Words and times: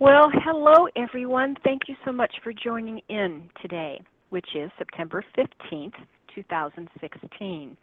Well, 0.00 0.30
hello 0.44 0.86
everyone. 0.94 1.56
Thank 1.64 1.88
you 1.88 1.96
so 2.04 2.12
much 2.12 2.32
for 2.44 2.52
joining 2.52 3.00
in 3.08 3.50
today, 3.60 4.00
which 4.30 4.46
is 4.54 4.70
September 4.78 5.24
15th, 5.36 5.94
2016. 6.32 7.76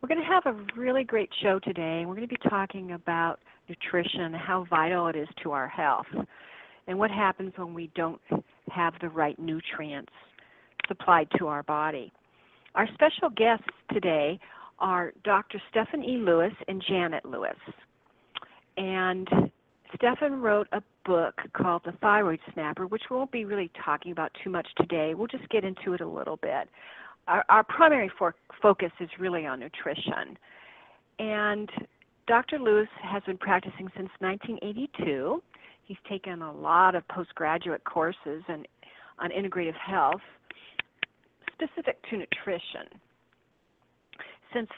We're 0.00 0.08
going 0.08 0.20
to 0.20 0.26
have 0.26 0.46
a 0.46 0.66
really 0.76 1.04
great 1.04 1.30
show 1.44 1.60
today. 1.60 2.06
We're 2.06 2.16
going 2.16 2.26
to 2.28 2.34
be 2.34 2.50
talking 2.50 2.90
about 2.90 3.38
nutrition, 3.68 4.34
how 4.34 4.66
vital 4.68 5.06
it 5.06 5.14
is 5.14 5.28
to 5.44 5.52
our 5.52 5.68
health, 5.68 6.08
and 6.88 6.98
what 6.98 7.12
happens 7.12 7.52
when 7.54 7.72
we 7.72 7.88
don't 7.94 8.20
have 8.72 8.94
the 9.00 9.08
right 9.08 9.38
nutrients 9.38 10.12
supplied 10.88 11.28
to 11.38 11.46
our 11.46 11.62
body. 11.62 12.12
Our 12.74 12.88
special 12.94 13.30
guests 13.30 13.68
today 13.92 14.40
are 14.80 15.12
Dr. 15.22 15.62
Stephen 15.70 16.02
E. 16.02 16.16
Lewis 16.16 16.52
and 16.66 16.82
Janet 16.88 17.24
Lewis. 17.24 17.54
And 18.76 19.28
Stephen 19.94 20.40
wrote 20.40 20.66
a 20.72 20.82
book 21.04 21.34
called 21.56 21.82
The 21.84 21.92
Thyroid 22.00 22.40
Sniper, 22.52 22.86
which 22.86 23.02
we 23.10 23.16
won't 23.16 23.30
be 23.32 23.44
really 23.44 23.70
talking 23.84 24.12
about 24.12 24.32
too 24.42 24.50
much 24.50 24.66
today. 24.76 25.14
We'll 25.14 25.26
just 25.26 25.48
get 25.48 25.64
into 25.64 25.92
it 25.92 26.00
a 26.00 26.08
little 26.08 26.36
bit. 26.36 26.68
Our, 27.28 27.44
our 27.48 27.64
primary 27.64 28.10
for, 28.18 28.34
focus 28.60 28.90
is 29.00 29.08
really 29.18 29.46
on 29.46 29.60
nutrition. 29.60 30.36
And 31.18 31.70
Dr. 32.26 32.58
Lewis 32.58 32.88
has 33.02 33.22
been 33.24 33.38
practicing 33.38 33.88
since 33.96 34.10
1982. 34.18 35.42
He's 35.84 35.96
taken 36.08 36.42
a 36.42 36.52
lot 36.52 36.94
of 36.94 37.06
postgraduate 37.08 37.84
courses 37.84 38.42
and 38.48 38.66
on 39.18 39.30
integrative 39.30 39.74
health 39.74 40.20
specific 41.52 41.98
to 42.10 42.16
nutrition. 42.16 42.88
Since 44.52 44.68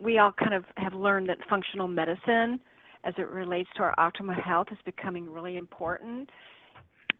we 0.00 0.18
all 0.18 0.32
kind 0.32 0.54
of 0.54 0.64
have 0.76 0.94
learned 0.94 1.28
that 1.28 1.38
functional 1.48 1.88
medicine 1.88 2.60
as 3.04 3.14
it 3.18 3.28
relates 3.28 3.68
to 3.76 3.82
our 3.82 3.94
optimal 3.98 4.40
health 4.42 4.68
is 4.72 4.78
becoming 4.84 5.30
really 5.30 5.56
important 5.56 6.30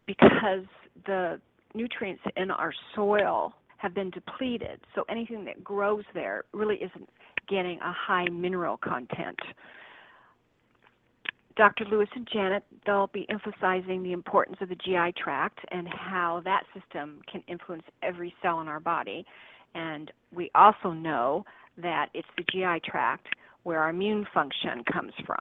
because 0.06 0.64
the 1.06 1.40
nutrients 1.74 2.22
in 2.36 2.50
our 2.50 2.72
soil 2.94 3.52
have 3.78 3.94
been 3.94 4.10
depleted. 4.10 4.80
So 4.94 5.05
anything 5.08 5.44
that 5.44 5.62
grows 5.62 6.05
there 6.14 6.44
really 6.52 6.77
isn't 6.77 7.08
getting 7.48 7.78
a 7.80 7.92
high 7.92 8.27
mineral 8.28 8.77
content. 8.78 9.39
Dr. 11.56 11.84
Lewis 11.84 12.08
and 12.17 12.27
Janet, 12.33 12.64
they'll 12.84 13.08
be 13.08 13.27
emphasizing 13.28 14.02
the 14.02 14.12
importance 14.12 14.56
of 14.61 14.68
the 14.68 14.74
GI 14.74 15.12
tract 15.23 15.61
and 15.70 15.86
how 15.89 16.42
that 16.44 16.64
system 16.74 17.20
can 17.30 17.42
influence 17.46 17.84
every 18.02 18.34
cell 18.42 18.61
in 18.61 18.68
our 18.68 18.80
body. 18.80 19.24
And 19.74 20.11
we 20.34 20.50
also 20.55 20.90
know 20.90 21.44
that 21.77 22.08
it's 22.14 22.28
the 22.36 22.44
GI 22.50 22.80
tract 22.89 23.27
where 23.62 23.80
our 23.80 23.90
immune 23.90 24.27
function 24.34 24.83
comes 24.92 25.12
from. 25.27 25.39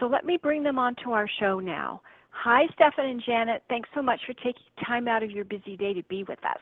So 0.00 0.06
let 0.06 0.24
me 0.24 0.38
bring 0.42 0.62
them 0.62 0.78
onto 0.78 1.10
our 1.10 1.28
show 1.38 1.60
now. 1.60 2.00
Hi, 2.30 2.62
Stephen 2.74 3.10
and 3.10 3.22
Janet. 3.24 3.62
Thanks 3.68 3.88
so 3.94 4.00
much 4.00 4.20
for 4.26 4.32
taking 4.34 4.62
time 4.84 5.06
out 5.06 5.22
of 5.22 5.30
your 5.30 5.44
busy 5.44 5.76
day 5.76 5.92
to 5.92 6.02
be 6.04 6.24
with 6.24 6.42
us. 6.44 6.60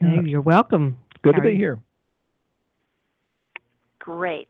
Hey, 0.00 0.18
you're 0.24 0.40
welcome. 0.40 0.96
Good 1.22 1.36
to 1.36 1.42
be 1.42 1.54
here. 1.54 1.78
Great. 3.98 4.48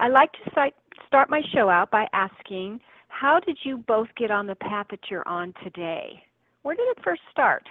I 0.00 0.08
like 0.08 0.32
to 0.32 0.50
start, 0.50 0.72
start 1.06 1.30
my 1.30 1.42
show 1.54 1.68
out 1.68 1.90
by 1.90 2.06
asking 2.12 2.80
how 3.08 3.38
did 3.38 3.58
you 3.62 3.76
both 3.86 4.08
get 4.16 4.30
on 4.30 4.46
the 4.46 4.54
path 4.54 4.86
that 4.90 5.00
you're 5.10 5.26
on 5.28 5.52
today? 5.62 6.22
Where 6.62 6.74
did 6.74 6.88
it 6.88 6.98
first 7.04 7.22
start? 7.30 7.68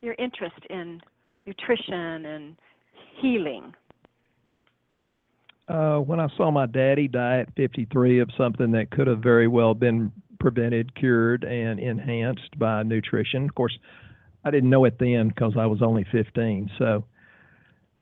Your 0.00 0.14
interest 0.18 0.58
in 0.70 1.00
nutrition 1.46 2.24
and 2.26 2.56
healing? 3.20 3.74
Uh, 5.68 5.98
when 5.98 6.20
I 6.20 6.28
saw 6.36 6.50
my 6.50 6.66
daddy 6.66 7.08
die 7.08 7.40
at 7.40 7.54
53 7.56 8.20
of 8.20 8.30
something 8.36 8.72
that 8.72 8.90
could 8.90 9.08
have 9.08 9.18
very 9.18 9.48
well 9.48 9.74
been 9.74 10.12
prevented, 10.38 10.94
cured, 10.94 11.44
and 11.44 11.80
enhanced 11.80 12.58
by 12.58 12.82
nutrition. 12.82 13.44
Of 13.44 13.54
course, 13.54 13.76
I 14.44 14.50
didn't 14.50 14.70
know 14.70 14.84
it 14.84 14.98
then 14.98 15.28
because 15.28 15.54
I 15.58 15.66
was 15.66 15.82
only 15.82 16.04
15. 16.12 16.70
So 16.78 17.04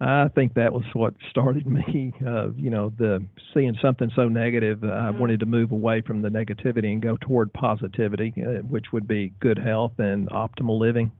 I 0.00 0.28
think 0.34 0.54
that 0.54 0.72
was 0.72 0.84
what 0.92 1.14
started 1.30 1.66
me. 1.88 2.12
Uh, 2.24 2.50
you 2.52 2.70
know, 2.70 2.92
the 2.98 3.24
seeing 3.54 3.76
something 3.80 4.10
so 4.14 4.28
negative, 4.28 4.84
uh, 4.84 4.88
I 4.88 5.10
wanted 5.10 5.40
to 5.40 5.46
move 5.46 5.72
away 5.72 6.02
from 6.02 6.22
the 6.22 6.28
negativity 6.28 6.92
and 6.92 7.00
go 7.00 7.16
toward 7.16 7.52
positivity, 7.52 8.34
uh, 8.36 8.62
which 8.62 8.92
would 8.92 9.08
be 9.08 9.32
good 9.40 9.58
health 9.58 9.92
and 9.98 10.28
optimal 10.28 10.78
living. 10.78 11.12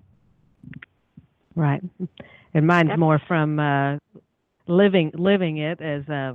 Right, 1.57 1.83
and 2.53 2.67
mine's 2.67 2.99
more 2.99 3.21
from 3.29 3.61
uh, 3.61 3.99
living 4.67 5.11
living 5.15 5.59
it 5.59 5.81
as 5.81 6.09
uh, 6.09 6.35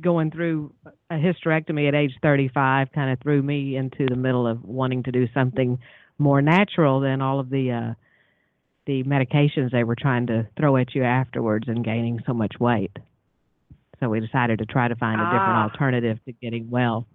going 0.00 0.30
through 0.30 0.72
a 1.10 1.14
hysterectomy 1.14 1.88
at 1.88 1.94
age 1.94 2.12
35 2.22 2.92
kind 2.92 3.10
of 3.10 3.20
threw 3.20 3.42
me 3.42 3.76
into 3.76 4.06
the 4.08 4.16
middle 4.16 4.46
of 4.46 4.62
wanting 4.64 5.02
to 5.04 5.12
do 5.12 5.26
something 5.32 5.78
more 6.18 6.42
natural 6.42 7.00
than 7.00 7.20
all 7.22 7.40
of 7.40 7.50
the 7.50 7.70
uh, 7.70 7.94
the 8.86 9.02
medications 9.04 9.72
they 9.72 9.84
were 9.84 9.96
trying 9.96 10.26
to 10.28 10.46
throw 10.56 10.76
at 10.76 10.94
you 10.94 11.02
afterwards 11.02 11.66
and 11.68 11.84
gaining 11.84 12.20
so 12.26 12.32
much 12.32 12.54
weight. 12.60 12.96
So 13.98 14.08
we 14.08 14.20
decided 14.20 14.58
to 14.60 14.66
try 14.66 14.88
to 14.88 14.94
find 14.94 15.20
a 15.20 15.24
different 15.24 15.42
ah. 15.42 15.62
alternative 15.64 16.18
to 16.26 16.32
getting 16.32 16.70
well. 16.70 17.06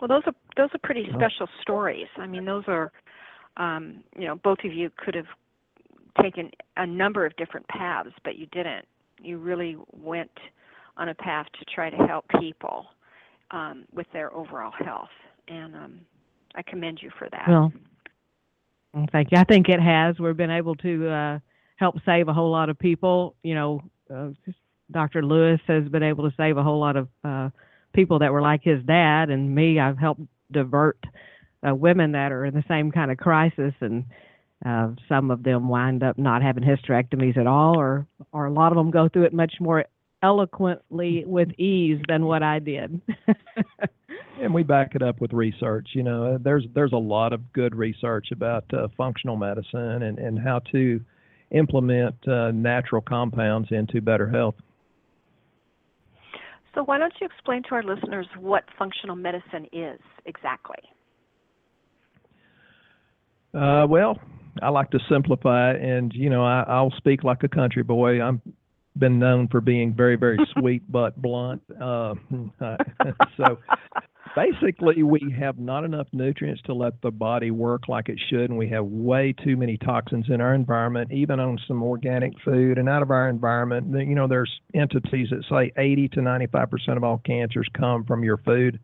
Well, 0.00 0.08
those 0.08 0.22
are 0.26 0.34
those 0.56 0.70
are 0.74 0.78
pretty 0.82 1.06
special 1.08 1.48
stories. 1.60 2.06
I 2.16 2.26
mean, 2.26 2.44
those 2.44 2.64
are, 2.68 2.92
um, 3.56 4.04
you 4.16 4.26
know, 4.26 4.36
both 4.36 4.58
of 4.64 4.72
you 4.72 4.90
could 4.96 5.14
have 5.14 5.26
taken 6.22 6.50
a 6.76 6.86
number 6.86 7.26
of 7.26 7.36
different 7.36 7.66
paths, 7.68 8.10
but 8.24 8.36
you 8.36 8.46
didn't. 8.46 8.86
You 9.20 9.38
really 9.38 9.76
went 9.92 10.30
on 10.96 11.08
a 11.08 11.14
path 11.14 11.46
to 11.58 11.64
try 11.74 11.90
to 11.90 11.96
help 11.96 12.24
people 12.40 12.86
um, 13.50 13.84
with 13.92 14.06
their 14.12 14.32
overall 14.34 14.72
health, 14.84 15.08
and 15.48 15.74
um, 15.74 16.00
I 16.54 16.62
commend 16.62 17.00
you 17.02 17.10
for 17.18 17.28
that. 17.30 17.44
Well, 17.48 17.72
thank 19.12 19.32
you. 19.32 19.38
I 19.38 19.44
think 19.44 19.68
it 19.68 19.80
has. 19.80 20.18
We've 20.18 20.36
been 20.36 20.50
able 20.50 20.74
to 20.76 21.08
uh, 21.08 21.38
help 21.76 21.96
save 22.04 22.28
a 22.28 22.32
whole 22.32 22.50
lot 22.50 22.68
of 22.68 22.78
people. 22.78 23.34
You 23.42 23.54
know, 23.54 23.82
uh, 24.14 24.28
Dr. 24.90 25.22
Lewis 25.22 25.60
has 25.66 25.88
been 25.88 26.02
able 26.02 26.28
to 26.28 26.36
save 26.36 26.56
a 26.56 26.62
whole 26.62 26.80
lot 26.80 26.96
of 26.96 27.08
uh, 27.24 27.50
people 27.92 28.18
that 28.20 28.32
were 28.32 28.42
like 28.42 28.62
his 28.62 28.82
dad, 28.84 29.30
and 29.30 29.54
me. 29.54 29.78
I've 29.78 29.98
helped 29.98 30.22
divert 30.52 30.98
uh, 31.66 31.74
women 31.74 32.12
that 32.12 32.32
are 32.32 32.44
in 32.44 32.54
the 32.54 32.64
same 32.68 32.90
kind 32.90 33.10
of 33.10 33.18
crisis 33.18 33.74
and 33.80 34.04
uh, 34.64 34.90
some 35.08 35.30
of 35.30 35.42
them 35.42 35.68
wind 35.68 36.02
up 36.02 36.18
not 36.18 36.42
having 36.42 36.62
hysterectomies 36.62 37.36
at 37.36 37.46
all, 37.46 37.78
or 37.78 38.06
or 38.32 38.46
a 38.46 38.52
lot 38.52 38.72
of 38.72 38.76
them 38.76 38.90
go 38.90 39.08
through 39.08 39.24
it 39.24 39.32
much 39.32 39.54
more 39.60 39.84
eloquently 40.22 41.24
with 41.26 41.48
ease 41.58 42.00
than 42.08 42.26
what 42.26 42.42
I 42.42 42.58
did. 42.58 43.00
and 44.40 44.52
we 44.52 44.62
back 44.62 44.94
it 44.94 45.02
up 45.02 45.20
with 45.20 45.32
research. 45.32 45.88
You 45.94 46.02
know, 46.02 46.38
there's 46.38 46.64
there's 46.74 46.92
a 46.92 46.98
lot 46.98 47.32
of 47.32 47.52
good 47.52 47.74
research 47.74 48.28
about 48.32 48.64
uh, 48.72 48.88
functional 48.96 49.36
medicine 49.36 50.02
and 50.02 50.18
and 50.18 50.38
how 50.38 50.60
to 50.72 51.00
implement 51.50 52.16
uh, 52.28 52.50
natural 52.50 53.02
compounds 53.02 53.68
into 53.70 54.00
better 54.00 54.28
health. 54.28 54.54
So 56.74 56.84
why 56.84 56.98
don't 56.98 57.12
you 57.20 57.26
explain 57.26 57.62
to 57.64 57.74
our 57.74 57.82
listeners 57.82 58.26
what 58.38 58.64
functional 58.78 59.16
medicine 59.16 59.66
is 59.72 59.98
exactly? 60.26 60.78
Uh, 63.52 63.84
well, 63.88 64.16
I 64.62 64.68
like 64.70 64.90
to 64.90 65.00
simplify 65.08 65.72
it, 65.72 65.82
and 65.82 66.12
you 66.12 66.30
know, 66.30 66.44
I, 66.44 66.64
I'll 66.66 66.92
speak 66.96 67.24
like 67.24 67.42
a 67.42 67.48
country 67.48 67.82
boy. 67.82 68.20
I'm 68.20 68.40
been 68.98 69.18
known 69.18 69.48
for 69.48 69.60
being 69.60 69.94
very, 69.94 70.16
very 70.16 70.38
sweet 70.58 70.82
but 70.90 71.20
blunt. 71.20 71.62
Uh, 71.80 72.14
so, 73.36 73.58
basically, 74.34 75.02
we 75.02 75.34
have 75.38 75.58
not 75.58 75.84
enough 75.84 76.08
nutrients 76.12 76.62
to 76.62 76.74
let 76.74 77.00
the 77.02 77.10
body 77.10 77.50
work 77.50 77.88
like 77.88 78.08
it 78.08 78.18
should, 78.28 78.50
and 78.50 78.58
we 78.58 78.68
have 78.68 78.84
way 78.84 79.34
too 79.44 79.56
many 79.56 79.76
toxins 79.76 80.26
in 80.28 80.40
our 80.40 80.54
environment, 80.54 81.12
even 81.12 81.40
on 81.40 81.58
some 81.66 81.82
organic 81.82 82.32
food 82.44 82.78
and 82.78 82.88
out 82.88 83.02
of 83.02 83.10
our 83.10 83.28
environment. 83.28 83.90
You 83.90 84.14
know, 84.14 84.28
there's 84.28 84.60
entities 84.74 85.28
that 85.30 85.44
say 85.50 85.72
80 85.76 86.08
to 86.10 86.22
95 86.22 86.70
percent 86.70 86.96
of 86.96 87.04
all 87.04 87.18
cancers 87.18 87.68
come 87.76 88.04
from 88.04 88.22
your 88.22 88.38
food 88.38 88.78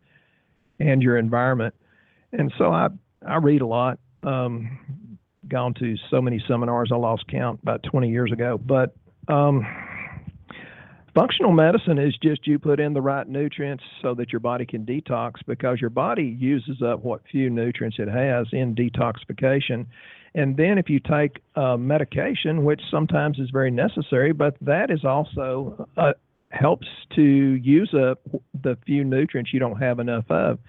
and 0.79 1.01
your 1.01 1.17
environment. 1.17 1.73
And 2.33 2.51
so 2.57 2.71
I 2.71 2.89
I 3.25 3.37
read 3.37 3.61
a 3.61 3.67
lot. 3.67 3.99
Um, 4.23 5.06
gone 5.49 5.73
to 5.75 5.95
so 6.09 6.21
many 6.21 6.43
seminars, 6.47 6.91
I 6.91 6.97
lost 6.97 7.27
count 7.27 7.59
about 7.61 7.83
20 7.83 8.09
years 8.09 8.31
ago, 8.31 8.57
but 8.57 8.95
um, 9.27 9.65
Functional 11.17 11.51
medicine 11.51 11.97
is 11.97 12.15
just 12.21 12.45
you 12.45 12.59
put 12.59 12.79
in 12.79 12.93
the 12.93 13.01
right 13.01 13.27
nutrients 13.27 13.83
so 14.03 14.13
that 14.13 14.31
your 14.31 14.39
body 14.39 14.67
can 14.67 14.85
detox 14.85 15.37
because 15.47 15.81
your 15.81 15.89
body 15.89 16.37
uses 16.37 16.83
up 16.83 17.03
what 17.03 17.21
few 17.31 17.49
nutrients 17.49 17.97
it 17.97 18.07
has 18.07 18.45
in 18.51 18.75
detoxification. 18.75 19.87
And 20.35 20.55
then 20.55 20.77
if 20.77 20.91
you 20.91 20.99
take 20.99 21.39
uh, 21.55 21.75
medication, 21.75 22.63
which 22.63 22.81
sometimes 22.91 23.39
is 23.39 23.49
very 23.49 23.71
necessary, 23.71 24.31
but 24.31 24.57
that 24.61 24.91
is 24.91 25.03
also 25.03 25.87
uh, 25.97 26.13
helps 26.51 26.85
to 27.15 27.23
use 27.23 27.95
up 27.95 28.19
the 28.61 28.77
few 28.85 29.03
nutrients 29.03 29.51
you 29.51 29.59
don't 29.59 29.81
have 29.81 29.97
enough 29.97 30.29
of. 30.29 30.59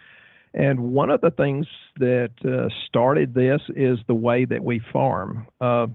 And 0.54 0.92
one 0.92 1.10
of 1.10 1.20
the 1.20 1.30
things 1.30 1.66
that 1.98 2.30
uh, 2.44 2.68
started 2.86 3.34
this 3.34 3.60
is 3.76 3.98
the 4.06 4.14
way 4.14 4.44
that 4.44 4.62
we 4.62 4.80
farm. 4.92 5.46
Uh, 5.60 5.88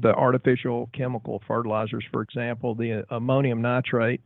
the 0.00 0.14
artificial 0.14 0.90
chemical 0.92 1.42
fertilizers, 1.46 2.04
for 2.12 2.22
example, 2.22 2.74
the 2.74 3.04
ammonium 3.10 3.62
nitrate, 3.62 4.20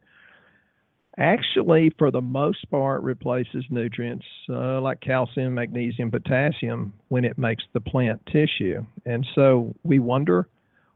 actually, 1.17 1.93
for 1.99 2.11
the 2.11 2.21
most 2.21 2.69
part, 2.71 3.03
replaces 3.03 3.65
nutrients 3.71 4.25
uh, 4.49 4.81
like 4.81 5.01
calcium, 5.01 5.55
magnesium, 5.55 6.11
potassium 6.11 6.93
when 7.09 7.25
it 7.25 7.39
makes 7.39 7.65
the 7.73 7.81
plant 7.81 8.21
tissue. 8.27 8.85
And 9.07 9.27
so 9.35 9.75
we 9.83 9.99
wonder 9.99 10.49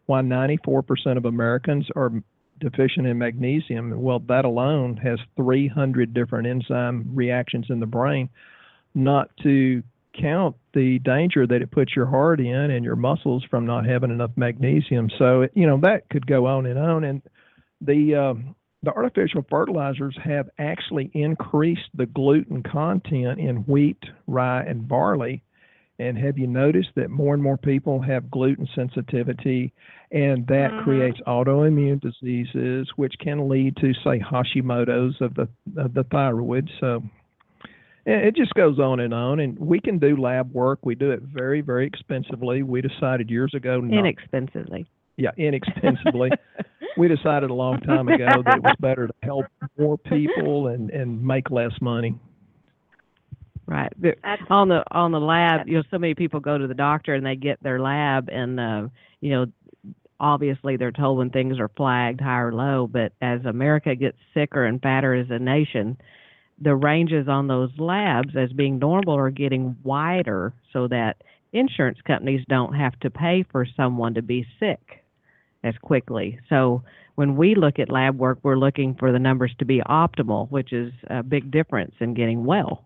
why 0.06 0.20
94% 0.20 1.16
of 1.16 1.24
Americans 1.24 1.86
are 1.96 2.12
deficient 2.60 3.06
in 3.06 3.18
magnesium. 3.18 4.00
Well, 4.00 4.20
that 4.28 4.44
alone 4.44 4.96
has 4.98 5.18
300 5.36 6.14
different 6.14 6.46
enzyme 6.46 7.10
reactions 7.12 7.66
in 7.68 7.80
the 7.80 7.86
brain, 7.86 8.28
not 8.94 9.30
to 9.42 9.82
count 10.20 10.56
the 10.74 10.98
danger 11.00 11.46
that 11.46 11.62
it 11.62 11.70
puts 11.70 11.94
your 11.94 12.06
heart 12.06 12.40
in 12.40 12.70
and 12.70 12.84
your 12.84 12.96
muscles 12.96 13.44
from 13.50 13.66
not 13.66 13.84
having 13.86 14.10
enough 14.10 14.30
magnesium. 14.36 15.10
So 15.18 15.48
you 15.54 15.66
know 15.66 15.78
that 15.82 16.08
could 16.10 16.26
go 16.26 16.46
on 16.46 16.66
and 16.66 16.78
on. 16.78 17.04
And 17.04 17.22
the 17.80 18.14
um, 18.14 18.54
the 18.82 18.92
artificial 18.92 19.44
fertilizers 19.48 20.16
have 20.22 20.48
actually 20.58 21.10
increased 21.14 21.88
the 21.94 22.06
gluten 22.06 22.62
content 22.62 23.40
in 23.40 23.56
wheat, 23.66 24.02
rye, 24.26 24.62
and 24.62 24.86
barley. 24.86 25.42
And 25.98 26.18
have 26.18 26.38
you 26.38 26.48
noticed 26.48 26.90
that 26.96 27.08
more 27.08 27.34
and 27.34 27.42
more 27.42 27.56
people 27.56 28.02
have 28.02 28.30
gluten 28.30 28.68
sensitivity, 28.74 29.72
and 30.10 30.44
that 30.48 30.70
mm-hmm. 30.72 30.82
creates 30.82 31.20
autoimmune 31.26 32.00
diseases, 32.00 32.88
which 32.96 33.14
can 33.20 33.48
lead 33.48 33.76
to, 33.76 33.94
say, 34.02 34.18
Hashimoto's 34.18 35.20
of 35.20 35.34
the 35.34 35.48
of 35.76 35.94
the 35.94 36.04
thyroid. 36.04 36.68
So 36.80 37.02
it 38.06 38.36
just 38.36 38.52
goes 38.54 38.78
on 38.78 39.00
and 39.00 39.14
on 39.14 39.40
and 39.40 39.58
we 39.58 39.80
can 39.80 39.98
do 39.98 40.16
lab 40.16 40.52
work. 40.52 40.80
We 40.82 40.94
do 40.94 41.10
it 41.10 41.22
very 41.22 41.60
very 41.60 41.86
expensively. 41.86 42.62
We 42.62 42.82
decided 42.82 43.30
years 43.30 43.52
ago 43.54 43.80
not, 43.80 43.98
inexpensively. 43.98 44.86
Yeah 45.16 45.30
inexpensively. 45.36 46.30
We 46.96 47.08
decided 47.08 47.50
a 47.50 47.54
long 47.54 47.80
time 47.80 48.06
ago 48.06 48.24
that 48.44 48.58
it 48.58 48.62
was 48.62 48.76
better 48.78 49.08
to 49.08 49.14
help 49.24 49.46
more 49.76 49.98
people 49.98 50.68
and 50.68 50.90
and 50.90 51.20
make 51.20 51.50
less 51.50 51.72
money. 51.80 52.14
Right. 53.66 53.92
On 54.48 54.68
the 54.68 54.84
on 54.92 55.10
the 55.10 55.18
lab 55.18 55.66
you 55.66 55.74
know 55.74 55.82
so 55.90 55.98
many 55.98 56.14
people 56.14 56.38
go 56.38 56.56
to 56.56 56.66
the 56.66 56.74
doctor 56.74 57.14
and 57.14 57.26
they 57.26 57.34
get 57.34 57.60
their 57.62 57.80
lab 57.80 58.28
and 58.30 58.60
uh 58.60 58.88
you 59.20 59.30
know 59.30 59.46
obviously 60.20 60.76
they're 60.76 60.92
told 60.92 61.18
when 61.18 61.30
things 61.30 61.58
are 61.58 61.70
flagged 61.76 62.20
high 62.20 62.40
or 62.40 62.52
low 62.52 62.86
but 62.86 63.12
as 63.20 63.44
america 63.44 63.96
gets 63.96 64.16
sicker 64.34 64.64
and 64.64 64.80
fatter 64.80 65.14
as 65.14 65.26
a 65.30 65.38
nation 65.38 65.96
the 66.64 66.74
ranges 66.74 67.28
on 67.28 67.46
those 67.46 67.70
labs 67.78 68.34
as 68.36 68.52
being 68.52 68.78
normal 68.78 69.14
are 69.14 69.30
getting 69.30 69.76
wider 69.84 70.52
so 70.72 70.88
that 70.88 71.22
insurance 71.52 71.98
companies 72.06 72.44
don't 72.48 72.74
have 72.74 72.98
to 73.00 73.10
pay 73.10 73.44
for 73.52 73.66
someone 73.76 74.14
to 74.14 74.22
be 74.22 74.46
sick 74.58 75.04
as 75.62 75.74
quickly. 75.82 76.38
So 76.48 76.82
when 77.14 77.36
we 77.36 77.54
look 77.54 77.78
at 77.78 77.90
lab 77.90 78.18
work, 78.18 78.38
we're 78.42 78.56
looking 78.56 78.96
for 78.98 79.12
the 79.12 79.18
numbers 79.18 79.54
to 79.58 79.64
be 79.64 79.80
optimal, 79.80 80.50
which 80.50 80.72
is 80.72 80.92
a 81.08 81.22
big 81.22 81.50
difference 81.50 81.94
in 82.00 82.14
getting 82.14 82.44
well. 82.44 82.84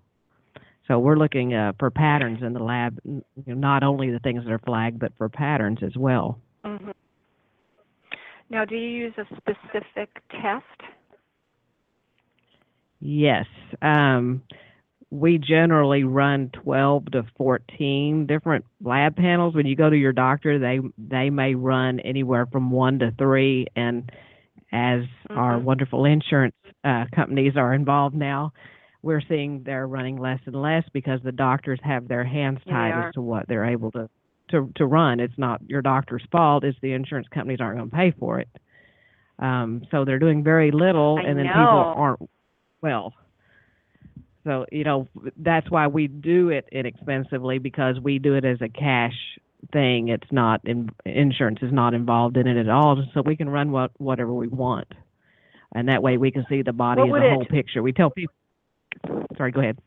So 0.86 0.98
we're 0.98 1.16
looking 1.16 1.54
uh, 1.54 1.72
for 1.78 1.90
patterns 1.90 2.42
in 2.42 2.52
the 2.52 2.62
lab, 2.62 2.98
you 3.04 3.22
know, 3.46 3.54
not 3.54 3.82
only 3.82 4.10
the 4.10 4.18
things 4.18 4.44
that 4.44 4.52
are 4.52 4.58
flagged, 4.58 4.98
but 4.98 5.12
for 5.18 5.28
patterns 5.28 5.78
as 5.82 5.96
well. 5.96 6.38
Mm-hmm. 6.64 6.90
Now, 8.50 8.64
do 8.64 8.74
you 8.74 8.88
use 8.88 9.14
a 9.18 9.24
specific 9.36 10.08
test 10.30 10.90
Yes. 13.00 13.46
Um, 13.80 14.42
we 15.10 15.38
generally 15.38 16.04
run 16.04 16.50
12 16.62 17.12
to 17.12 17.22
14 17.36 18.26
different 18.26 18.64
lab 18.82 19.16
panels. 19.16 19.54
When 19.54 19.66
you 19.66 19.74
go 19.74 19.88
to 19.88 19.96
your 19.96 20.12
doctor, 20.12 20.58
they 20.58 20.80
they 20.98 21.30
may 21.30 21.54
run 21.54 22.00
anywhere 22.00 22.46
from 22.46 22.70
one 22.70 22.98
to 22.98 23.12
three. 23.16 23.66
And 23.74 24.10
as 24.70 25.00
mm-hmm. 25.00 25.38
our 25.38 25.58
wonderful 25.58 26.04
insurance 26.04 26.54
uh, 26.84 27.04
companies 27.14 27.54
are 27.56 27.72
involved 27.72 28.16
now, 28.16 28.52
we're 29.02 29.22
seeing 29.28 29.62
they're 29.64 29.86
running 29.86 30.18
less 30.18 30.40
and 30.44 30.60
less 30.60 30.84
because 30.92 31.20
the 31.24 31.32
doctors 31.32 31.80
have 31.82 32.08
their 32.08 32.24
hands 32.24 32.58
tied 32.68 33.06
as 33.06 33.14
to 33.14 33.22
what 33.22 33.48
they're 33.48 33.64
able 33.64 33.90
to, 33.92 34.10
to 34.50 34.70
to 34.76 34.84
run. 34.84 35.20
It's 35.20 35.38
not 35.38 35.62
your 35.66 35.80
doctor's 35.80 36.24
fault. 36.30 36.64
It's 36.64 36.78
the 36.82 36.92
insurance 36.92 37.28
companies 37.32 37.60
aren't 37.60 37.78
going 37.78 37.90
to 37.90 37.96
pay 37.96 38.10
for 38.18 38.40
it. 38.40 38.48
Um, 39.38 39.82
so 39.90 40.04
they're 40.04 40.18
doing 40.18 40.42
very 40.42 40.70
little, 40.70 41.18
I 41.18 41.28
and 41.28 41.38
then 41.38 41.46
know. 41.46 41.52
people 41.52 41.94
aren't 41.96 42.30
well. 42.82 43.14
So, 44.44 44.64
you 44.72 44.84
know, 44.84 45.08
that's 45.36 45.70
why 45.70 45.86
we 45.88 46.06
do 46.06 46.48
it 46.48 46.68
inexpensively 46.72 47.58
because 47.58 47.96
we 48.00 48.18
do 48.18 48.34
it 48.34 48.44
as 48.44 48.58
a 48.62 48.68
cash 48.68 49.14
thing. 49.72 50.08
It's 50.08 50.30
not 50.30 50.60
in, 50.64 50.90
insurance 51.04 51.58
is 51.62 51.72
not 51.72 51.94
involved 51.94 52.36
in 52.36 52.46
it 52.46 52.56
at 52.56 52.68
all. 52.68 53.04
So 53.12 53.22
we 53.22 53.36
can 53.36 53.48
run 53.48 53.72
what 53.72 53.90
whatever 53.98 54.32
we 54.32 54.48
want, 54.48 54.88
and 55.74 55.88
that 55.88 56.02
way 56.02 56.16
we 56.16 56.30
can 56.30 56.46
see 56.48 56.62
the 56.62 56.72
body 56.72 57.02
as 57.02 57.08
a 57.08 57.30
whole 57.34 57.44
picture. 57.44 57.82
We 57.82 57.92
tell 57.92 58.10
people. 58.10 58.34
Sorry, 59.36 59.52
go 59.52 59.60
ahead. 59.60 59.78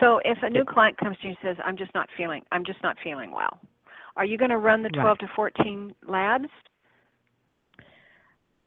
So 0.00 0.20
if 0.24 0.38
a 0.42 0.48
new 0.48 0.64
client 0.64 0.96
comes 0.96 1.18
to 1.18 1.28
you 1.28 1.34
and 1.42 1.56
says, 1.56 1.62
"I'm 1.64 1.76
just 1.76 1.92
not 1.94 2.08
feeling, 2.16 2.42
I'm 2.50 2.64
just 2.64 2.82
not 2.82 2.96
feeling 3.04 3.30
well," 3.30 3.60
are 4.16 4.24
you 4.24 4.38
going 4.38 4.50
to 4.50 4.58
run 4.58 4.82
the 4.82 4.88
12 4.88 5.06
right. 5.06 5.18
to 5.20 5.34
14 5.34 5.94
labs? 6.08 6.48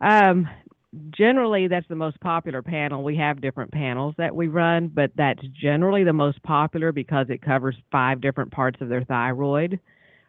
Um, 0.01 0.49
generally 1.09 1.67
that's 1.67 1.87
the 1.87 1.95
most 1.95 2.19
popular 2.19 2.61
panel. 2.61 3.03
We 3.03 3.17
have 3.17 3.41
different 3.41 3.71
panels 3.71 4.15
that 4.17 4.35
we 4.35 4.47
run, 4.47 4.89
but 4.89 5.11
that's 5.15 5.41
generally 5.59 6.03
the 6.03 6.13
most 6.13 6.41
popular 6.43 6.91
because 6.91 7.27
it 7.29 7.41
covers 7.41 7.75
five 7.91 8.21
different 8.21 8.51
parts 8.51 8.79
of 8.81 8.89
their 8.89 9.03
thyroid. 9.03 9.79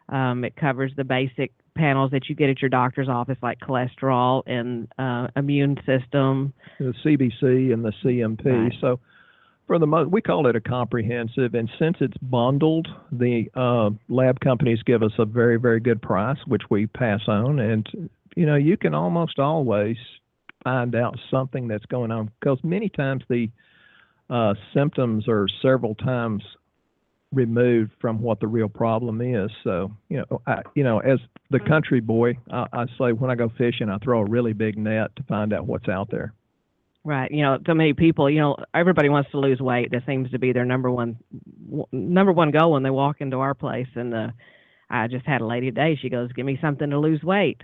Um, 0.09 0.43
it 0.43 0.55
covers 0.55 0.91
the 0.95 1.03
basic 1.03 1.51
panels 1.75 2.11
that 2.11 2.29
you 2.29 2.35
get 2.35 2.49
at 2.49 2.61
your 2.61 2.69
doctor's 2.69 3.09
office, 3.09 3.37
like 3.41 3.59
cholesterol 3.59 4.43
and 4.45 4.87
uh, 4.99 5.27
immune 5.35 5.77
system, 5.85 6.53
the 6.79 6.93
CBC 7.03 7.73
and 7.73 7.83
the 7.83 7.91
CMP. 8.03 8.45
Right. 8.45 8.73
So, 8.81 8.99
for 9.67 9.79
the 9.79 9.87
most, 9.87 10.11
we 10.11 10.21
call 10.21 10.45
it 10.45 10.55
a 10.55 10.61
comprehensive, 10.61 11.55
and 11.55 11.67
since 11.79 11.97
it's 11.99 12.17
bundled, 12.17 12.87
the 13.11 13.49
uh, 13.55 13.89
lab 14.09 14.39
companies 14.39 14.77
give 14.85 15.01
us 15.01 15.13
a 15.17 15.25
very, 15.25 15.59
very 15.59 15.79
good 15.79 16.03
price, 16.03 16.37
which 16.45 16.61
we 16.69 16.85
pass 16.85 17.21
on, 17.27 17.59
and 17.59 18.09
you 18.35 18.45
know 18.45 18.55
you 18.55 18.77
can 18.77 18.93
almost 18.93 19.39
always 19.39 19.97
find 20.65 20.95
out 20.95 21.17
something 21.31 21.69
that's 21.69 21.85
going 21.85 22.11
on 22.11 22.31
because 22.41 22.59
many 22.65 22.89
times 22.89 23.23
the 23.29 23.49
uh, 24.29 24.55
symptoms 24.73 25.29
are 25.29 25.47
several 25.61 25.95
times 25.95 26.43
removed 27.31 27.91
from 28.01 28.21
what 28.21 28.39
the 28.41 28.47
real 28.47 28.69
problem 28.69 29.21
is. 29.21 29.51
So, 29.63 29.91
you 30.09 30.17
know, 30.17 30.41
I, 30.47 30.63
you 30.75 30.83
know, 30.83 30.99
as 30.99 31.19
the 31.51 31.59
Mm-hmm. 31.59 31.69
country 31.69 32.01
boy, 32.01 32.39
I, 32.51 32.65
I 32.73 32.85
say 32.99 33.13
when 33.13 33.31
I 33.31 33.35
go 33.35 33.49
fishing, 33.57 33.89
I 33.89 33.99
throw 33.99 34.21
a 34.21 34.25
really 34.25 34.53
big 34.53 34.77
net 34.77 35.15
to 35.17 35.23
find 35.23 35.53
out 35.53 35.67
what's 35.67 35.89
out 35.89 36.09
there. 36.11 36.33
Right. 37.05 37.31
You 37.31 37.43
know, 37.43 37.59
so 37.67 37.75
many 37.75 37.93
people, 37.93 38.29
you 38.29 38.39
know, 38.39 38.57
everybody 38.73 39.09
wants 39.09 39.31
to 39.31 39.39
lose 39.39 39.59
weight. 39.59 39.91
That 39.91 40.05
seems 40.07 40.31
to 40.31 40.39
be 40.39 40.53
their 40.53 40.65
number 40.65 40.91
one 40.91 41.17
number 41.91 42.31
one 42.33 42.51
goal 42.51 42.73
when 42.73 42.83
they 42.83 42.89
walk 42.89 43.21
into 43.21 43.39
our 43.39 43.53
place. 43.53 43.87
And 43.95 44.13
uh, 44.13 44.29
I 44.89 45.07
just 45.07 45.25
had 45.25 45.41
a 45.41 45.47
lady 45.47 45.67
today. 45.67 45.97
She 46.01 46.09
goes, 46.09 46.33
"Give 46.33 46.45
me 46.45 46.57
something 46.61 46.89
to 46.89 46.99
lose 46.99 47.23
weight." 47.23 47.61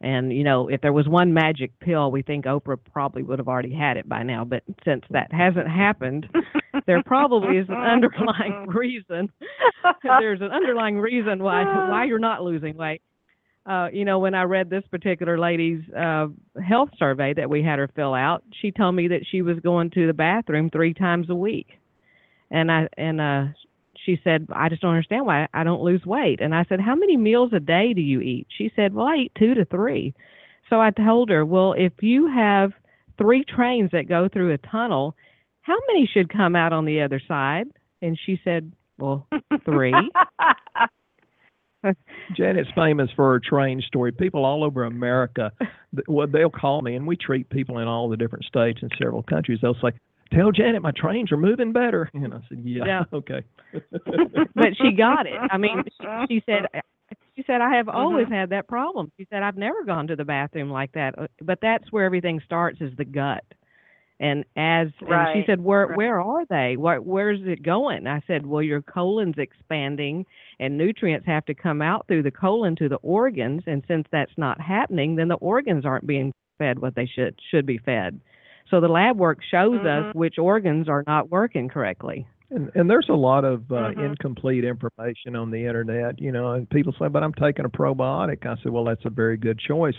And 0.00 0.32
you 0.32 0.44
know, 0.44 0.68
if 0.68 0.80
there 0.80 0.92
was 0.92 1.08
one 1.08 1.34
magic 1.34 1.72
pill, 1.80 2.10
we 2.10 2.22
think 2.22 2.44
Oprah 2.44 2.78
probably 2.92 3.22
would 3.22 3.38
have 3.40 3.48
already 3.48 3.74
had 3.74 3.96
it 3.96 4.08
by 4.08 4.22
now. 4.22 4.44
But 4.44 4.62
since 4.84 5.04
that 5.10 5.32
hasn't 5.32 5.68
happened, 5.68 6.26
there 6.86 7.02
probably 7.02 7.56
is 7.58 7.68
an 7.68 7.76
underlying 7.76 8.66
reason. 8.68 9.30
There's 10.04 10.40
an 10.40 10.50
underlying 10.52 10.98
reason 10.98 11.42
why 11.42 11.64
why 11.64 12.04
you're 12.04 12.18
not 12.20 12.42
losing 12.42 12.76
weight. 12.76 13.02
uh, 13.66 13.88
you 13.92 14.04
know, 14.04 14.18
when 14.18 14.34
I 14.34 14.44
read 14.44 14.70
this 14.70 14.84
particular 14.90 15.38
lady's 15.38 15.82
uh, 15.94 16.28
health 16.66 16.90
survey 16.98 17.34
that 17.34 17.50
we 17.50 17.62
had 17.62 17.78
her 17.78 17.88
fill 17.94 18.14
out, 18.14 18.42
she 18.62 18.70
told 18.70 18.94
me 18.94 19.08
that 19.08 19.26
she 19.30 19.42
was 19.42 19.58
going 19.60 19.90
to 19.90 20.06
the 20.06 20.14
bathroom 20.14 20.70
three 20.70 20.94
times 20.94 21.28
a 21.28 21.34
week, 21.34 21.68
and 22.50 22.72
I 22.72 22.88
and 22.96 23.20
uh, 23.20 23.44
she 24.08 24.18
said, 24.24 24.48
I 24.50 24.70
just 24.70 24.80
don't 24.80 24.92
understand 24.92 25.26
why 25.26 25.48
I 25.52 25.64
don't 25.64 25.82
lose 25.82 26.06
weight. 26.06 26.40
And 26.40 26.54
I 26.54 26.64
said, 26.66 26.80
How 26.80 26.94
many 26.94 27.18
meals 27.18 27.52
a 27.52 27.60
day 27.60 27.92
do 27.92 28.00
you 28.00 28.22
eat? 28.22 28.46
She 28.56 28.72
said, 28.74 28.94
Well, 28.94 29.06
I 29.06 29.16
eat 29.16 29.32
two 29.38 29.52
to 29.52 29.66
three. 29.66 30.14
So 30.70 30.80
I 30.80 30.90
told 30.90 31.28
her, 31.28 31.44
Well, 31.44 31.74
if 31.74 31.92
you 32.00 32.26
have 32.26 32.72
three 33.18 33.44
trains 33.44 33.90
that 33.92 34.08
go 34.08 34.26
through 34.32 34.54
a 34.54 34.58
tunnel, 34.58 35.14
how 35.60 35.76
many 35.88 36.08
should 36.10 36.32
come 36.32 36.56
out 36.56 36.72
on 36.72 36.86
the 36.86 37.02
other 37.02 37.20
side? 37.28 37.66
And 38.00 38.18
she 38.24 38.40
said, 38.42 38.72
Well, 38.96 39.26
three. 39.66 39.92
Janet's 42.36 42.70
famous 42.74 43.10
for 43.14 43.32
her 43.32 43.40
train 43.40 43.82
story. 43.86 44.10
People 44.10 44.44
all 44.44 44.64
over 44.64 44.84
America, 44.84 45.52
well, 46.06 46.26
they'll 46.26 46.50
call 46.50 46.82
me, 46.82 46.96
and 46.96 47.06
we 47.06 47.16
treat 47.16 47.48
people 47.50 47.78
in 47.78 47.86
all 47.86 48.08
the 48.08 48.16
different 48.16 48.44
states 48.46 48.80
and 48.82 48.90
several 48.98 49.22
countries. 49.22 49.58
They'll 49.62 49.74
say, 49.74 49.92
"Tell 50.32 50.52
Janet 50.52 50.82
my 50.82 50.92
trains 50.92 51.32
are 51.32 51.36
moving 51.36 51.72
better," 51.72 52.10
and 52.14 52.34
I 52.34 52.40
said, 52.48 52.60
"Yeah, 52.64 52.84
yeah. 52.86 53.04
okay." 53.12 53.42
but 54.54 54.68
she 54.80 54.92
got 54.92 55.26
it. 55.26 55.38
I 55.50 55.58
mean, 55.58 55.82
she, 56.00 56.06
she 56.28 56.42
said, 56.46 56.66
she 57.36 57.44
said, 57.46 57.60
"I 57.60 57.76
have 57.76 57.88
always 57.88 58.28
had 58.28 58.50
that 58.50 58.68
problem." 58.68 59.12
She 59.18 59.26
said, 59.30 59.42
"I've 59.42 59.56
never 59.56 59.84
gone 59.84 60.06
to 60.08 60.16
the 60.16 60.24
bathroom 60.24 60.70
like 60.70 60.92
that." 60.92 61.18
Uh, 61.18 61.26
but 61.42 61.58
that's 61.60 61.90
where 61.90 62.04
everything 62.04 62.40
starts 62.44 62.80
is 62.80 62.92
the 62.96 63.04
gut. 63.04 63.44
And 64.20 64.44
as 64.56 64.88
right. 65.02 65.32
and 65.32 65.44
she 65.44 65.46
said, 65.46 65.62
where 65.62 65.86
right. 65.86 65.96
where 65.96 66.20
are 66.20 66.44
they? 66.46 66.76
Where 66.76 67.00
where's 67.00 67.40
it 67.44 67.62
going? 67.62 68.06
I 68.08 68.20
said, 68.26 68.44
well, 68.44 68.62
your 68.62 68.82
colon's 68.82 69.38
expanding, 69.38 70.26
and 70.58 70.76
nutrients 70.76 71.26
have 71.26 71.44
to 71.44 71.54
come 71.54 71.80
out 71.80 72.06
through 72.08 72.24
the 72.24 72.30
colon 72.32 72.74
to 72.76 72.88
the 72.88 72.96
organs. 72.96 73.62
And 73.66 73.84
since 73.86 74.06
that's 74.10 74.36
not 74.36 74.60
happening, 74.60 75.14
then 75.14 75.28
the 75.28 75.36
organs 75.36 75.86
aren't 75.86 76.06
being 76.06 76.32
fed 76.58 76.80
what 76.80 76.96
they 76.96 77.06
should 77.06 77.38
should 77.50 77.64
be 77.64 77.78
fed. 77.78 78.20
So 78.70 78.80
the 78.80 78.88
lab 78.88 79.18
work 79.18 79.38
shows 79.50 79.78
mm-hmm. 79.78 80.08
us 80.08 80.14
which 80.14 80.38
organs 80.38 80.88
are 80.88 81.04
not 81.06 81.30
working 81.30 81.68
correctly. 81.68 82.26
And, 82.50 82.70
and 82.74 82.88
there's 82.88 83.08
a 83.10 83.14
lot 83.14 83.44
of 83.44 83.70
uh, 83.70 83.74
mm-hmm. 83.74 84.00
incomplete 84.00 84.64
information 84.64 85.36
on 85.36 85.50
the 85.50 85.66
internet, 85.66 86.18
you 86.18 86.32
know, 86.32 86.52
and 86.52 86.68
people 86.70 86.94
say, 86.98 87.08
but 87.08 87.22
I'm 87.22 87.34
taking 87.34 87.66
a 87.66 87.68
probiotic. 87.68 88.46
I 88.46 88.56
said, 88.62 88.72
well, 88.72 88.84
that's 88.84 89.04
a 89.04 89.10
very 89.10 89.36
good 89.36 89.58
choice. 89.58 89.96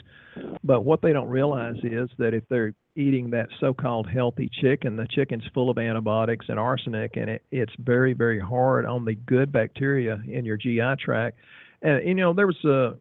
But 0.63 0.83
what 0.83 1.01
they 1.01 1.13
don't 1.13 1.29
realize 1.29 1.75
is 1.83 2.09
that 2.17 2.33
if 2.33 2.43
they're 2.49 2.73
eating 2.95 3.29
that 3.31 3.49
so-called 3.59 4.09
healthy 4.09 4.49
chicken, 4.61 4.95
the 4.95 5.07
chicken's 5.11 5.43
full 5.53 5.69
of 5.69 5.77
antibiotics 5.77 6.47
and 6.49 6.59
arsenic, 6.59 7.17
and 7.17 7.29
it, 7.29 7.43
it's 7.51 7.73
very, 7.77 8.13
very 8.13 8.39
hard 8.39 8.85
on 8.85 9.05
the 9.05 9.13
good 9.13 9.51
bacteria 9.51 10.19
in 10.27 10.43
your 10.43 10.57
GI 10.57 10.95
tract. 11.03 11.37
And, 11.83 12.07
you 12.07 12.15
know, 12.15 12.33
there 12.33 12.47
was 12.47 12.65
a, 12.65 12.97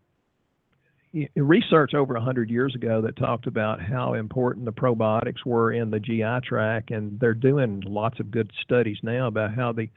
research 1.37 1.95
over 1.95 2.15
100 2.15 2.51
years 2.51 2.75
ago 2.75 3.01
that 3.03 3.17
talked 3.17 3.47
about 3.47 3.81
how 3.81 4.15
important 4.15 4.65
the 4.65 4.73
probiotics 4.73 5.45
were 5.45 5.73
in 5.73 5.91
the 5.91 6.01
GI 6.01 6.47
tract, 6.47 6.91
and 6.91 7.19
they're 7.19 7.35
doing 7.35 7.83
lots 7.87 8.21
of 8.21 8.31
good 8.31 8.51
studies 8.63 8.99
now 9.03 9.27
about 9.27 9.55
how 9.55 9.73
the 9.73 9.89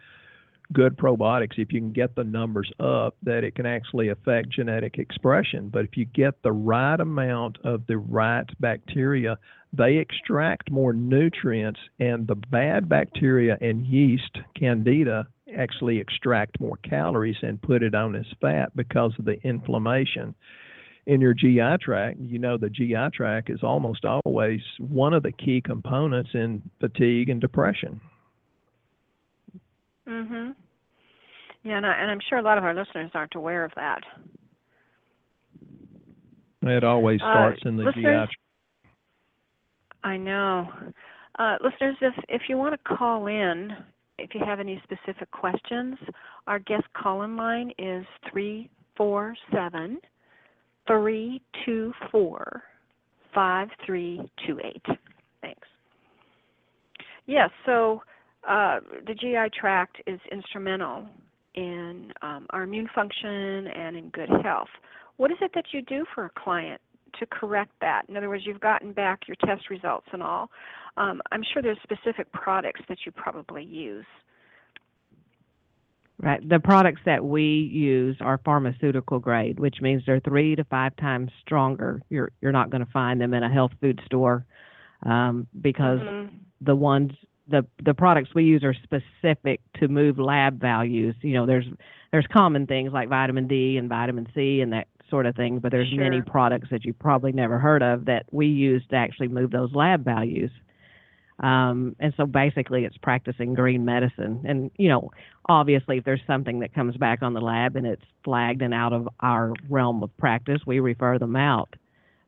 good 0.74 0.98
probiotics, 0.98 1.58
if 1.58 1.72
you 1.72 1.82
can 1.82 1.92
get 1.92 2.16
the 2.16 2.24
numbers 2.24 2.72
up, 2.80 3.16
that 3.24 3.44
it 3.44 3.56
can 3.56 3.66
actually 3.66 4.10
affect 4.10 4.50
genetic 4.50 4.98
expression. 4.98 5.70
But 5.70 5.86
if 5.86 5.98
you 5.98 6.06
get 6.06 6.42
the 6.44 6.54
right 6.54 7.00
amount 7.00 7.58
of 7.64 7.86
the 7.88 7.98
right 7.98 8.46
bacteria, 8.60 9.38
they 9.74 9.98
extract 9.98 10.72
more 10.72 10.94
nutrients, 10.94 11.80
and 12.00 12.28
the 12.28 12.36
bad 12.36 12.88
bacteria 12.88 13.58
and 13.60 13.86
yeast, 13.86 14.38
candida, 14.58 15.28
actually 15.58 16.00
extract 16.00 16.60
more 16.62 16.78
calories 16.78 17.36
and 17.42 17.62
put 17.62 17.84
it 17.84 17.94
on 17.94 18.16
as 18.16 18.26
fat 18.40 18.74
because 18.76 19.14
of 19.20 19.26
the 19.26 19.42
inflammation 19.44 20.34
in 21.08 21.22
your 21.22 21.34
GI 21.34 21.78
tract, 21.82 22.20
you 22.20 22.40
know 22.40 22.58
the 22.58 22.70
GI 22.70 23.10
tract 23.14 23.50
is 23.50 23.64
almost 23.64 24.06
always 24.06 24.62
one 24.80 25.14
of 25.14 25.24
the 25.24 25.32
key 25.32 25.62
components 25.62 26.30
in 26.34 26.62
fatigue 26.80 27.30
and 27.30 27.42
depression. 27.42 28.00
Mhm. 30.08 30.56
Yeah, 31.64 31.78
and, 31.78 31.86
I, 31.86 31.94
and 31.94 32.12
I'm 32.12 32.20
sure 32.28 32.40
a 32.40 32.42
lot 32.42 32.58
of 32.58 32.64
our 32.64 32.74
listeners 32.74 33.12
aren't 33.14 33.36
aware 33.36 33.64
of 33.64 33.72
that. 33.76 34.04
It 36.64 36.84
always 36.84 37.22
uh, 37.22 37.32
starts 37.32 37.62
uh, 37.66 37.70
in 37.70 37.78
the 37.78 37.92
GI 37.92 38.02
tract. 38.02 38.36
I 40.04 40.18
know. 40.18 40.70
Uh, 41.38 41.58
listeners, 41.64 41.96
if 42.02 42.14
if 42.30 42.42
you 42.50 42.58
want 42.58 42.74
to 42.74 42.96
call 42.96 43.28
in, 43.28 43.72
if 44.18 44.36
you 44.36 44.42
have 44.46 44.60
any 44.60 44.82
specific 44.84 45.30
questions, 45.32 45.98
our 46.48 46.60
guest 46.60 46.84
call-in 46.94 47.36
line 47.36 47.72
is 47.78 48.06
three 48.30 48.70
four 48.96 49.36
seven 49.52 50.00
three 50.88 51.42
two 51.66 51.94
four 52.12 52.64
five 53.34 53.70
three 53.86 54.22
two 54.46 54.60
eight. 54.64 54.86
Thanks. 55.42 55.68
Yes, 57.26 57.50
so 57.66 58.02
uh, 58.48 58.80
the 59.08 59.14
GI 59.14 59.56
tract 59.60 59.98
is 60.08 60.20
instrumental 60.32 61.06
in 61.56 62.12
um, 62.22 62.48
our 62.52 62.64
immune 62.64 62.90
function 62.96 63.68
and 63.68 63.96
in 63.96 64.10
good 64.10 64.30
health. 64.44 64.70
What 65.18 65.32
is 65.32 65.38
it 65.42 65.52
that 65.54 65.66
you 65.72 65.82
do 65.84 66.06
for 66.16 66.26
a 66.26 66.32
client 66.38 66.82
to 67.20 67.26
correct 67.26 67.72
that? 67.82 68.04
In 68.10 68.18
other 68.18 68.30
words, 68.30 68.44
you've 68.46 68.60
gotten 68.60 68.94
back 68.94 69.28
your 69.28 69.36
test 69.46 69.70
results 69.70 70.08
and 70.14 70.24
all. 70.24 70.50
Um, 70.98 71.22
I'm 71.32 71.44
sure 71.54 71.62
there's 71.62 71.78
specific 71.84 72.32
products 72.32 72.82
that 72.90 73.00
you 73.06 73.12
probably 73.12 73.64
use. 73.64 74.06
Right. 76.24 76.48
The 76.48 76.60
products 76.60 77.02
that 77.06 77.26
we 77.26 77.44
use 77.44 78.16
are 78.22 78.40
pharmaceutical 78.46 79.18
grade, 79.18 79.60
which 79.60 79.78
means 79.82 80.04
they're 80.06 80.20
three 80.20 80.56
to 80.56 80.64
five 80.66 80.96
times 80.98 81.32
stronger. 81.42 82.04
You're 82.10 82.32
you're 82.42 82.52
not 82.52 82.70
going 82.70 82.86
to 82.86 82.92
find 82.92 83.20
them 83.20 83.34
in 83.34 83.42
a 83.42 83.52
health 83.52 83.72
food 83.82 84.00
store 84.06 84.46
um, 85.04 85.48
because 85.60 86.00
mm-hmm. 86.00 86.36
the 86.62 86.76
ones 86.76 87.14
the 87.48 87.66
the 87.84 87.96
products 87.96 88.30
we 88.36 88.44
use 88.44 88.64
are 88.64 88.76
specific 88.84 89.62
to 89.80 89.88
move 89.88 90.20
lab 90.20 90.62
values. 90.62 91.16
You 91.22 91.34
know, 91.34 91.48
there's 91.48 91.66
there's 92.12 92.28
common 92.32 92.68
things 92.68 92.94
like 92.94 93.10
vitamin 93.10 93.48
D 93.48 93.78
and 93.78 93.90
vitamin 93.90 94.28
C 94.36 94.62
and 94.62 94.74
that 94.74 94.88
sort 95.10 95.26
of 95.26 95.36
thing, 95.36 95.58
but 95.58 95.72
there's 95.72 95.90
sure. 95.90 96.00
many 96.00 96.22
products 96.22 96.68
that 96.70 96.86
you 96.86 96.94
probably 96.94 97.32
never 97.32 97.58
heard 97.58 97.82
of 97.82 98.06
that 98.06 98.26
we 98.32 98.46
use 98.46 98.84
to 98.92 98.96
actually 98.96 99.28
move 99.28 99.50
those 99.50 99.74
lab 99.74 100.06
values. 100.06 100.52
Um, 101.42 101.96
and 102.00 102.14
so 102.18 102.26
basically, 102.26 102.86
it's 102.86 102.98
practicing 102.98 103.56
green 103.56 103.84
medicine. 103.84 104.44
And, 104.48 104.70
you 104.78 104.90
know, 104.90 105.12
obviously, 105.50 105.98
if 105.98 106.04
there's 106.04 106.22
something 106.28 106.60
that 106.60 106.74
comes 106.74 106.96
back 106.98 107.24
on 107.24 107.34
the 107.34 107.42
lab 107.42 107.76
and 107.76 107.86
it's 107.86 108.04
flagged 108.24 108.62
and 108.62 108.74
out 108.74 108.94
of 108.94 109.10
our 109.20 109.54
realm 109.68 110.04
of 110.04 110.16
practice, 110.18 110.62
we 110.68 110.80
refer 110.80 111.18
them 111.18 111.36
out. 111.36 111.76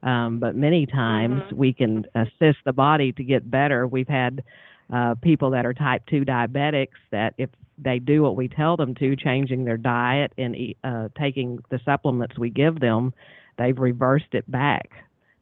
Um, 0.02 0.40
but 0.40 0.56
many 0.56 0.86
times 0.86 1.44
mm-hmm. 1.44 1.56
we 1.56 1.74
can 1.74 2.06
assist 2.16 2.58
the 2.66 2.74
body 2.74 3.12
to 3.14 3.24
get 3.24 3.50
better. 3.50 3.88
We've 3.88 4.08
had 4.08 4.44
uh, 4.92 5.16
people 5.22 5.52
that 5.52 5.66
are 5.66 5.74
type 5.74 6.04
2 6.08 6.26
diabetics 6.26 6.98
that 7.12 7.36
if 7.38 7.50
they 7.78 8.00
do 8.00 8.24
what 8.24 8.36
we 8.36 8.48
tell 8.48 8.76
them 8.78 8.96
to, 8.96 9.16
changing 9.16 9.64
their 9.64 9.78
diet 9.78 10.34
and 10.38 10.56
uh, 10.84 11.10
taking 11.18 11.60
the 11.70 11.80
supplements 11.86 12.38
we 12.38 12.50
give 12.50 12.80
them, 12.80 13.14
they've 13.58 13.78
reversed 13.78 14.34
it 14.34 14.50
back 14.52 14.90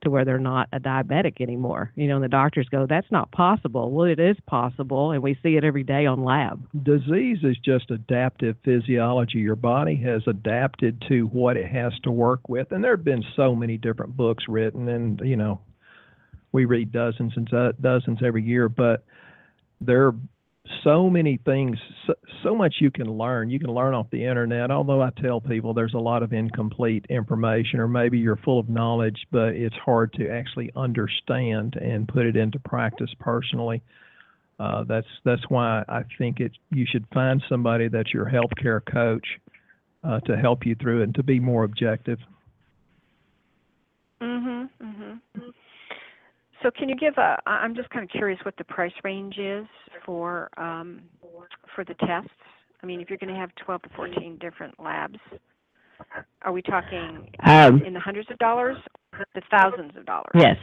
to 0.01 0.10
where 0.10 0.25
they're 0.25 0.39
not 0.39 0.67
a 0.74 0.79
diabetic 0.79 1.41
anymore. 1.41 1.91
You 1.96 2.08
know, 2.08 2.15
and 2.15 2.24
the 2.24 2.29
doctors 2.29 2.67
go, 2.70 2.86
that's 2.88 3.12
not 3.12 3.31
possible. 3.31 3.91
Well, 3.91 4.05
it 4.05 4.20
is 4.20 4.38
possible, 4.48 5.12
and 5.12 5.22
we 5.22 5.38
see 5.43 5.55
it 5.55 5.63
every 5.63 5.84
day 5.84 6.05
on 6.05 6.24
lab. 6.24 6.67
Disease 6.84 7.39
is 7.43 7.58
just 7.63 7.91
adaptive 7.91 8.55
physiology. 8.63 9.39
Your 9.39 9.55
body 9.55 9.96
has 9.98 10.22
adapted 10.27 11.03
to 11.10 11.27
what 11.27 11.58
it 11.58 11.67
has 11.67 11.93
to 12.03 12.12
work 12.12 12.50
with, 12.50 12.72
and 12.72 12.84
there 12.84 12.96
have 12.96 13.05
been 13.05 13.24
so 13.36 13.55
many 13.55 13.77
different 13.77 14.15
books 14.17 14.46
written, 14.48 14.89
and 14.89 15.22
you 15.24 15.36
know, 15.36 15.60
we 16.51 16.65
read 16.65 16.91
dozens 16.91 17.34
and 17.36 17.50
dozens 17.81 18.20
every 18.24 18.43
year, 18.43 18.67
but 18.67 19.05
there 19.79 20.13
so 20.83 21.09
many 21.09 21.37
things, 21.43 21.77
so, 22.07 22.13
so, 22.43 22.55
much 22.55 22.75
you 22.79 22.91
can 22.91 23.07
learn. 23.07 23.49
You 23.49 23.59
can 23.59 23.71
learn 23.71 23.93
off 23.93 24.07
the 24.11 24.25
internet, 24.25 24.71
although 24.71 25.01
I 25.01 25.09
tell 25.21 25.41
people 25.41 25.73
there's 25.73 25.93
a 25.93 25.99
lot 25.99 26.23
of 26.23 26.33
incomplete 26.33 27.05
information, 27.09 27.79
or 27.79 27.87
maybe 27.87 28.19
you're 28.19 28.37
full 28.37 28.59
of 28.59 28.69
knowledge, 28.69 29.25
but 29.31 29.49
it's 29.49 29.75
hard 29.75 30.13
to 30.13 30.29
actually 30.29 30.71
understand 30.75 31.75
and 31.75 32.07
put 32.07 32.25
it 32.25 32.35
into 32.35 32.59
practice 32.59 33.09
personally. 33.19 33.81
Uh, 34.59 34.83
that's 34.83 35.07
that's 35.25 35.41
why 35.49 35.83
I 35.89 36.03
think 36.19 36.39
it. 36.39 36.51
You 36.69 36.85
should 36.87 37.05
find 37.11 37.41
somebody 37.49 37.87
that's 37.87 38.13
your 38.13 38.25
healthcare 38.25 38.81
coach 38.85 39.25
uh, 40.03 40.19
to 40.21 40.37
help 40.37 40.65
you 40.65 40.75
through 40.75 41.01
it 41.01 41.05
and 41.05 41.15
to 41.15 41.23
be 41.23 41.39
more 41.39 41.63
objective. 41.63 42.19
Mhm. 44.21 44.69
Mhm. 44.79 45.19
So 46.63 46.69
can 46.71 46.89
you 46.89 46.95
give 46.95 47.15
a? 47.17 47.37
I'm 47.45 47.75
just 47.75 47.89
kind 47.89 48.03
of 48.03 48.09
curious 48.09 48.39
what 48.43 48.55
the 48.57 48.63
price 48.63 48.93
range 49.03 49.37
is 49.37 49.65
for 50.05 50.49
um, 50.57 51.01
for 51.75 51.83
the 51.83 51.95
tests. 51.95 52.29
I 52.83 52.85
mean, 52.85 53.01
if 53.01 53.09
you're 53.09 53.17
going 53.17 53.33
to 53.33 53.39
have 53.39 53.51
12 53.63 53.83
to 53.83 53.89
14 53.95 54.37
different 54.39 54.79
labs, 54.79 55.19
are 56.41 56.51
we 56.51 56.61
talking 56.61 57.29
um, 57.45 57.81
in 57.83 57.93
the 57.93 57.99
hundreds 57.99 58.29
of 58.31 58.37
dollars, 58.39 58.77
the 59.35 59.41
thousands 59.51 59.95
of 59.95 60.05
dollars? 60.05 60.31
Yes, 60.33 60.57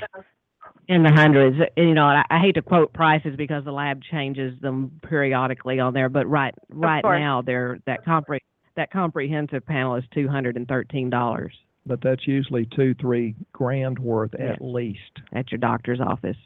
in 0.88 1.02
the 1.02 1.10
hundreds. 1.10 1.56
You 1.76 1.94
know, 1.94 2.04
I, 2.04 2.24
I 2.30 2.38
hate 2.38 2.54
to 2.54 2.62
quote 2.62 2.92
prices 2.92 3.34
because 3.36 3.64
the 3.64 3.72
lab 3.72 4.00
changes 4.10 4.60
them 4.60 5.00
periodically 5.08 5.80
on 5.80 5.94
there, 5.94 6.08
but 6.08 6.26
right 6.28 6.54
right 6.70 7.02
now 7.04 7.42
they're 7.42 7.78
that 7.86 8.04
compre 8.04 8.38
that 8.76 8.90
comprehensive 8.92 9.64
panel 9.66 9.96
is 9.96 10.04
two 10.12 10.28
hundred 10.28 10.56
and 10.56 10.66
thirteen 10.66 11.10
dollars. 11.10 11.52
But 11.88 12.00
that's 12.00 12.26
usually 12.26 12.66
two, 12.66 12.94
three 12.94 13.34
grand 13.52 13.98
worth 13.98 14.34
Yeah. 14.38 14.52
at 14.52 14.60
least. 14.62 15.00
at 15.32 15.50
your 15.50 15.58
doctor's 15.58 16.00
office. 16.00 16.36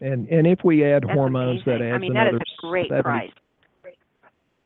And 0.00 0.28
and 0.28 0.46
if 0.46 0.60
we 0.64 0.84
add 0.84 1.02
That's 1.04 1.14
hormones, 1.14 1.64
that 1.64 1.76
amazing. 1.76 1.86
adds 1.92 1.94
I 1.96 1.98
mean, 1.98 2.14
that 2.14 2.26
is 2.26 2.30
another 2.30 2.44
a 2.44 2.66
great 2.66 2.88
70 2.88 3.02
price. 3.02 3.30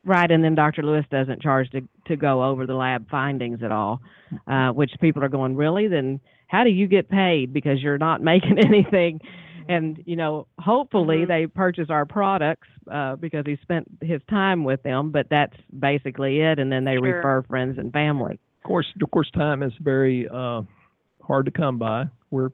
Right, 0.05 0.29
and 0.29 0.43
then 0.43 0.53
Dr. 0.53 0.83
Lewis 0.83 1.05
doesn't 1.09 1.41
charge 1.41 1.69
to 1.71 1.81
to 2.07 2.15
go 2.17 2.43
over 2.43 2.65
the 2.67 2.75
lab 2.75 3.09
findings 3.09 3.63
at 3.63 3.71
all, 3.71 4.01
uh, 4.47 4.69
which 4.71 4.91
people 4.99 5.23
are 5.23 5.29
going, 5.29 5.55
really? 5.55 5.87
Then 5.87 6.19
how 6.47 6.63
do 6.65 6.69
you 6.69 6.87
get 6.87 7.09
paid 7.09 7.53
because 7.53 7.81
you're 7.81 7.97
not 7.97 8.21
making 8.33 8.59
anything? 8.59 9.21
And 9.69 10.03
you 10.05 10.17
know, 10.17 10.45
hopefully 10.59 11.19
Mhm. 11.19 11.27
they 11.29 11.47
purchase 11.47 11.89
our 11.89 12.05
products 12.05 12.67
uh, 12.91 13.15
because 13.15 13.45
he 13.45 13.55
spent 13.61 13.87
his 14.01 14.21
time 14.29 14.65
with 14.65 14.83
them. 14.83 15.09
But 15.11 15.29
that's 15.29 15.55
basically 15.79 16.41
it, 16.41 16.59
and 16.59 16.69
then 16.69 16.83
they 16.83 16.95
Sure. 16.97 17.15
refer 17.15 17.41
friends 17.43 17.77
and 17.77 17.91
family. 17.93 18.39
Of 18.63 18.67
course, 18.67 18.87
of 19.01 19.11
course, 19.11 19.29
time 19.31 19.61
is 19.61 19.73
very 19.81 20.25
uh, 20.29 20.61
hard 21.21 21.45
to 21.47 21.51
come 21.51 21.77
by. 21.77 22.05
We're 22.31 22.51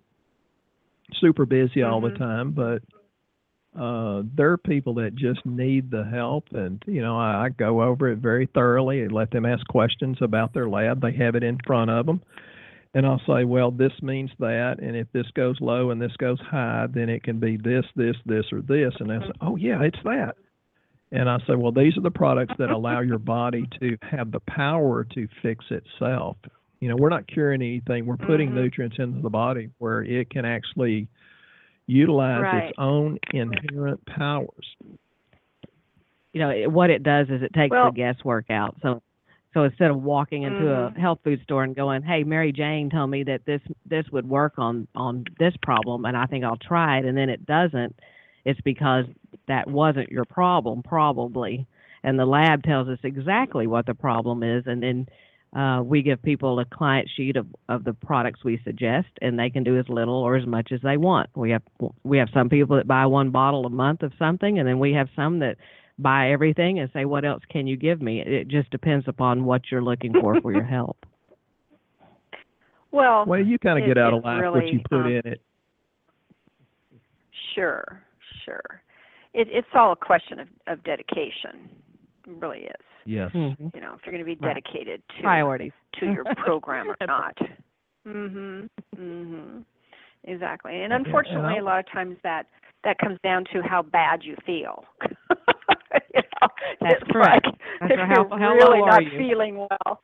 super 1.19 1.45
busy 1.45 1.83
all 1.83 2.01
the 2.01 2.09
Mhm. 2.09 2.17
time, 2.17 2.51
but 2.51 2.81
uh, 3.79 4.23
there 4.35 4.51
are 4.51 4.57
people 4.57 4.95
that 4.95 5.13
just 5.13 5.45
need 5.45 5.91
the 5.91 6.03
help, 6.03 6.51
and 6.51 6.83
you 6.87 7.01
know, 7.01 7.15
I, 7.15 7.45
I 7.45 7.49
go 7.49 7.83
over 7.83 8.07
it 8.07 8.17
very 8.17 8.47
thoroughly 8.47 9.03
and 9.03 9.11
let 9.11 9.29
them 9.29 9.45
ask 9.45 9.65
questions 9.67 10.17
about 10.21 10.51
their 10.51 10.67
lab. 10.67 10.99
They 11.01 11.11
have 11.11 11.35
it 11.35 11.43
in 11.43 11.59
front 11.59 11.91
of 11.91 12.07
them, 12.07 12.21
and 12.95 13.05
I'll 13.05 13.21
say, 13.27 13.43
well, 13.43 13.69
this 13.69 13.93
means 14.01 14.31
that, 14.39 14.79
and 14.79 14.95
if 14.95 15.11
this 15.11 15.29
goes 15.35 15.61
low 15.61 15.91
and 15.91 16.01
this 16.01 16.17
goes 16.17 16.39
high, 16.39 16.87
then 16.91 17.09
it 17.09 17.21
can 17.21 17.39
be 17.39 17.57
this, 17.57 17.85
this, 17.95 18.15
this, 18.25 18.51
or 18.51 18.61
this, 18.61 18.95
and 18.99 19.11
they 19.11 19.19
say, 19.19 19.31
oh 19.41 19.55
yeah, 19.57 19.83
it's 19.83 20.01
that. 20.03 20.37
And 21.11 21.27
I 21.29 21.39
say, 21.47 21.55
well, 21.55 21.71
these 21.71 21.97
are 21.97 22.01
the 22.01 22.11
products 22.11 22.53
that 22.59 22.69
allow 22.69 22.99
your 22.99 23.17
body 23.17 23.67
to 23.79 23.97
have 24.03 24.31
the 24.31 24.41
power 24.41 25.03
to 25.15 25.27
fix 25.41 25.65
itself. 25.71 26.37
You 26.81 26.89
know, 26.89 26.95
we're 26.95 27.09
not 27.09 27.27
curing 27.27 27.61
anything. 27.61 28.05
We're 28.05 28.15
putting 28.17 28.51
Mhm. 28.51 28.53
nutrients 28.53 28.99
into 28.99 29.19
the 29.21 29.29
body 29.29 29.69
where 29.79 30.03
it 30.03 30.29
can 30.29 30.45
actually 30.45 31.07
utilize 31.87 32.41
Right. 32.43 32.63
its 32.69 32.73
own 32.77 33.17
inherent 33.33 34.05
powers. 34.05 34.75
you 36.31 36.39
know 36.39 36.51
it, 36.51 36.71
what 36.71 36.91
it 36.91 37.01
does 37.01 37.27
is 37.31 37.41
it 37.41 37.51
takes 37.53 37.71
Well- 37.71 37.85
the 37.91 37.95
guesswork 37.95 38.51
out 38.51 38.75
so 38.83 39.01
so 39.55 39.63
instead 39.63 39.89
of 39.89 40.03
walking 40.03 40.43
into 40.43 40.71
a 40.71 40.91
Mhm. 40.91 40.97
health 40.97 41.19
food 41.23 41.41
store 41.41 41.63
and 41.63 41.75
going 41.75 42.03
hey 42.03 42.23
mary 42.23 42.51
jane 42.51 42.87
told 42.91 43.09
me 43.09 43.23
that 43.23 43.43
this 43.45 43.61
this 43.87 44.07
would 44.11 44.29
work 44.29 44.53
on 44.59 44.87
on 44.93 45.23
this 45.39 45.57
problem 45.57 46.05
and 46.05 46.15
i 46.15 46.27
think 46.27 46.45
i'll 46.45 46.55
try 46.55 46.99
it 46.99 47.05
and 47.05 47.17
then 47.17 47.29
it 47.29 47.47
doesn't 47.47 47.95
it's 48.45 48.61
because 48.61 49.05
that 49.47 49.67
wasn't 49.67 50.09
your 50.09 50.25
problem 50.25 50.81
probably 50.83 51.65
and 52.03 52.17
the 52.17 52.25
lab 52.25 52.63
tells 52.63 52.87
us 52.87 52.99
exactly 53.03 53.67
what 53.67 53.85
the 53.85 53.93
problem 53.93 54.43
is 54.43 54.63
and 54.65 54.81
then 54.81 55.07
uh, 55.55 55.81
we 55.83 56.03
give 56.03 56.21
people 56.21 56.59
a 56.59 56.65
client 56.65 57.09
sheet 57.15 57.35
of, 57.35 57.47
of 57.69 57.83
the 57.83 57.93
products 57.93 58.43
we 58.43 58.61
suggest, 58.63 59.07
and 59.21 59.39
they 59.39 59.49
can 59.49 59.63
do 59.63 59.79
as 59.79 59.89
little 59.89 60.13
or 60.13 60.35
as 60.35 60.45
much 60.45 60.71
as 60.71 60.79
they 60.81 60.95
want. 60.95 61.29
We 61.35 61.49
have 61.51 61.63
we 62.03 62.19
have 62.19 62.29
some 62.33 62.49
people 62.49 62.75
that 62.77 62.87
buy 62.87 63.07
one 63.07 63.31
bottle 63.31 63.65
a 63.65 63.69
month 63.69 64.03
of 64.03 64.13
something, 64.19 64.59
and 64.59 64.67
then 64.67 64.77
we 64.77 64.93
have 64.93 65.07
some 65.15 65.39
that 65.39 65.57
buy 65.97 66.31
everything 66.31 66.79
and 66.79 66.89
say, 66.93 67.05
"What 67.05 67.25
else 67.25 67.41
can 67.49 67.65
you 67.65 67.77
give 67.77 67.99
me?" 67.99 68.21
It 68.21 68.47
just 68.47 68.69
depends 68.69 69.07
upon 69.07 69.43
what 69.43 69.63
you're 69.71 69.81
looking 69.81 70.13
for 70.13 70.39
for 70.39 70.53
your 70.53 70.63
help. 70.77 71.03
Well, 72.91 73.25
Well, 73.25 73.39
you 73.39 73.57
kind 73.57 73.79
of 73.79 73.87
get 73.87 73.97
out 73.97 74.13
it 74.13 74.17
of 74.17 74.23
life 74.23 74.43
what 74.51 74.67
you 74.67 74.81
put 74.87 75.01
um, 75.01 75.07
in 75.07 75.21
it. 75.25 75.41
sure, 77.55 78.03
sure. 78.49 78.81
It, 79.33 79.47
it's 79.51 79.67
all 79.75 79.91
a 79.91 79.95
question 79.95 80.39
of, 80.39 80.47
of 80.67 80.83
dedication. 80.83 81.69
It 82.27 82.33
really 82.39 82.59
is. 82.61 82.85
Yes. 83.05 83.31
Mhm. 83.33 83.73
You 83.73 83.81
know, 83.81 83.93
if 83.95 84.01
you're 84.05 84.13
going 84.13 84.19
to 84.19 84.23
be 84.25 84.35
Right. 84.45 84.53
dedicated 84.55 85.01
to 85.17 85.21
Priorities. 85.23 85.71
to 85.99 86.05
your 86.07 86.23
program 86.37 86.89
or 86.89 87.07
not. 87.07 87.37
Mhm. 88.07 88.69
Mhm. 88.97 89.63
Exactly. 90.25 90.81
And 90.81 90.91
Yeah, 90.91 90.97
unfortunately, 90.97 91.53
and 91.53 91.61
a 91.61 91.63
lot 91.65 91.79
of 91.79 91.91
times 91.91 92.17
that 92.23 92.47
that 92.83 92.97
comes 92.97 93.19
down 93.23 93.43
to 93.53 93.61
how 93.61 93.81
bad 93.81 94.23
you 94.23 94.35
feel. 94.45 94.85
you 95.01 96.21
know, 96.21 96.47
That's 96.81 96.95
it's 97.01 97.11
correct. 97.11 97.45
Like, 97.45 97.55
That's 97.81 97.91
if 97.93 97.99
right. 97.99 98.07
How- 98.07 98.27
you're 98.29 98.39
how 98.39 98.53
really 98.53 98.79
low 98.79 98.85
not 98.85 98.93
are 98.99 99.01
you? 99.01 99.17
feeling 99.17 99.57
well. 99.57 100.01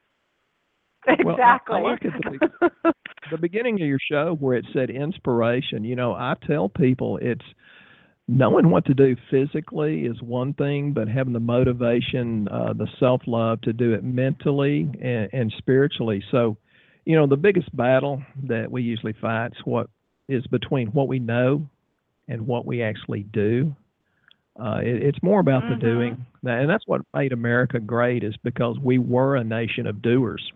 I- 1.08 1.12
I 1.12 1.13
Exactly. 1.20 1.82
like 1.82 2.00
it 2.04 2.93
the 3.32 3.38
beginning 3.38 3.76
of 3.76 3.88
your 3.88 4.00
show 4.12 4.36
where 4.39 4.56
it 4.58 4.65
said 4.74 4.89
inspiration, 4.89 5.84
you 5.84 5.96
know, 5.96 6.13
I 6.13 6.36
tell 6.48 6.67
people 6.70 7.17
it's 7.22 7.46
knowing 8.28 8.70
what 8.70 8.86
to 8.86 8.94
do 8.94 9.16
physically 9.30 10.02
is 10.06 10.22
one 10.22 10.54
thing, 10.54 10.94
but 10.94 11.08
having 11.08 11.34
the 11.34 11.40
motivation, 11.40 12.48
uh, 12.50 12.74
the 12.74 12.88
self 13.00 13.22
love 13.28 13.62
to 13.62 13.74
do 13.74 13.94
it 13.94 14.04
mentally 14.04 14.90
and, 15.02 15.30
and 15.34 15.54
spiritually. 15.58 16.24
So, 16.32 16.58
you 17.06 17.16
know, 17.16 17.28
the 17.28 17.38
biggest 17.38 17.76
battle 17.76 18.24
that 18.48 18.72
we 18.72 18.82
usually 18.82 19.14
fight 19.14 19.48
is 19.48 19.66
what 19.66 19.90
is 20.28 20.46
between 20.48 20.88
what 20.88 21.08
we 21.08 21.20
know 21.20 21.68
and 22.28 22.48
what 22.48 22.66
we 22.66 22.82
actually 22.82 23.24
do. 23.32 23.76
Uh, 24.60 24.80
it, 24.82 25.04
it's 25.04 25.22
more 25.22 25.40
about 25.40 25.64
Mhm. 25.64 25.70
the 25.70 25.76
doing, 25.76 26.26
and 26.44 26.70
that's 26.70 26.88
what 26.88 27.02
made 27.14 27.32
America 27.34 27.80
great. 27.80 28.24
Is 28.24 28.36
because 28.38 28.80
we 28.80 28.98
were 28.98 29.36
a 29.36 29.44
nation 29.44 29.86
of 29.86 30.02
doers. 30.02 30.52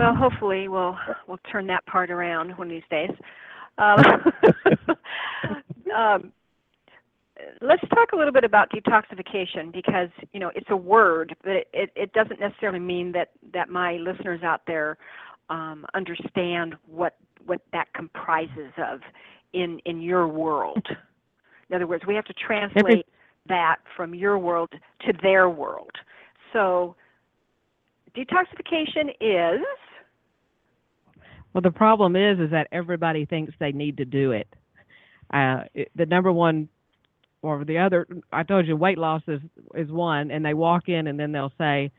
Well, 0.00 0.14
hopefully 0.14 0.66
we'll 0.66 0.96
we'll 1.26 1.40
turn 1.52 1.66
that 1.66 1.84
part 1.84 2.10
around 2.10 2.56
one 2.56 2.68
of 2.68 2.70
these 2.70 2.82
days. 2.90 3.10
Um, 3.76 4.02
um, 5.94 6.32
let's 7.60 7.82
talk 7.90 8.12
a 8.14 8.16
little 8.16 8.32
bit 8.32 8.42
about 8.42 8.70
detoxification 8.70 9.70
because 9.70 10.08
you 10.32 10.40
know 10.40 10.50
it's 10.54 10.70
a 10.70 10.76
word, 10.76 11.36
but 11.44 11.52
it, 11.52 11.68
it, 11.74 11.90
it 11.94 12.12
doesn't 12.14 12.40
necessarily 12.40 12.78
mean 12.78 13.12
that 13.12 13.32
that 13.52 13.68
my 13.68 13.98
listeners 13.98 14.42
out 14.42 14.62
there 14.66 14.96
um, 15.50 15.84
understand 15.92 16.76
what 16.86 17.16
what 17.44 17.60
that 17.74 17.92
comprises 17.92 18.72
of 18.78 19.00
in 19.52 19.80
in 19.84 20.00
your 20.00 20.26
world. 20.26 20.86
In 21.68 21.76
other 21.76 21.86
words, 21.86 22.04
we 22.08 22.14
have 22.14 22.24
to 22.24 22.34
translate 22.34 23.04
that 23.48 23.76
from 23.98 24.14
your 24.14 24.38
world 24.38 24.70
to 25.02 25.12
their 25.22 25.50
world. 25.50 25.92
So 26.54 26.96
detoxification 28.16 29.10
is 29.20 29.60
Well, 31.52 31.62
the 31.62 31.70
problem 31.70 32.16
is, 32.16 32.38
is 32.38 32.50
that 32.50 32.68
everybody 32.72 33.24
thinks 33.24 33.54
they 33.58 33.72
need 33.72 33.96
to 33.96 34.04
do 34.04 34.32
it. 34.32 34.48
Uh, 35.32 35.64
it 35.74 35.90
the 35.94 36.06
number 36.06 36.32
one, 36.32 36.68
or 37.42 37.64
the 37.64 37.78
other, 37.78 38.06
I 38.32 38.42
told 38.42 38.66
you, 38.66 38.76
weight 38.76 38.98
loss 38.98 39.22
is 39.28 39.40
is 39.74 39.90
one, 39.90 40.30
and 40.30 40.44
they 40.44 40.54
walk 40.54 40.88
in 40.88 41.06
and 41.06 41.18
then 41.18 41.32
they'll 41.32 41.52
say, 41.58 41.90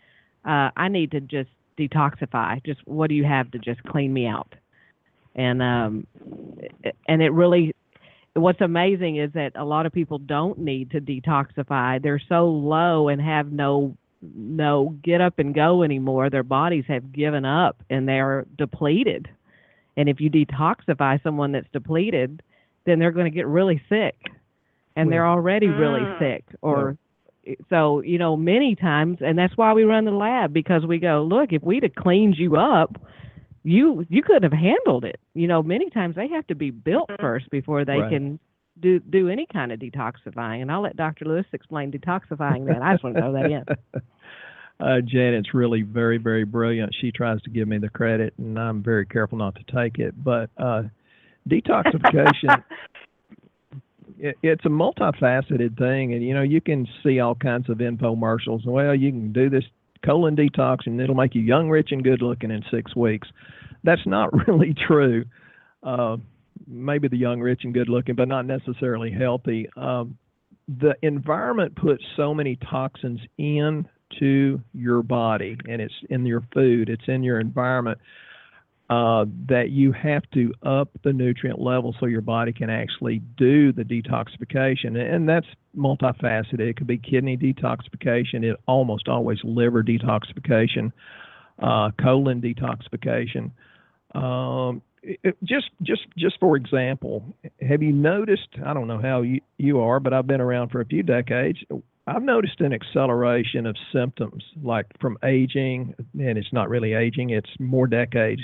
uh, 0.46 0.70
"I 0.76 0.88
need 0.88 1.12
to 1.12 1.22
just 1.22 1.50
detoxify. 1.78 2.64
Just 2.66 2.82
what 2.86 3.08
do 3.10 3.16
you 3.16 3.24
have 3.26 3.52
to 3.52 3.60
just 3.60 3.82
clean 3.84 4.14
me 4.14 4.28
out?" 4.28 4.54
And 5.36 5.62
um, 5.62 6.08
and 7.08 7.22
it 7.22 7.32
really, 7.32 7.74
what's 8.34 8.62
amazing 8.62 9.18
is 9.18 9.32
that 9.34 9.54
a 9.56 9.64
lot 9.64 9.86
of 9.86 9.94
people 9.94 10.18
don't 10.18 10.60
need 10.60 10.92
to 10.92 11.02
detoxify. 11.02 12.02
They're 12.02 12.22
so 12.28 12.48
low 12.48 13.08
and 13.08 13.22
have 13.22 13.52
no 13.52 13.96
no 14.22 14.96
get 15.04 15.22
up 15.22 15.40
and 15.40 15.54
go 15.56 15.84
anymore. 15.84 16.30
Their 16.30 16.44
bodies 16.44 16.86
have 16.88 17.12
given 17.12 17.46
up 17.46 17.82
and 17.90 18.08
they're 18.08 18.46
depleted. 18.58 19.30
And 20.02 20.10
if 20.10 20.20
you 20.20 20.32
detoxify 20.32 21.22
someone 21.22 21.52
that's 21.52 21.68
depleted, 21.72 22.42
then 22.86 22.98
they're 22.98 23.12
going 23.12 23.32
to 23.32 23.36
get 23.36 23.46
really 23.46 23.80
sick. 23.88 24.16
And 24.96 25.12
they're 25.12 25.28
already 25.28 25.68
really 25.68 26.02
Mm. 26.02 26.18
sick 26.20 26.44
or 26.64 26.98
so, 27.70 28.02
you 28.02 28.18
know, 28.18 28.36
many 28.36 28.76
times 28.76 29.20
and 29.22 29.38
that's 29.38 29.56
why 29.58 29.74
we 29.74 29.84
run 29.84 30.06
the 30.06 30.12
lab 30.12 30.54
because 30.54 30.86
we 30.88 30.98
go, 30.98 31.22
look, 31.24 31.54
if 31.54 31.62
we'd 31.64 31.84
have 31.84 31.94
cleaned 31.96 32.36
you 32.38 32.56
up, 32.58 33.00
you 33.64 34.06
you 34.10 34.24
couldn't 34.24 34.44
have 34.52 34.60
handled 34.60 35.06
it. 35.06 35.20
You 35.36 35.48
know, 35.48 35.62
many 35.62 35.92
times 35.92 36.16
they 36.16 36.28
have 36.30 36.48
to 36.48 36.56
be 36.56 36.72
built 36.72 37.10
Mhm. 37.10 37.22
first 37.22 37.50
before 37.52 37.86
they 37.86 38.00
Right. 38.00 38.10
can 38.10 38.40
do 38.80 39.00
do 39.00 39.30
any 39.30 39.46
kind 39.46 39.72
of 39.72 39.80
detoxifying. 39.80 40.62
And 40.64 40.72
I'll 40.72 40.82
let 40.82 40.96
Dr. 40.96 41.26
Lewis 41.26 41.46
explain 41.54 41.92
detoxifying 41.92 42.66
then. 42.66 42.82
I 42.82 42.94
just 42.94 43.04
want 43.04 43.16
to 43.18 43.22
throw 43.22 43.34
that 43.34 43.46
in. 43.52 43.66
Uh, 44.82 45.00
Janet's 45.02 45.54
really 45.54 45.84
very, 45.84 46.18
very 46.18 46.44
brilliant. 46.44 46.96
She 47.00 47.12
tries 47.12 47.42
to 47.44 47.50
give 47.50 47.68
me 47.68 47.78
the 47.78 47.90
credit, 47.90 48.34
and 48.38 48.58
I'm 48.58 48.82
very 48.82 49.06
careful 49.06 49.38
not 49.38 49.56
to 49.56 49.64
take 49.74 50.00
it. 50.00 50.16
But 50.24 50.50
uh, 50.58 50.84
detoxification, 51.48 52.64
it, 54.20 54.38
it's 54.42 54.66
a 54.66 54.70
multifaceted 54.70 55.78
thing, 55.78 56.14
and 56.14 56.24
you 56.24 56.34
know 56.34 56.42
you 56.42 56.62
can 56.62 56.88
see 57.04 57.20
all 57.20 57.36
kinds 57.36 57.70
of 57.70 57.78
infomercials. 57.78 58.66
Well, 58.66 58.96
you 58.96 59.12
can 59.12 59.32
do 59.32 59.50
this 59.50 59.66
colon 60.04 60.36
detox, 60.36 60.88
and 60.88 61.00
it'll 61.00 61.16
make 61.16 61.36
you 61.36 61.42
young, 61.42 61.70
rich, 61.70 61.90
and 61.92 62.04
good 62.04 62.24
looking 62.24 62.50
in 62.50 62.64
six 62.72 62.96
weeks. 62.96 63.28
That's 63.84 64.06
not 64.08 64.34
really 64.48 64.74
true. 64.88 65.26
Uh, 65.84 66.18
maybe 66.68 67.08
the 67.08 67.18
young, 67.18 67.40
rich, 67.40 67.62
and 67.64 67.74
good 67.74 67.90
looking, 67.90 68.16
but 68.16 68.28
not 68.28 68.46
necessarily 68.48 69.12
healthy. 69.12 69.70
Um, 69.78 70.18
the 70.68 70.96
environment 71.02 71.76
puts 71.76 72.04
so 72.16 72.34
many 72.34 72.56
toxins 72.56 73.20
in 73.38 73.88
to 74.20 74.62
your 74.74 75.02
body 75.02 75.58
and 75.68 75.82
it's 75.82 75.94
in 76.10 76.26
your 76.26 76.44
food 76.54 76.90
it's 76.90 77.08
in 77.08 77.24
your 77.24 77.40
environment 77.40 78.00
uh, 78.92 79.24
that 79.48 79.70
you 79.70 79.94
have 79.94 80.22
to 80.34 80.54
up 80.64 80.90
the 81.06 81.14
nutrient 81.14 81.62
level 81.62 81.96
so 81.98 82.08
your 82.08 82.20
body 82.20 82.52
can 82.52 82.70
actually 82.70 83.20
do 83.38 83.72
the 83.72 83.84
detoxification. 83.84 84.98
And 84.98 85.30
that's 85.30 85.46
multifaceted. 85.78 86.60
It 86.60 86.76
could 86.76 86.88
be 86.88 86.98
kidney 86.98 87.38
detoxification, 87.38 88.44
it 88.44 88.60
almost 88.68 89.08
always 89.08 89.40
liver 89.46 89.82
detoxification, 89.82 90.92
uh, 91.60 91.92
colon 92.02 92.42
detoxification. 92.42 93.52
Um, 94.14 94.82
it, 95.04 95.38
just 95.46 95.70
just 95.82 96.02
just 96.18 96.38
for 96.42 96.58
example, 96.58 97.24
have 97.62 97.82
you 97.82 97.94
noticed? 97.94 98.50
I 98.66 98.74
don't 98.74 98.88
know 98.88 99.02
how 99.02 99.22
you, 99.22 99.40
you 99.58 99.80
are, 99.80 100.02
but 100.02 100.14
I've 100.14 100.28
been 100.28 100.42
around 100.42 100.70
for 100.70 100.82
a 100.82 100.86
few 100.86 101.02
decades. 101.02 101.60
I've 102.16 102.24
noticed 102.24 102.60
an 102.60 102.74
acceleration 102.74 103.66
of 103.66 103.76
symptoms, 103.94 104.44
like 104.62 104.86
from 105.00 105.18
aging, 105.24 105.96
and 106.20 106.38
it's 106.38 106.52
not 106.52 106.70
really 106.70 106.94
aging; 106.94 107.30
it's 107.30 107.50
more 107.60 107.88
decades 107.88 108.42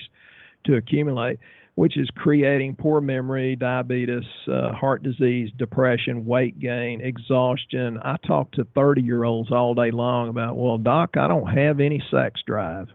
to 0.65 0.75
accumulate, 0.75 1.39
which 1.75 1.97
is 1.97 2.09
creating 2.15 2.75
poor 2.75 3.01
memory, 3.01 3.55
diabetes, 3.55 4.23
uh, 4.51 4.71
heart 4.73 5.03
disease, 5.03 5.49
depression, 5.57 6.25
weight 6.25 6.59
gain, 6.59 7.01
exhaustion. 7.01 7.99
I 8.03 8.15
talk 8.25 8.51
to 8.53 8.65
30 8.75 9.01
year 9.01 9.23
olds 9.23 9.51
all 9.51 9.73
day 9.73 9.91
long 9.91 10.29
about, 10.29 10.55
well, 10.55 10.77
doc, 10.77 11.17
I 11.17 11.27
don't 11.27 11.47
have 11.47 11.79
any 11.79 12.01
sex 12.09 12.41
drive. 12.45 12.87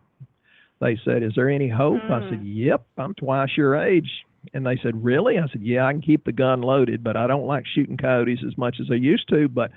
They 0.80 0.98
said, 1.04 1.22
is 1.22 1.32
there 1.36 1.48
any 1.48 1.68
hope? 1.68 2.02
Mm. 2.02 2.10
I 2.10 2.30
said, 2.30 2.40
hmm. 2.40 2.46
yep, 2.46 2.84
I'm 2.98 3.14
twice 3.14 3.50
your 3.56 3.76
age. 3.76 4.10
And 4.52 4.66
they 4.66 4.76
said, 4.82 5.04
really? 5.04 5.38
I 5.38 5.46
said, 5.52 5.62
yeah, 5.62 5.86
I 5.86 5.92
can 5.92 6.02
keep 6.02 6.24
the 6.24 6.32
gun 6.32 6.60
loaded, 6.62 7.04
but 7.04 7.16
I 7.16 7.28
don't 7.28 7.46
like 7.46 7.64
shooting 7.72 7.96
coyotes 7.96 8.40
as 8.44 8.58
much 8.58 8.78
as 8.80 8.88
I 8.90 8.96
used 8.96 9.28
to. 9.28 9.48
But 9.48 9.70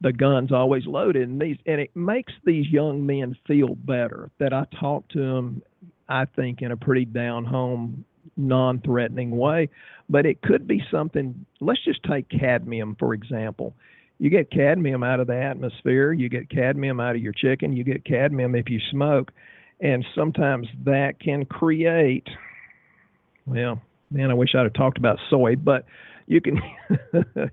the 0.00 0.12
gun's 0.12 0.52
always 0.52 0.86
loaded 0.86 1.28
and 1.28 1.40
these 1.40 1.56
and 1.66 1.80
it 1.80 1.94
makes 1.96 2.32
these 2.44 2.66
young 2.68 3.06
men 3.06 3.36
feel 3.46 3.74
better 3.74 4.30
that 4.38 4.52
I 4.52 4.66
talk 4.78 5.08
to 5.08 5.18
them 5.18 5.62
I 6.08 6.24
think, 6.24 6.62
in 6.62 6.72
a 6.72 6.76
pretty 6.76 7.04
down 7.04 7.44
home, 7.44 8.04
non 8.36 8.80
threatening 8.80 9.36
way. 9.36 9.68
But 10.08 10.26
it 10.26 10.42
could 10.42 10.66
be 10.66 10.82
something, 10.90 11.46
let's 11.60 11.84
just 11.84 12.02
take 12.04 12.28
cadmium, 12.28 12.96
for 12.98 13.14
example. 13.14 13.74
You 14.18 14.30
get 14.30 14.50
cadmium 14.50 15.02
out 15.02 15.20
of 15.20 15.26
the 15.26 15.36
atmosphere, 15.36 16.12
you 16.12 16.28
get 16.28 16.48
cadmium 16.48 17.00
out 17.00 17.16
of 17.16 17.22
your 17.22 17.32
chicken, 17.32 17.76
you 17.76 17.84
get 17.84 18.04
cadmium 18.04 18.54
if 18.54 18.70
you 18.70 18.80
smoke. 18.90 19.32
And 19.80 20.06
sometimes 20.14 20.68
that 20.84 21.20
can 21.20 21.44
create, 21.44 22.26
well, 23.44 23.82
man, 24.10 24.30
I 24.30 24.34
wish 24.34 24.54
I'd 24.54 24.62
have 24.62 24.72
talked 24.72 24.96
about 24.96 25.18
soy, 25.28 25.56
but 25.56 25.84
you 26.26 26.40
can. 26.40 26.60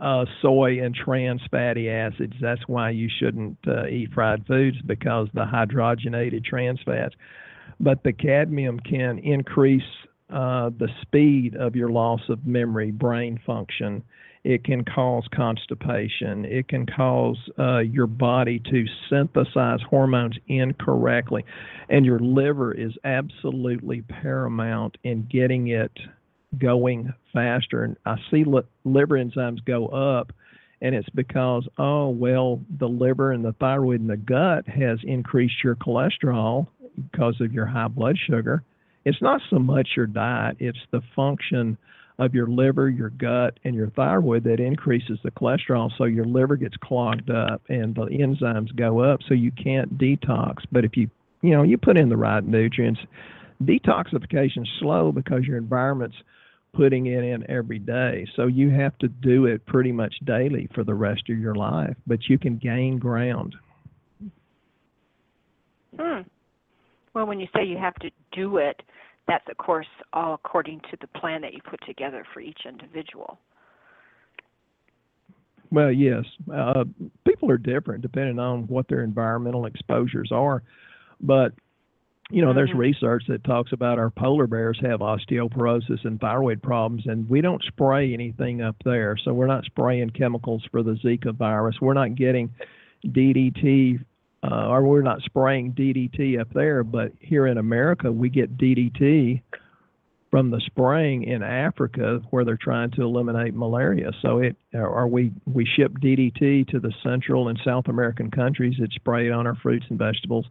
uh, 0.00 0.24
soy 0.40 0.82
and 0.82 0.94
trans 0.94 1.42
fatty 1.50 1.90
acids. 1.90 2.34
That's 2.40 2.66
why 2.66 2.90
you 2.90 3.08
shouldn't 3.18 3.58
uh, 3.66 3.86
eat 3.86 4.12
fried 4.12 4.46
foods 4.46 4.78
because 4.86 5.28
the 5.34 5.44
hydrogenated 5.44 6.44
trans 6.44 6.80
fats 6.84 7.14
but 7.80 8.02
the 8.02 8.12
cadmium 8.12 8.80
can 8.80 9.18
increase 9.18 9.82
uh, 10.30 10.70
the 10.78 10.88
speed 11.02 11.54
of 11.56 11.76
your 11.76 11.90
loss 11.90 12.20
of 12.28 12.46
memory, 12.46 12.90
brain 12.90 13.40
function. 13.46 14.02
It 14.42 14.64
can 14.64 14.84
cause 14.84 15.26
constipation. 15.34 16.44
It 16.44 16.68
can 16.68 16.86
cause 16.86 17.38
uh, 17.58 17.78
your 17.78 18.06
body 18.06 18.60
to 18.70 18.84
synthesize 19.08 19.80
hormones 19.88 20.36
incorrectly. 20.48 21.44
And 21.88 22.04
your 22.04 22.18
liver 22.18 22.72
is 22.72 22.92
absolutely 23.04 24.02
paramount 24.02 24.98
in 25.02 25.26
getting 25.30 25.68
it 25.68 25.92
going 26.58 27.12
faster. 27.32 27.84
And 27.84 27.96
I 28.06 28.16
see 28.30 28.44
li- 28.44 28.62
liver 28.84 29.16
enzymes 29.16 29.64
go 29.64 29.86
up, 29.88 30.32
and 30.80 30.94
it's 30.94 31.08
because, 31.10 31.66
oh, 31.78 32.08
well, 32.08 32.60
the 32.78 32.88
liver 32.88 33.32
and 33.32 33.44
the 33.44 33.54
thyroid 33.54 34.00
and 34.00 34.10
the 34.10 34.16
gut 34.16 34.66
has 34.68 34.98
increased 35.02 35.62
your 35.62 35.76
cholesterol 35.76 36.66
because 37.10 37.40
of 37.40 37.52
your 37.52 37.66
high 37.66 37.88
blood 37.88 38.16
sugar. 38.28 38.62
It's 39.04 39.20
not 39.20 39.40
so 39.50 39.58
much 39.58 39.90
your 39.96 40.06
diet, 40.06 40.56
it's 40.60 40.78
the 40.90 41.02
function 41.14 41.76
of 42.18 42.34
your 42.34 42.46
liver, 42.46 42.88
your 42.88 43.10
gut, 43.10 43.58
and 43.64 43.74
your 43.74 43.90
thyroid 43.90 44.44
that 44.44 44.60
increases 44.60 45.18
the 45.24 45.30
cholesterol. 45.32 45.90
So 45.98 46.04
your 46.04 46.24
liver 46.24 46.56
gets 46.56 46.76
clogged 46.76 47.28
up 47.28 47.62
and 47.68 47.94
the 47.94 48.06
enzymes 48.06 48.74
go 48.76 49.00
up, 49.00 49.20
so 49.26 49.34
you 49.34 49.50
can't 49.50 49.98
detox. 49.98 50.58
But 50.70 50.84
if 50.84 50.96
you, 50.96 51.10
you 51.42 51.50
know, 51.50 51.62
you 51.62 51.76
put 51.76 51.96
in 51.96 52.08
the 52.08 52.16
right 52.16 52.44
nutrients, 52.44 53.00
detoxification 53.62 54.62
is 54.62 54.68
slow 54.78 55.12
because 55.12 55.44
your 55.44 55.56
environment's 55.56 56.16
putting 56.74 57.06
it 57.06 57.24
in 57.24 57.48
every 57.50 57.78
day. 57.78 58.26
So 58.36 58.46
you 58.46 58.70
have 58.70 58.96
to 58.98 59.08
do 59.08 59.46
it 59.46 59.64
pretty 59.66 59.92
much 59.92 60.14
daily 60.24 60.68
for 60.74 60.84
the 60.84 60.94
rest 60.94 61.22
of 61.30 61.38
your 61.38 61.54
life, 61.54 61.96
but 62.06 62.28
you 62.28 62.38
can 62.38 62.56
gain 62.56 62.98
ground. 62.98 63.54
Hmm. 65.98 66.22
Well, 67.14 67.26
when 67.26 67.38
you 67.38 67.46
say 67.54 67.64
you 67.64 67.78
have 67.78 67.94
to 67.96 68.10
do 68.32 68.56
it, 68.58 68.82
that's 69.26 69.44
of 69.48 69.56
course 69.56 69.86
all 70.12 70.34
according 70.34 70.80
to 70.90 70.96
the 71.00 71.06
plan 71.18 71.40
that 71.42 71.54
you 71.54 71.60
put 71.68 71.80
together 71.86 72.26
for 72.34 72.40
each 72.40 72.60
individual. 72.68 73.38
Well, 75.70 75.90
yes. 75.90 76.24
Uh, 76.52 76.84
people 77.26 77.50
are 77.50 77.58
different 77.58 78.02
depending 78.02 78.38
on 78.38 78.66
what 78.68 78.88
their 78.88 79.02
environmental 79.02 79.66
exposures 79.66 80.30
are. 80.30 80.62
But, 81.20 81.52
you 82.30 82.42
know, 82.42 82.48
mm-hmm. 82.48 82.56
there's 82.56 82.74
research 82.74 83.24
that 83.28 83.44
talks 83.44 83.72
about 83.72 83.98
our 83.98 84.10
polar 84.10 84.46
bears 84.46 84.78
have 84.82 85.00
osteoporosis 85.00 86.04
and 86.04 86.20
thyroid 86.20 86.62
problems, 86.62 87.04
and 87.06 87.28
we 87.28 87.40
don't 87.40 87.62
spray 87.64 88.12
anything 88.14 88.62
up 88.62 88.76
there. 88.84 89.16
So 89.22 89.32
we're 89.32 89.46
not 89.46 89.64
spraying 89.64 90.10
chemicals 90.10 90.64
for 90.70 90.82
the 90.82 90.92
Zika 91.04 91.34
virus. 91.34 91.76
We're 91.80 91.94
not 91.94 92.14
getting 92.14 92.54
DDT 93.06 94.04
uh, 94.44 94.68
or 94.68 94.82
we're 94.82 95.02
not 95.02 95.22
spraying 95.22 95.72
DDT 95.72 96.38
up 96.38 96.52
there, 96.52 96.84
but 96.84 97.12
here 97.18 97.46
in 97.46 97.56
America, 97.56 98.12
we 98.12 98.28
get 98.28 98.58
DDT 98.58 99.40
from 100.30 100.50
the 100.50 100.60
spraying 100.66 101.22
in 101.22 101.42
Africa 101.42 102.20
where 102.30 102.44
they're 102.44 102.58
trying 102.60 102.90
to 102.90 103.02
eliminate 103.02 103.54
malaria. 103.54 104.10
So 104.20 104.40
it 104.40 104.56
or 104.74 105.06
we 105.06 105.32
we 105.46 105.64
ship 105.64 105.92
DDT 105.92 106.68
to 106.68 106.80
the 106.80 106.92
Central 107.02 107.48
and 107.48 107.58
South 107.64 107.88
American 107.88 108.30
countries. 108.30 108.74
It's 108.78 108.94
sprayed 108.96 109.30
on 109.30 109.46
our 109.46 109.54
fruits 109.54 109.86
and 109.88 109.98
vegetables. 109.98 110.46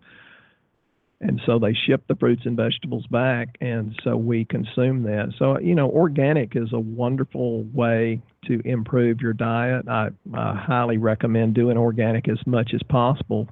And 1.23 1.41
so 1.45 1.57
they 1.57 1.73
ship 1.73 2.03
the 2.07 2.15
fruits 2.15 2.41
and 2.45 2.57
vegetables 2.57 3.07
back, 3.07 3.55
and 3.61 3.95
so 4.03 4.17
we 4.17 4.43
consume 4.43 5.03
that. 5.03 5.33
So, 5.39 5.57
you 5.57 5.73
know, 5.73 5.89
organic 5.89 6.55
is 6.55 6.73
a 6.73 6.79
wonderful 6.79 7.63
way 7.73 8.21
to 8.45 8.61
improve 8.65 9.21
your 9.21 9.31
diet. 9.31 9.87
I, 9.87 10.09
I 10.33 10.55
highly 10.55 10.97
recommend 10.97 11.55
doing 11.55 11.77
organic 11.77 12.27
as 12.27 12.45
much 12.45 12.71
as 12.73 12.83
possible 12.83 13.47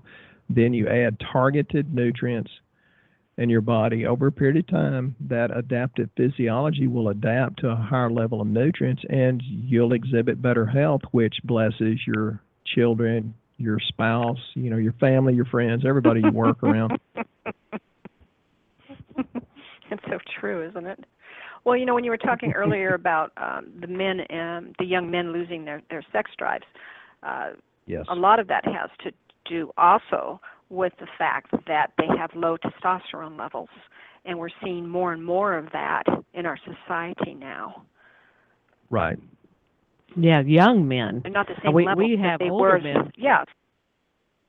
then 0.56 0.74
you 0.74 0.88
add 0.88 1.18
targeted 1.32 1.94
nutrients 1.94 2.52
in 3.38 3.50
your 3.50 3.62
body 3.62 4.06
over 4.06 4.28
a 4.28 4.32
period 4.32 4.58
of 4.58 4.68
time. 4.68 5.16
That 5.22 5.56
adaptive 5.56 6.10
physiology 6.16 6.88
will 6.88 7.10
adapt 7.10 7.60
to 7.62 7.70
a 7.70 7.76
higher 7.76 8.12
level 8.12 8.42
of 8.42 8.48
nutrients 8.48 9.04
and 9.10 9.42
you'll 9.44 9.94
exhibit 9.94 10.42
better 10.42 10.66
health, 10.66 11.02
which 11.12 11.36
blesses 11.44 12.00
your 12.06 12.42
children, 12.66 13.34
your 13.62 13.80
spouse, 13.80 14.40
you 14.56 14.70
know, 14.70 14.78
your 14.78 14.94
family, 14.94 15.34
your 15.34 15.46
friends, 15.46 15.84
everybody 15.88 16.22
you 16.22 16.32
work 16.32 16.64
around. 16.64 17.00
It's 19.92 20.04
so 20.06 20.18
true, 20.40 20.68
isn't 20.68 20.88
it? 20.88 21.04
Well, 21.66 21.78
you 21.78 21.86
know, 21.86 21.94
when 21.94 22.04
you 22.04 22.10
were 22.10 22.18
talking 22.18 22.54
earlier 22.54 22.96
about 22.96 23.32
um, 23.38 23.72
the 23.80 23.88
men 23.88 24.22
and 24.22 24.76
the 24.80 24.86
young 24.86 25.12
men 25.12 25.32
losing 25.32 25.66
their 25.66 25.82
their 25.90 26.04
sex 26.12 26.32
drives, 26.38 26.64
uh, 27.22 27.52
yes. 27.86 28.06
a 28.10 28.16
lot 28.16 28.40
of 28.40 28.48
that 28.48 28.66
has 28.66 28.90
to 29.04 29.12
do 29.46 29.72
also 29.78 30.40
with 30.70 30.94
the 31.00 31.08
fact 31.18 31.52
that 31.68 31.92
they 31.98 32.08
have 32.18 32.32
low 32.34 32.58
testosterone 32.58 33.38
levels. 33.38 33.70
And 34.24 34.38
we're 34.40 34.50
seeing 34.64 34.88
more 34.88 35.14
and 35.14 35.24
more 35.24 35.58
of 35.58 35.66
that 35.74 36.04
in 36.34 36.46
our 36.46 36.58
society 36.58 37.34
now. 37.34 37.84
Right. 38.90 39.18
Yeah, 40.16 40.42
young 40.42 40.88
men. 40.88 41.22
They're 41.24 41.32
not 41.32 41.48
the 41.48 41.56
same 41.64 41.74
we, 41.74 41.86
level 41.86 42.08
we 42.08 42.18
have 42.22 42.40
they 42.40 42.50
older 42.50 42.74
were. 42.74 42.82
men. 42.82 43.12
Yeah. 43.18 43.44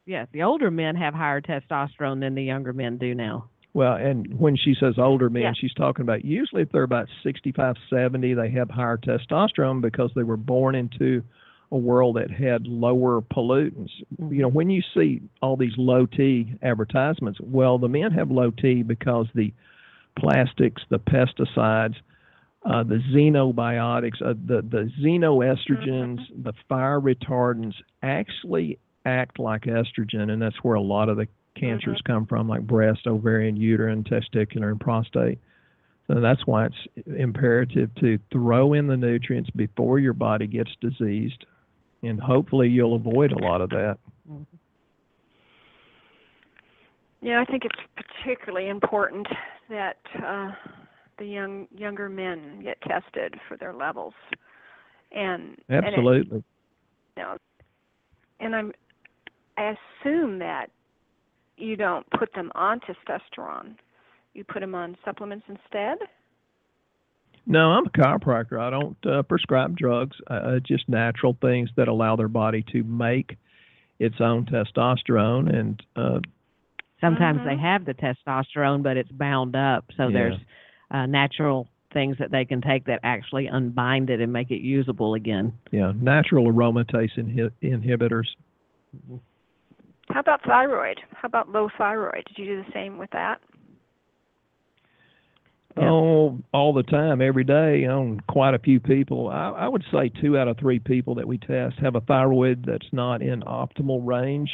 Yes, 0.05 0.27
the 0.33 0.43
older 0.43 0.71
men 0.71 0.97
have 0.97 1.15
higher 1.15 1.41
testosterone 1.41 2.21
than 2.21 2.35
the 2.35 2.43
younger 2.43 2.73
men 2.73 2.99
do 2.99 3.15
now. 3.15 3.49
Well, 3.75 3.95
and 3.95 4.39
when 4.39 4.57
she 4.57 4.75
says 4.79 4.95
older 4.99 5.31
men, 5.31 5.43
yeah. 5.43 5.53
she's 5.59 5.73
talking 5.73 6.03
about 6.03 6.25
usually 6.25 6.63
if 6.63 6.73
they're 6.73 6.83
about 6.83 7.09
65, 7.23 7.77
70, 7.89 8.35
they 8.35 8.51
have 8.51 8.69
higher 8.69 8.99
testosterone 8.99 9.81
because 9.81 10.11
they 10.15 10.25
were 10.25 10.37
born 10.37 10.75
into 10.75 11.23
a 11.71 11.77
world 11.77 12.17
that 12.17 12.31
had 12.31 12.67
lower 12.67 13.23
pollutants. 13.23 13.91
You 14.19 14.43
know, 14.43 14.49
when 14.49 14.69
you 14.69 14.83
see 14.95 15.23
all 15.41 15.57
these 15.57 15.73
low 15.79 16.05
T 16.05 16.53
advertisements, 16.63 17.41
well, 17.41 17.79
the 17.79 17.89
men 17.89 18.11
have 18.13 18.31
low 18.31 18.51
T 18.51 18.83
because 18.83 19.27
the 19.35 19.55
plastics, 20.19 20.83
the 20.91 20.99
pesticides, 20.99 21.95
uh, 22.65 22.83
the 22.85 23.01
xenobiotics, 23.13 24.23
uh, 24.23 24.35
the 24.47 24.63
the 24.63 24.91
xenoestrogens, 25.01 26.21
mm-hmm. 26.21 26.43
the 26.43 26.53
fire 26.69 27.01
retardants 27.01 27.75
actually 28.03 28.79
act 29.05 29.39
like 29.39 29.63
estrogen, 29.63 30.31
and 30.31 30.41
that's 30.41 30.63
where 30.63 30.77
a 30.77 30.81
lot 30.81 31.09
of 31.09 31.17
the 31.17 31.27
cancers 31.59 31.99
mm-hmm. 31.99 32.13
come 32.13 32.27
from, 32.27 32.49
like 32.49 32.67
breast, 32.67 33.07
ovarian, 33.07 33.57
uterine, 33.57 34.05
testicular, 34.05 34.71
and 34.71 34.81
prostate. 34.81 35.39
So 36.09 36.21
that's 36.21 36.47
why 36.47 36.67
it's 36.67 37.07
imperative 37.17 37.95
to 37.97 38.19
throw 38.33 38.75
in 38.75 38.87
the 38.87 38.97
nutrients 38.97 39.51
before 39.51 39.99
your 39.99 40.13
body 40.13 40.47
gets 40.47 40.71
diseased 40.81 41.47
and 42.03 42.21
hopefully 42.21 42.69
you'll 42.69 42.95
avoid 42.97 43.33
a 43.33 43.39
lot 43.39 43.61
of 43.61 43.71
that. 43.71 43.99
Yeah, 47.21 47.41
I 47.41 47.45
think 47.45 47.65
it's 47.65 47.79
particularly 47.97 48.69
important 48.69 49.27
that 49.71 49.99
uh, 50.25 50.51
the 51.19 51.27
young 51.27 51.69
younger 51.77 52.09
men 52.09 52.61
get 52.63 52.81
tested 52.83 53.35
for 53.49 53.57
their 53.57 53.73
levels, 53.73 54.15
and 55.15 55.57
absolutely. 55.71 56.31
And, 56.31 56.39
it, 56.39 56.45
you 57.17 57.23
know, 57.23 57.37
and 58.41 58.57
I'm 58.57 58.73
I 59.57 59.75
assume 60.03 60.39
that 60.39 60.71
you 61.57 61.77
don't 61.77 62.09
put 62.11 62.33
them 62.35 62.51
on 62.55 62.81
testosterone. 62.81 63.77
You 64.35 64.45
put 64.45 64.61
them 64.61 64.75
on 64.75 64.97
supplements 65.05 65.45
instead. 65.49 65.99
No, 67.45 67.73
I'm 67.73 67.87
a 67.87 67.91
chiropractor. 67.91 68.61
I 68.61 68.71
don't 68.71 68.97
uh, 69.05 69.23
prescribe 69.23 69.77
drugs. 69.77 70.17
Uh, 70.29 70.61
just 70.61 70.89
natural 70.89 71.37
things 71.41 71.71
that 71.77 71.89
allow 71.89 72.17
their 72.17 72.29
body 72.29 72.65
to 72.73 72.83
make 72.85 73.37
its 73.99 74.17
own 74.21 74.47
testosterone. 74.47 75.55
And 75.55 75.83
uh, 75.97 76.21
sometimes 77.01 77.41
mm-hmm. 77.41 77.49
they 77.49 77.57
have 77.59 77.85
the 77.85 77.95
testosterone, 77.95 78.83
but 78.83 78.97
it's 78.97 79.11
bound 79.11 79.57
up. 79.57 79.85
So 79.97 80.05
Yeah. 80.05 80.13
there's 80.13 80.39
uh, 80.93 81.07
natural 81.07 81.69
things 81.93 82.17
that 82.19 82.31
they 82.31 82.45
can 82.45 82.61
take 82.61 82.87
that 82.87 83.01
actually 83.03 83.47
unbind 83.47 84.11
it 84.11 84.21
and 84.21 84.33
make 84.33 84.51
it 84.51 84.63
usable 84.63 85.15
again. 85.15 85.53
yeah, 85.71 85.93
natural 85.97 86.51
aromatase 86.51 87.11
inhi- 87.19 87.51
inhibitors. 87.63 88.27
How 90.09 90.21
about 90.21 90.43
thyroid? 90.45 91.01
How 91.15 91.27
about 91.27 91.51
low 91.51 91.69
thyroid? 91.77 92.25
Did 92.27 92.39
you 92.39 92.47
do 92.47 92.63
the 92.63 92.73
same 92.73 92.99
with 92.99 93.11
that? 93.11 93.41
Yeah. 95.77 95.89
Oh, 95.89 96.39
all 96.53 96.75
the 96.75 96.83
time, 96.83 97.23
every 97.23 97.45
day 97.45 97.87
on 97.87 98.21
quite 98.29 98.53
a 98.53 98.59
few 98.59 98.79
people. 98.79 99.29
I, 99.29 99.51
I 99.51 99.69
would 99.69 99.85
say 99.91 100.11
two 100.21 100.37
out 100.37 100.49
of 100.49 100.59
three 100.59 100.79
people 100.79 101.15
that 101.15 101.27
we 101.27 101.39
test 101.39 101.77
have 101.81 101.95
a 101.95 102.03
thyroid 102.03 102.65
that's 102.67 102.89
not 102.93 103.23
in 103.23 103.41
optimal 103.43 104.01
range. 104.07 104.51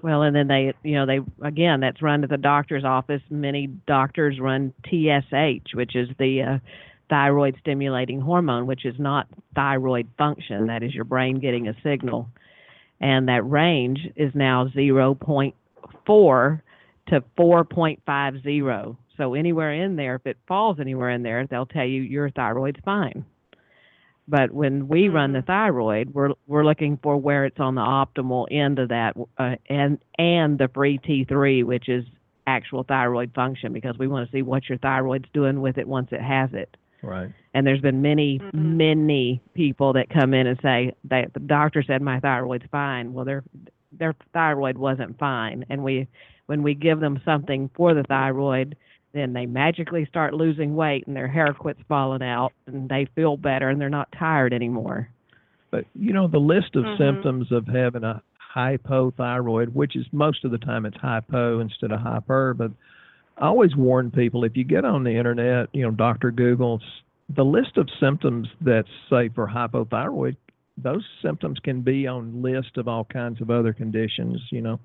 Well, 0.00 0.22
and 0.22 0.34
then 0.34 0.48
they, 0.48 0.72
you 0.82 0.94
know, 0.94 1.06
they 1.06 1.20
again, 1.46 1.80
that's 1.80 2.00
run 2.00 2.24
at 2.24 2.30
the 2.30 2.38
doctor's 2.38 2.84
office. 2.84 3.20
Many 3.28 3.66
doctors 3.66 4.40
run 4.40 4.72
TSH, 4.86 5.74
which 5.74 5.94
is 5.94 6.08
the 6.18 6.42
uh, 6.42 6.58
thyroid 7.10 7.56
stimulating 7.60 8.20
hormone, 8.20 8.66
which 8.66 8.86
is 8.86 8.94
not 8.98 9.28
thyroid 9.54 10.08
function. 10.16 10.68
That 10.68 10.82
is 10.82 10.94
your 10.94 11.04
brain 11.04 11.40
getting 11.40 11.68
a 11.68 11.74
signal, 11.82 12.28
and 13.00 13.28
that 13.28 13.48
range 13.48 14.00
is 14.16 14.32
now 14.34 14.66
0.4 14.74 16.62
to 17.08 17.20
4.50. 17.38 18.96
So 19.18 19.34
anywhere 19.34 19.74
in 19.74 19.96
there, 19.96 20.14
if 20.14 20.26
it 20.26 20.38
falls 20.48 20.80
anywhere 20.80 21.10
in 21.10 21.22
there, 21.22 21.46
they'll 21.46 21.66
tell 21.66 21.84
you 21.84 22.00
your 22.00 22.30
thyroid's 22.30 22.80
fine. 22.84 23.26
But 24.28 24.52
when 24.52 24.88
we 24.88 25.08
run 25.08 25.32
the 25.32 25.42
thyroid, 25.42 26.14
we're 26.14 26.30
we're 26.46 26.64
looking 26.64 26.98
for 27.02 27.16
where 27.16 27.44
it's 27.44 27.58
on 27.58 27.74
the 27.74 27.80
optimal 27.82 28.46
end 28.50 28.78
of 28.78 28.88
that, 28.90 29.16
uh, 29.38 29.56
and 29.68 29.98
and 30.18 30.58
the 30.58 30.68
free 30.68 30.98
T3, 30.98 31.64
which 31.64 31.88
is 31.88 32.04
actual 32.46 32.84
thyroid 32.84 33.32
function, 33.34 33.72
because 33.72 33.98
we 33.98 34.06
want 34.06 34.28
to 34.28 34.36
see 34.36 34.42
what 34.42 34.68
your 34.68 34.78
thyroid's 34.78 35.28
doing 35.32 35.60
with 35.60 35.78
it 35.78 35.86
once 35.86 36.08
it 36.12 36.20
has 36.20 36.50
it. 36.52 36.76
Right. 37.02 37.30
And 37.52 37.66
there's 37.66 37.80
been 37.80 38.00
many, 38.00 38.38
Mhm. 38.38 38.54
many 38.54 39.40
people 39.54 39.92
that 39.94 40.08
come 40.08 40.34
in 40.34 40.46
and 40.46 40.58
say 40.60 40.92
that 41.04 41.32
the 41.34 41.40
doctor 41.40 41.82
said 41.82 42.00
my 42.00 42.20
thyroid's 42.20 42.66
fine. 42.70 43.12
Well, 43.12 43.24
their 43.24 43.42
their 43.98 44.14
thyroid 44.32 44.78
wasn't 44.78 45.18
fine, 45.18 45.64
and 45.68 45.82
we 45.82 46.06
when 46.46 46.62
we 46.62 46.74
give 46.74 47.00
them 47.00 47.20
something 47.24 47.70
for 47.74 47.92
the 47.94 48.04
thyroid, 48.04 48.76
then 49.12 49.32
they 49.32 49.46
magically 49.46 50.04
start 50.06 50.34
losing 50.34 50.74
weight 50.74 51.06
and 51.06 51.16
their 51.16 51.28
hair 51.28 51.52
quits 51.52 51.80
falling 51.88 52.22
out 52.22 52.52
and 52.66 52.88
they 52.88 53.06
feel 53.14 53.36
better 53.36 53.68
and 53.68 53.80
they're 53.80 53.88
not 53.90 54.10
tired 54.18 54.52
anymore. 54.52 55.08
But 55.70 55.84
you 55.94 56.12
know, 56.12 56.28
the 56.28 56.38
list 56.38 56.76
of 56.76 56.84
Mhm. 56.84 56.98
symptoms 56.98 57.52
of 57.52 57.66
having 57.66 58.04
a 58.04 58.22
hypothyroid, 58.54 59.72
which 59.72 59.96
is 59.96 60.06
most 60.12 60.44
of 60.44 60.50
the 60.50 60.58
time 60.58 60.84
it's 60.86 60.96
hypo 60.96 61.60
instead 61.60 61.92
of 61.92 62.00
hyper, 62.00 62.54
but 62.54 62.70
I 63.38 63.46
always 63.46 63.74
warn 63.74 64.10
people 64.10 64.44
if 64.44 64.56
you 64.56 64.64
get 64.64 64.84
on 64.84 65.04
the 65.04 65.12
internet, 65.16 65.68
you 65.72 65.82
know, 65.82 65.90
Dr. 65.90 66.30
Google, 66.30 66.80
s- 66.82 67.02
the 67.30 67.44
list 67.44 67.78
of 67.78 67.88
symptoms 67.98 68.48
that 68.60 68.84
say 69.08 69.28
for 69.30 69.46
hypothyroid, 69.46 70.36
those 70.76 71.04
symptoms 71.22 71.58
can 71.60 71.80
be 71.80 72.06
on 72.06 72.42
list 72.42 72.76
of 72.76 72.88
all 72.88 73.04
kinds 73.04 73.40
of 73.40 73.50
other 73.50 73.72
conditions, 73.72 74.40
you 74.50 74.60
know. 74.60 74.78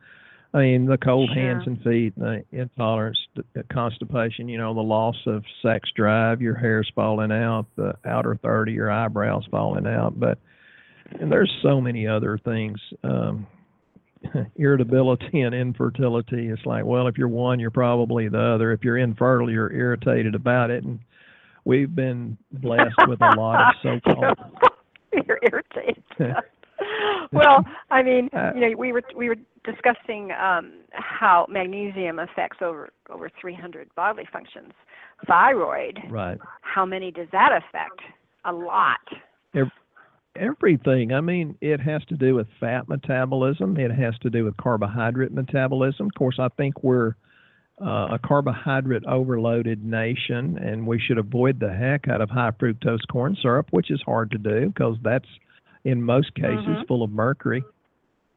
I 0.57 0.61
mean, 0.61 0.87
the 0.87 0.97
cold 0.97 1.29
hands 1.29 1.63
and 1.67 1.79
feet, 1.83 2.17
the 2.17 2.43
intolerance, 2.51 3.19
the, 3.35 3.43
the 3.53 3.63
constipation, 3.71 4.49
you 4.49 4.57
know, 4.57 4.73
the 4.73 4.81
loss 4.81 5.15
of 5.27 5.43
sex 5.61 5.87
drive, 5.95 6.41
your 6.41 6.55
hair's 6.55 6.91
falling 6.95 7.31
out, 7.31 7.67
the 7.75 7.93
outer 8.05 8.39
third 8.41 8.69
of 8.69 8.73
your 8.73 8.89
eyebrows 8.89 9.45
falling 9.51 9.85
out. 9.85 10.19
But 10.19 10.39
and 11.19 11.31
there's 11.31 11.51
so 11.61 11.79
many 11.79 12.07
other 12.07 12.39
things. 12.43 12.79
Um, 13.03 13.45
irritability 14.55 15.41
and 15.41 15.53
infertility. 15.53 16.47
It's 16.47 16.65
like, 16.65 16.85
well, 16.85 17.07
if 17.07 17.19
you're 17.19 17.27
one, 17.27 17.59
you're 17.59 17.69
probably 17.69 18.27
the 18.27 18.41
other. 18.55 18.71
If 18.71 18.83
you're 18.83 18.97
infertile, 18.97 19.51
you're 19.51 19.71
irritated 19.71 20.33
about 20.33 20.71
it. 20.71 20.83
And 20.83 20.99
we've 21.65 21.93
been 21.93 22.35
blessed 22.51 22.95
with 23.07 23.21
a 23.21 23.35
lot 23.37 23.75
of 23.75 23.75
so-called. 23.83 24.39
You're 25.13 25.39
irritated. 25.43 26.03
well, 27.31 27.63
I 27.91 28.01
mean, 28.01 28.29
Uh, 28.33 28.53
you 28.55 28.61
know, 28.61 28.75
we 28.75 28.91
were 28.91 29.03
we 29.15 29.29
were 29.29 29.35
discussing 29.67 30.31
um, 30.31 30.71
how 30.93 31.45
magnesium 31.49 32.17
affects 32.19 32.57
over 32.61 32.89
over 33.09 33.29
300 33.39 33.89
bodily 33.95 34.25
functions. 34.31 34.71
Thyroid, 35.27 35.99
Right. 36.09 36.37
how 36.61 36.85
many 36.85 37.11
does 37.11 37.27
that 37.31 37.51
affect? 37.51 38.01
A 38.45 38.51
lot. 38.53 38.99
Everything. 40.35 41.13
I 41.13 41.21
mean, 41.21 41.57
it 41.61 41.79
has 41.79 42.05
to 42.05 42.15
do 42.15 42.35
with 42.35 42.45
fat 42.59 42.87
metabolism. 42.87 43.75
It 43.77 43.89
has 43.91 44.15
to 44.19 44.29
do 44.29 44.45
with 44.45 44.55
carbohydrate 44.57 45.31
metabolism. 45.31 46.05
Of 46.07 46.13
course, 46.13 46.37
I 46.39 46.47
think 46.49 46.83
we're 46.83 47.15
uh, 47.81 48.09
a 48.11 48.19
carbohydrate 48.23 49.03
overloaded 49.05 49.83
nation, 49.83 50.57
and 50.59 50.85
we 50.85 50.99
should 50.99 51.17
avoid 51.17 51.59
the 51.59 51.73
heck 51.73 52.07
out 52.07 52.21
of 52.21 52.29
high 52.29 52.51
fructose 52.51 53.05
corn 53.11 53.35
syrup, 53.41 53.67
which 53.71 53.89
is 53.91 54.01
hard 54.05 54.29
to 54.31 54.37
do 54.37 54.67
because 54.67 54.97
that's 55.03 55.27
in 55.85 56.01
most 56.03 56.33
cases 56.35 56.65
Mhm. 56.65 56.87
full 56.87 57.03
of 57.03 57.11
mercury. 57.11 57.63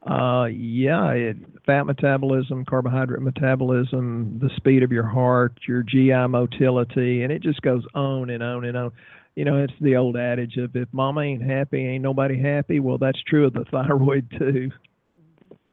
Uh, 0.08 0.46
yeah, 0.46 1.10
it, 1.10 1.36
fat 1.66 1.84
metabolism, 1.84 2.64
carbohydrate 2.64 3.20
metabolism, 3.20 4.38
the 4.40 4.48
speed 4.56 4.82
of 4.82 4.90
your 4.90 5.06
heart, 5.06 5.52
your 5.68 5.82
GI 5.82 6.26
motility, 6.26 7.22
and 7.22 7.30
it 7.30 7.42
just 7.42 7.60
goes 7.60 7.84
on 7.94 8.30
and 8.30 8.42
on 8.42 8.64
and 8.64 8.76
on. 8.76 8.92
You 9.36 9.44
know, 9.44 9.62
it's 9.62 9.74
the 9.80 9.96
old 9.96 10.16
adage 10.16 10.56
of 10.56 10.74
if 10.74 10.88
mama 10.92 11.20
ain't 11.20 11.42
happy, 11.42 11.86
ain't 11.86 12.02
nobody 12.02 12.40
happy. 12.40 12.80
Well, 12.80 12.96
that's 12.98 13.20
true 13.26 13.46
of 13.46 13.52
the 13.52 13.64
thyroid 13.70 14.30
too. 14.38 14.70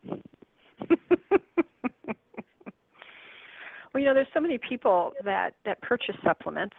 well, 3.93 4.01
you 4.01 4.05
know, 4.05 4.13
there's 4.13 4.27
so 4.33 4.41
many 4.41 4.57
people 4.57 5.13
that 5.23 5.51
that 5.65 5.81
purchase 5.81 6.15
supplements. 6.23 6.75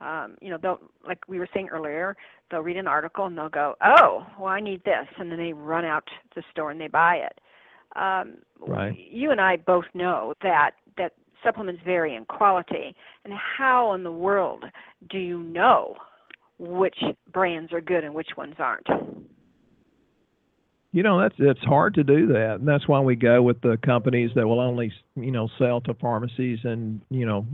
Um, 0.00 0.36
you 0.40 0.50
know, 0.50 0.58
they'll 0.60 0.80
like 1.06 1.18
we 1.28 1.38
were 1.38 1.48
saying 1.52 1.68
earlier, 1.68 2.16
they'll 2.50 2.60
read 2.60 2.76
an 2.76 2.86
article 2.86 3.26
and 3.26 3.36
they'll 3.36 3.48
go, 3.48 3.74
"Oh, 3.84 4.26
well, 4.38 4.48
I 4.48 4.60
need 4.60 4.84
this," 4.84 5.06
and 5.18 5.30
then 5.30 5.38
they 5.38 5.52
run 5.52 5.84
out 5.84 6.06
to 6.06 6.12
the 6.36 6.42
store 6.50 6.70
and 6.70 6.80
they 6.80 6.88
buy 6.88 7.16
it. 7.16 7.40
Um, 7.96 8.38
Right. 8.60 8.98
You 9.10 9.30
and 9.30 9.40
I 9.40 9.56
both 9.56 9.84
know 9.94 10.34
that 10.42 10.72
that 10.96 11.12
supplements 11.42 11.82
vary 11.84 12.14
in 12.14 12.24
quality, 12.24 12.94
and 13.24 13.32
how 13.32 13.92
in 13.94 14.02
the 14.02 14.12
world 14.12 14.64
do 15.10 15.18
you 15.18 15.42
know 15.42 15.96
which 16.58 16.98
brands 17.32 17.72
are 17.72 17.80
good 17.80 18.04
and 18.04 18.14
which 18.14 18.36
ones 18.36 18.56
aren't? 18.58 18.86
You 20.90 21.02
know, 21.02 21.20
that's 21.20 21.34
it's 21.38 21.60
hard 21.60 21.94
to 21.94 22.04
do 22.04 22.26
that, 22.28 22.56
and 22.58 22.66
that's 22.66 22.88
why 22.88 23.00
we 23.00 23.14
go 23.14 23.42
with 23.42 23.60
the 23.60 23.76
companies 23.84 24.30
that 24.34 24.46
will 24.46 24.60
only, 24.60 24.92
you 25.16 25.30
know, 25.30 25.48
sell 25.58 25.80
to 25.82 25.94
pharmacies 25.94 26.60
and 26.64 27.00
you 27.10 27.26
know. 27.26 27.46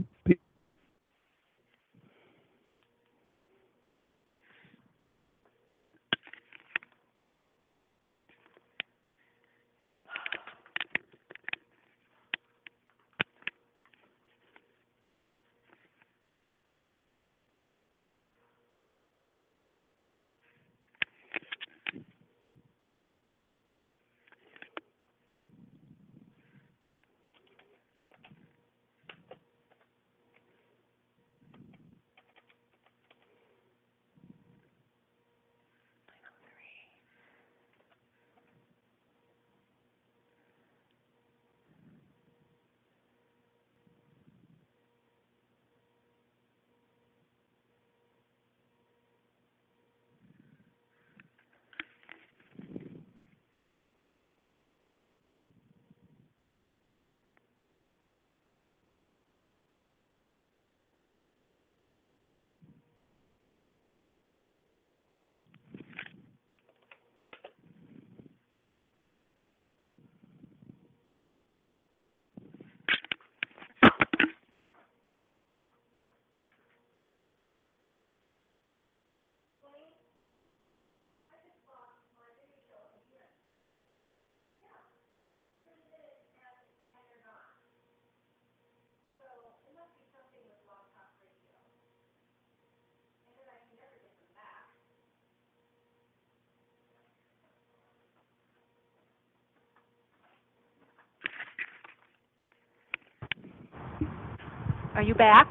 You 105.05 105.13
back? 105.13 105.47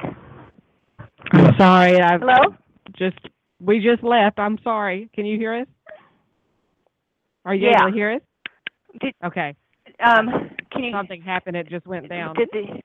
I'm 1.33 1.55
sorry. 1.59 2.01
I 2.01 2.19
Hello? 2.19 2.57
just 2.97 3.19
we 3.61 3.81
just 3.81 4.03
left. 4.03 4.39
I'm 4.39 4.59
sorry. 4.65 5.09
Can 5.15 5.25
you 5.25 5.39
hear 5.39 5.55
us? 5.55 5.67
Are 7.45 7.55
you 7.55 7.69
Yeah. 7.69 7.81
able 7.81 7.91
to 7.91 7.95
hear 7.95 8.13
us? 8.13 8.21
Did 9.01 9.15
Okay. 9.25 9.55
um 10.05 10.51
can 10.73 10.85
you 10.85 10.93
Something 10.93 11.23
happened. 11.23 11.57
It 11.57 11.69
just 11.69 11.87
went 11.87 12.09
down. 12.09 12.35
Did 12.37 12.49
the 12.53 12.81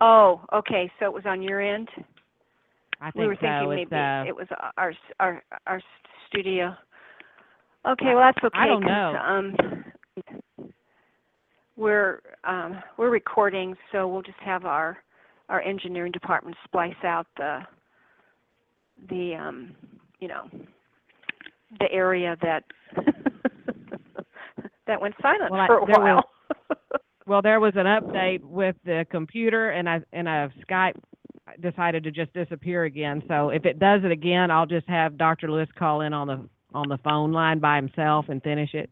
Oh, 0.00 0.42
okay. 0.52 0.90
So 1.00 1.06
it 1.06 1.12
was 1.12 1.24
on 1.26 1.42
your 1.42 1.60
end. 1.60 1.88
I 3.00 3.10
think 3.10 3.22
we 3.22 3.26
were 3.26 3.36
thinking 3.36 3.58
so. 3.58 3.68
maybe 3.70 3.82
It's 3.82 3.92
uh, 3.92 4.24
it 4.26 4.36
was 4.36 4.46
our 4.76 4.94
our 5.18 5.42
our 5.66 5.82
studio. 6.28 6.74
Okay, 7.86 8.14
well 8.14 8.20
that's 8.32 8.44
okay. 8.44 8.58
I 8.58 8.66
don't 8.66 8.82
know. 8.82 9.16
Um, 9.16 9.84
we're 11.76 12.20
um, 12.44 12.82
we're 12.96 13.10
recording, 13.10 13.76
so 13.92 14.08
we'll 14.08 14.22
just 14.22 14.38
have 14.44 14.64
our 14.64 14.98
our 15.48 15.60
engineering 15.60 16.12
department 16.12 16.56
splice 16.64 16.94
out 17.04 17.26
the 17.36 17.60
the 19.08 19.34
um, 19.34 19.74
you 20.20 20.28
know 20.28 20.48
the 21.80 21.90
area 21.90 22.36
that 22.42 22.64
that 24.86 25.00
went 25.00 25.14
silent 25.20 25.50
Well, 25.50 25.66
for 25.66 25.78
a 25.78 25.84
while. 25.84 26.24
well, 27.26 27.42
there 27.42 27.60
was 27.60 27.72
an 27.76 27.86
update 27.86 28.42
with 28.42 28.76
the 28.84 29.04
computer, 29.10 29.70
and 29.70 29.88
I 29.88 30.00
and 30.12 30.28
a 30.28 30.52
Skype 30.68 30.94
decided 31.60 32.04
to 32.04 32.10
just 32.10 32.32
disappear 32.32 32.84
again. 32.84 33.22
So 33.28 33.50
if 33.50 33.64
it 33.64 33.78
does 33.78 34.02
it 34.04 34.10
again, 34.10 34.50
I'll 34.50 34.66
just 34.66 34.88
have 34.88 35.18
Dr. 35.18 35.50
Lewis 35.50 35.68
call 35.78 36.02
in 36.02 36.12
on 36.12 36.26
the 36.26 36.48
on 36.72 36.88
the 36.88 36.98
phone 36.98 37.32
line 37.32 37.60
by 37.60 37.76
himself 37.76 38.26
and 38.28 38.42
finish 38.42 38.74
it. 38.74 38.90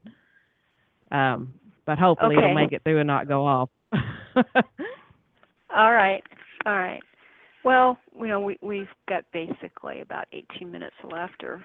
Um, 1.11 1.55
but 1.87 1.99
hopefully 1.99 2.37
Okay. 2.37 2.45
it'll 2.45 2.55
make 2.55 2.73
it 2.73 2.83
through 2.85 2.99
and 3.01 3.07
not 3.07 3.29
go 3.29 3.45
off. 3.47 3.69
All 5.75 5.93
right, 5.93 6.23
all 6.67 6.75
right. 6.77 7.01
Well, 7.65 7.97
you 8.19 8.27
know, 8.27 8.41
we 8.41 8.59
we've 8.61 8.89
got 9.09 9.25
basically 9.33 10.01
about 10.03 10.27
18 10.33 10.71
minutes 10.71 10.95
left 11.11 11.43
or 11.43 11.65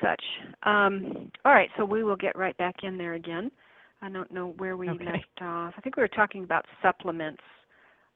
such. 0.00 0.22
Um, 0.62 1.30
all 1.44 1.52
right, 1.52 1.70
so 1.76 1.84
we 1.84 2.04
will 2.04 2.16
get 2.16 2.36
right 2.36 2.56
back 2.56 2.76
in 2.84 2.96
there 2.96 3.14
again. 3.14 3.50
I 4.00 4.10
don't 4.10 4.30
know 4.30 4.50
where 4.58 4.76
we 4.76 4.88
Okay. 4.90 5.04
left 5.06 5.42
off. 5.42 5.74
I 5.76 5.80
think 5.80 5.96
we 5.96 6.02
were 6.02 6.08
talking 6.08 6.44
about 6.44 6.64
supplements 6.82 7.42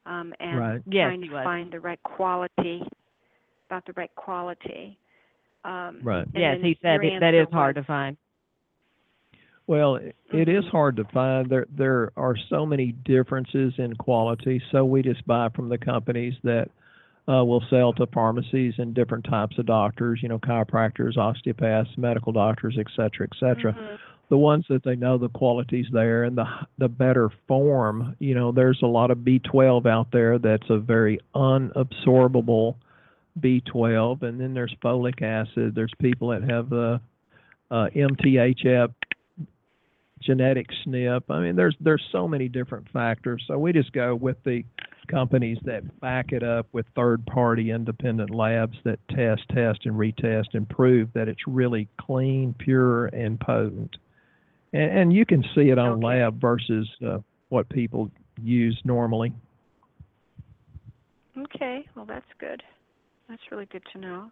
um, 0.05 0.33
and 0.39 0.59
Right. 0.59 0.81
Yes, 0.85 1.07
trying 1.09 1.21
to 1.23 1.29
was. 1.33 1.43
find 1.43 1.71
the 1.73 1.79
right 1.81 2.01
quality, 2.03 2.81
about 3.69 3.85
the 3.85 3.93
right 3.97 4.13
quality. 4.15 4.97
Um, 5.65 5.99
Right. 6.03 6.25
and 6.25 6.35
yes, 6.35 6.55
then 6.57 6.63
he 6.65 6.77
said 6.81 7.03
your 7.03 7.15
it, 7.15 7.19
that 7.19 7.33
is 7.33 7.47
hard 7.51 7.75
was- 7.75 7.83
to 7.83 7.87
find. 7.87 8.15
Well, 9.65 9.95
it 9.95 10.49
is 10.49 10.65
Mhm. 10.65 10.69
hard 10.71 10.95
to 10.97 11.05
find. 11.05 11.49
There 11.49 11.67
there 11.75 12.11
are 12.17 12.35
so 12.35 12.65
many 12.65 12.91
differences 13.05 13.73
in 13.77 13.95
quality, 13.95 14.61
so 14.71 14.83
we 14.83 15.01
just 15.01 15.25
buy 15.25 15.49
from 15.49 15.69
the 15.69 15.77
companies 15.77 16.35
that 16.43 16.69
uh, 17.25 17.41
will 17.45 17.61
sell 17.69 17.93
to 17.93 18.05
pharmacies 18.07 18.73
and 18.79 18.93
different 18.93 19.23
types 19.23 19.57
of 19.57 19.65
doctors, 19.65 20.21
you 20.21 20.27
know, 20.27 20.39
chiropractors, 20.39 21.15
osteopaths, 21.15 21.97
medical 21.97 22.33
doctors, 22.33 22.77
et 22.77 22.87
cetera, 22.93 23.25
et 23.31 23.37
cetera. 23.39 23.71
Mhm. 23.71 23.97
The 24.27 24.37
ones 24.37 24.65
that 24.67 24.83
they 24.83 24.97
know 24.97 25.17
the 25.17 25.29
quality's 25.29 25.89
there 25.91 26.23
and 26.25 26.37
the 26.37 26.47
the 26.77 26.89
better 26.89 27.29
form, 27.47 28.15
you 28.19 28.35
know, 28.35 28.51
there's 28.51 28.81
a 28.81 28.87
lot 28.87 29.11
of 29.11 29.19
B12 29.19 29.85
out 29.85 30.11
there 30.11 30.37
that's 30.37 30.69
a 30.69 30.77
very 30.77 31.19
unabsorbable 31.33 32.75
B12, 33.39 34.23
and 34.23 34.41
then 34.41 34.53
there's 34.53 34.75
folic 34.83 35.21
acid. 35.21 35.75
There's 35.75 35.93
people 35.99 36.27
that 36.29 36.43
have 36.43 36.69
the 36.69 36.99
uh, 37.71 37.89
MTHFR 37.95 38.93
genetic 40.25 40.67
SNP. 40.85 41.21
I 41.29 41.39
mean, 41.39 41.55
there's 41.55 41.75
there's 41.79 42.03
so 42.11 42.27
many 42.27 42.47
different 42.49 42.89
factors. 42.91 43.43
So 43.47 43.57
we 43.57 43.73
just 43.73 43.91
go 43.93 44.15
with 44.15 44.37
the 44.43 44.63
companies 45.07 45.57
that 45.63 45.99
back 45.99 46.31
it 46.31 46.43
up 46.43 46.67
with 46.71 46.85
third-party 46.95 47.71
independent 47.71 48.29
labs 48.29 48.77
that 48.85 48.99
test, 49.09 49.41
test, 49.53 49.85
and 49.85 49.95
retest 49.95 50.53
and 50.53 50.67
prove 50.67 51.09
that 51.13 51.27
it's 51.27 51.41
really 51.45 51.89
clean, 51.99 52.55
pure, 52.57 53.07
and 53.07 53.39
potent. 53.39 53.97
And, 54.71 54.97
and 54.99 55.13
you 55.13 55.25
can 55.25 55.43
see 55.55 55.69
it 55.69 55.77
on 55.77 55.93
Okay. 55.97 56.05
lab 56.05 56.39
versus 56.39 56.89
uh, 57.05 57.19
what 57.49 57.67
people 57.69 58.09
use 58.41 58.79
normally. 58.85 59.33
Okay, 61.37 61.85
well 61.95 62.05
that's 62.05 62.25
good. 62.39 62.63
That's 63.27 63.41
really 63.51 63.65
good 63.65 63.83
to 63.93 63.99
know. 63.99 64.31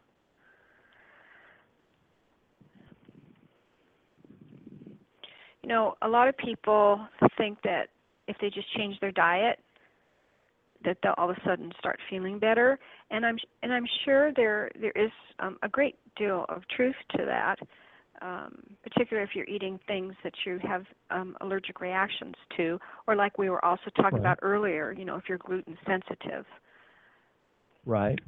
You 5.63 5.69
know, 5.69 5.95
a 6.01 6.07
lot 6.07 6.27
of 6.27 6.37
people 6.37 7.05
think 7.37 7.59
that 7.63 7.89
if 8.27 8.35
they 8.41 8.49
just 8.49 8.71
change 8.75 8.99
their 8.99 9.11
diet, 9.11 9.59
that 10.83 10.97
they'll 11.03 11.13
all 11.17 11.29
of 11.29 11.37
a 11.37 11.41
sudden 11.47 11.71
start 11.77 11.99
feeling 12.09 12.39
better, 12.39 12.79
and 13.11 13.25
I'm 13.25 13.37
and 13.61 13.71
I'm 13.71 13.85
sure 14.03 14.31
there 14.33 14.71
there 14.79 14.93
is 14.95 15.11
um, 15.39 15.57
a 15.61 15.69
great 15.69 15.95
deal 16.17 16.45
of 16.49 16.63
truth 16.75 16.95
to 17.17 17.25
that, 17.25 17.57
um, 18.21 18.63
particularly 18.83 19.27
if 19.29 19.35
you're 19.35 19.45
eating 19.45 19.79
things 19.87 20.15
that 20.23 20.33
you 20.45 20.59
have 20.67 20.85
um, 21.11 21.37
allergic 21.41 21.81
reactions 21.81 22.33
to, 22.57 22.79
or 23.07 23.15
like 23.15 23.37
we 23.37 23.49
were 23.49 23.63
also 23.63 23.91
talking 23.95 24.13
Right. 24.13 24.21
about 24.21 24.39
earlier, 24.41 24.91
you 24.91 25.05
know, 25.05 25.17
if 25.17 25.23
you're 25.29 25.37
gluten 25.37 25.77
sensitive. 25.85 26.45
Right. 27.85 28.19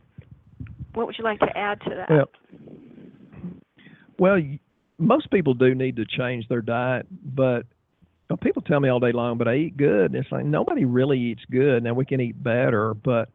What 0.93 1.07
would 1.07 1.17
you 1.17 1.23
like 1.23 1.39
to 1.39 1.57
add 1.57 1.81
to 1.81 1.89
that? 1.95 2.09
Well, 2.09 2.29
Well, 4.19 4.37
most 5.03 5.29
people 5.31 5.53
do 5.53 5.75
need 5.75 5.97
to 5.97 6.05
change 6.05 6.47
their 6.47 6.61
diet, 6.61 7.05
but 7.23 7.65
well, 8.29 8.37
people 8.37 8.61
tell 8.61 8.79
me 8.79 8.89
all 8.89 8.99
day 8.99 9.11
long, 9.11 9.37
but 9.37 9.47
I 9.47 9.55
eat 9.55 9.77
good. 9.77 10.11
And 10.11 10.15
it's 10.15 10.31
like 10.31 10.45
nobody 10.45 10.85
really 10.85 11.19
eats 11.19 11.43
good. 11.51 11.83
Now 11.83 11.93
we 11.93 12.05
can 12.05 12.21
eat 12.21 12.41
better, 12.41 12.93
but 12.93 13.29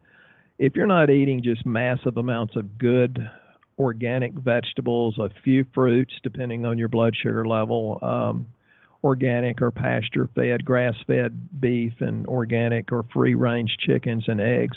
if 0.58 0.74
you're 0.74 0.86
not 0.86 1.10
eating 1.10 1.42
just 1.42 1.64
massive 1.64 2.16
amounts 2.16 2.56
of 2.56 2.78
good 2.78 3.30
organic 3.78 4.32
vegetables, 4.32 5.18
a 5.18 5.30
few 5.44 5.64
fruits, 5.72 6.12
depending 6.22 6.66
on 6.66 6.78
your 6.78 6.88
blood 6.88 7.14
sugar 7.14 7.46
level, 7.46 7.98
um, 8.02 8.46
organic 9.04 9.62
or 9.62 9.70
pasture 9.70 10.28
fed, 10.34 10.64
grass 10.64 10.94
fed 11.06 11.60
beef, 11.60 11.92
and 12.00 12.26
organic 12.26 12.90
or 12.90 13.04
free 13.12 13.34
range 13.34 13.76
chickens 13.78 14.24
and 14.26 14.40
eggs, 14.40 14.76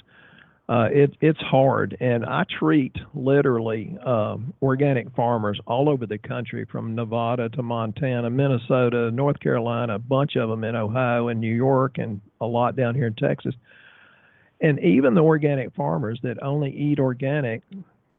uh, 0.71 0.87
it, 0.89 1.17
it's 1.19 1.39
hard. 1.41 1.97
And 1.99 2.25
I 2.25 2.45
treat 2.57 2.95
literally 3.13 3.97
um, 4.05 4.53
organic 4.61 5.13
farmers 5.13 5.59
all 5.67 5.89
over 5.89 6.05
the 6.05 6.17
country 6.17 6.65
from 6.71 6.95
Nevada 6.95 7.49
to 7.49 7.61
Montana, 7.61 8.29
Minnesota, 8.29 9.11
North 9.11 9.37
Carolina, 9.41 9.95
a 9.95 9.99
bunch 9.99 10.37
of 10.37 10.49
them 10.49 10.63
in 10.63 10.77
Ohio 10.77 11.27
and 11.27 11.41
New 11.41 11.53
York, 11.53 11.97
and 11.97 12.21
a 12.39 12.45
lot 12.45 12.77
down 12.77 12.95
here 12.95 13.07
in 13.07 13.15
Texas. 13.15 13.53
And 14.61 14.79
even 14.79 15.13
the 15.13 15.21
organic 15.21 15.75
farmers 15.75 16.19
that 16.23 16.41
only 16.41 16.71
eat 16.71 16.99
organic 16.99 17.63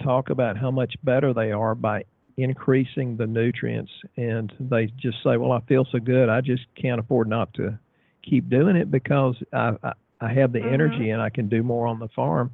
talk 0.03 0.29
about 0.29 0.59
how 0.59 0.71
much 0.71 0.95
better 1.05 1.33
they 1.33 1.53
are 1.53 1.75
by 1.75 2.05
increasing 2.37 3.17
the 3.17 3.27
nutrients. 3.27 3.93
And 4.19 4.53
they 4.61 4.93
just 4.99 5.23
say, 5.25 5.39
Well, 5.39 5.53
I 5.53 5.61
feel 5.61 5.87
so 5.91 6.01
good, 6.01 6.29
I 6.29 6.43
just 6.43 6.65
can't 6.75 7.01
afford 7.01 7.29
not 7.29 7.55
to 7.55 7.79
keep 8.23 8.51
doing 8.51 8.77
it 8.77 8.91
because 8.91 9.37
I, 9.55 9.73
I, 9.83 9.93
I 10.23 10.33
have 10.35 10.53
the 10.53 10.61
Mhm. 10.61 10.73
energy 10.73 11.11
and 11.11 11.21
I 11.21 11.31
can 11.31 11.49
do 11.49 11.63
more 11.63 11.87
on 11.87 11.99
the 11.99 12.09
farm. 12.09 12.53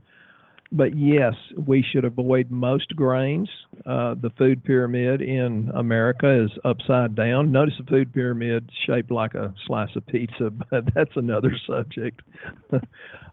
But 0.71 0.95
yes, 0.97 1.35
we 1.57 1.83
should 1.83 2.05
avoid 2.05 2.51
most 2.51 2.95
grains. 2.95 3.49
Uh, 3.87 4.15
the 4.15 4.31
food 4.31 4.63
pyramid 4.65 5.23
in 5.23 5.71
America 5.75 6.29
is 6.29 6.51
upside 6.65 7.15
down. 7.15 7.51
Notice 7.53 7.75
the 7.79 7.85
food 7.85 8.13
pyramid 8.13 8.71
shaped 8.87 9.11
like 9.11 9.35
a 9.35 9.55
slice 9.67 9.95
of 9.97 10.07
pizza, 10.07 10.51
but 10.71 10.93
that's 10.95 11.17
another 11.17 11.57
subject. 11.67 12.21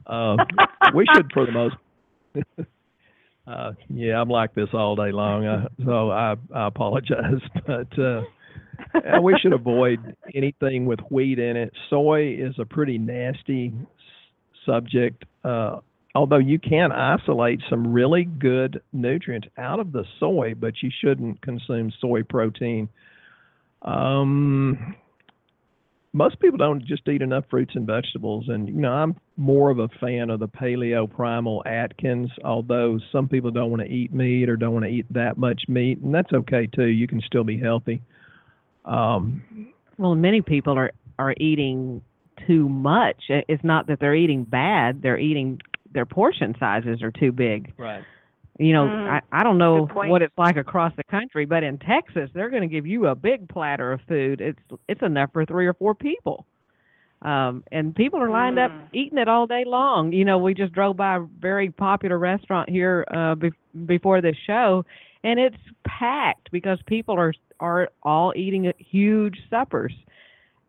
uh, 0.08 0.38
we 0.94 1.06
should, 1.14 1.32
for 1.34 1.46
the 1.46 1.52
most. 1.52 1.76
uh, 3.48 3.74
yeah, 3.90 4.22
I'm 4.22 4.30
like 4.30 4.54
this 4.54 4.70
all 4.74 4.96
day 4.96 5.12
long, 5.12 5.46
uh, 5.46 5.68
so 5.84 6.12
I, 6.12 6.36
I 6.54 6.68
apologize, 6.68 7.42
but. 7.68 8.00
Uh, 8.00 8.22
we 9.22 9.38
should 9.40 9.54
avoid 9.54 10.16
anything 10.34 10.86
with 10.86 11.00
wheat 11.10 11.40
in 11.40 11.56
it. 11.58 11.74
Soy 11.90 12.34
is 12.34 12.56
a 12.60 12.66
pretty 12.66 12.98
nasty 12.98 13.74
subject. 14.66 15.24
Uh, 15.44 15.80
although 16.16 16.38
you 16.38 16.60
can 16.60 16.92
isolate 16.92 17.62
some 17.70 17.92
really 17.92 18.26
good 18.26 18.82
nutrients 18.94 19.48
out 19.58 19.80
of 19.80 19.92
the 19.92 20.06
soy, 20.20 20.54
but 20.56 20.82
you 20.82 20.90
shouldn't 21.02 21.42
consume 21.42 21.92
soy 22.00 22.24
protein. 22.24 22.90
Um, 23.82 24.96
most 26.14 26.40
people 26.40 26.58
don't 26.58 26.86
just 26.86 27.08
eat 27.10 27.22
enough 27.22 27.44
fruits 27.50 27.76
and 27.76 27.86
vegetables, 27.86 28.46
and 28.48 28.70
you 28.70 28.76
know 28.76 28.92
I'm 28.92 29.16
more 29.36 29.70
of 29.70 29.80
a 29.80 29.90
fan 30.00 30.30
of 30.30 30.40
the 30.40 30.48
Paleo 30.48 31.12
Primal 31.12 31.62
Atkins. 31.66 32.32
Although 32.44 33.00
some 33.12 33.28
people 33.28 33.52
don't 33.52 33.70
want 33.70 33.82
to 33.82 33.90
eat 33.90 34.14
meat 34.14 34.50
or 34.50 34.56
don't 34.56 34.74
want 34.74 34.86
to 34.86 34.92
eat 34.92 35.06
that 35.12 35.38
much 35.38 35.64
meat, 35.68 36.00
and 36.00 36.16
that's 36.16 36.32
okay 36.32 36.68
too. 36.68 36.86
You 36.86 37.06
can 37.06 37.22
still 37.22 37.44
be 37.44 37.60
healthy. 37.60 38.02
Um, 38.86 39.44
Well, 39.98 40.16
many 40.16 40.42
people 40.42 40.78
are 40.78 40.92
are 41.20 41.34
eating 41.38 42.02
too 42.48 42.68
much. 42.70 43.24
It's 43.30 43.64
not 43.64 43.88
that 43.88 44.00
they're 44.00 44.16
eating 44.16 44.44
bad; 44.44 45.02
they're 45.02 45.18
eating 45.20 45.60
their 45.94 46.06
portion 46.06 46.56
sizes 46.60 47.02
are 47.02 47.12
too 47.12 47.32
big. 47.32 47.74
right. 47.78 48.04
You 48.58 48.72
know, 48.72 48.86
Mm. 48.88 49.10
I 49.10 49.22
I 49.34 49.44
don't 49.44 49.58
know 49.58 49.86
what 50.10 50.22
it's 50.22 50.38
like 50.38 50.56
across 50.56 50.94
the 50.96 51.04
country, 51.04 51.46
but 51.46 51.64
in 51.64 51.78
Texas, 51.78 52.30
they're 52.34 52.50
going 52.50 52.62
to 52.62 52.68
give 52.70 52.86
you 52.88 53.08
a 53.08 53.16
big 53.16 53.50
platter 53.50 53.92
of 53.92 54.00
food. 54.08 54.40
It's 54.40 54.60
it's 54.88 55.02
enough 55.02 55.32
for 55.34 55.46
three 55.46 55.68
or 55.68 55.74
four 55.74 55.94
people. 55.94 56.46
Um, 57.22 57.64
and 57.72 57.96
people 57.96 58.22
are 58.22 58.30
lined 58.30 58.60
up 58.60 58.72
Mm. 58.72 58.88
eating 58.94 59.18
it 59.18 59.28
all 59.28 59.48
day 59.48 59.64
long. 59.66 60.12
You 60.14 60.24
know, 60.26 60.38
we 60.38 60.54
just 60.54 60.74
drove 60.74 60.96
by 60.96 61.16
a 61.18 61.22
very 61.22 61.70
popular 61.72 62.18
restaurant 62.20 62.70
here 62.70 63.04
uh, 63.12 63.36
be- 63.36 63.52
before 63.86 64.22
this 64.22 64.36
show, 64.46 64.86
and 65.24 65.40
it's 65.40 65.58
packed 65.86 66.52
because 66.52 66.80
people 66.86 67.16
are 67.16 67.34
are 67.60 67.90
all 68.04 68.32
eating 68.36 68.72
huge 68.78 69.38
suppers. 69.50 69.94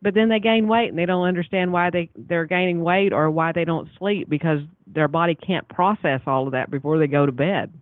But 0.01 0.13
then 0.13 0.29
they 0.29 0.39
gain 0.39 0.67
weight, 0.67 0.89
and 0.89 0.97
they 0.97 1.05
don't 1.05 1.25
understand 1.25 1.71
why 1.71 1.89
they 1.89 2.09
they're 2.15 2.45
gaining 2.45 2.81
weight 2.81 3.13
or 3.13 3.31
why 3.31 3.51
they 3.51 3.65
don't 3.65 3.89
sleep 3.97 4.29
because 4.29 4.59
their 4.85 5.07
body 5.07 5.35
can't 5.35 5.67
process 5.69 6.21
all 6.27 6.45
of 6.45 6.51
that 6.53 6.69
before 6.69 6.99
they 6.99 7.07
go 7.07 7.25
to 7.25 7.31
bed. 7.31 7.73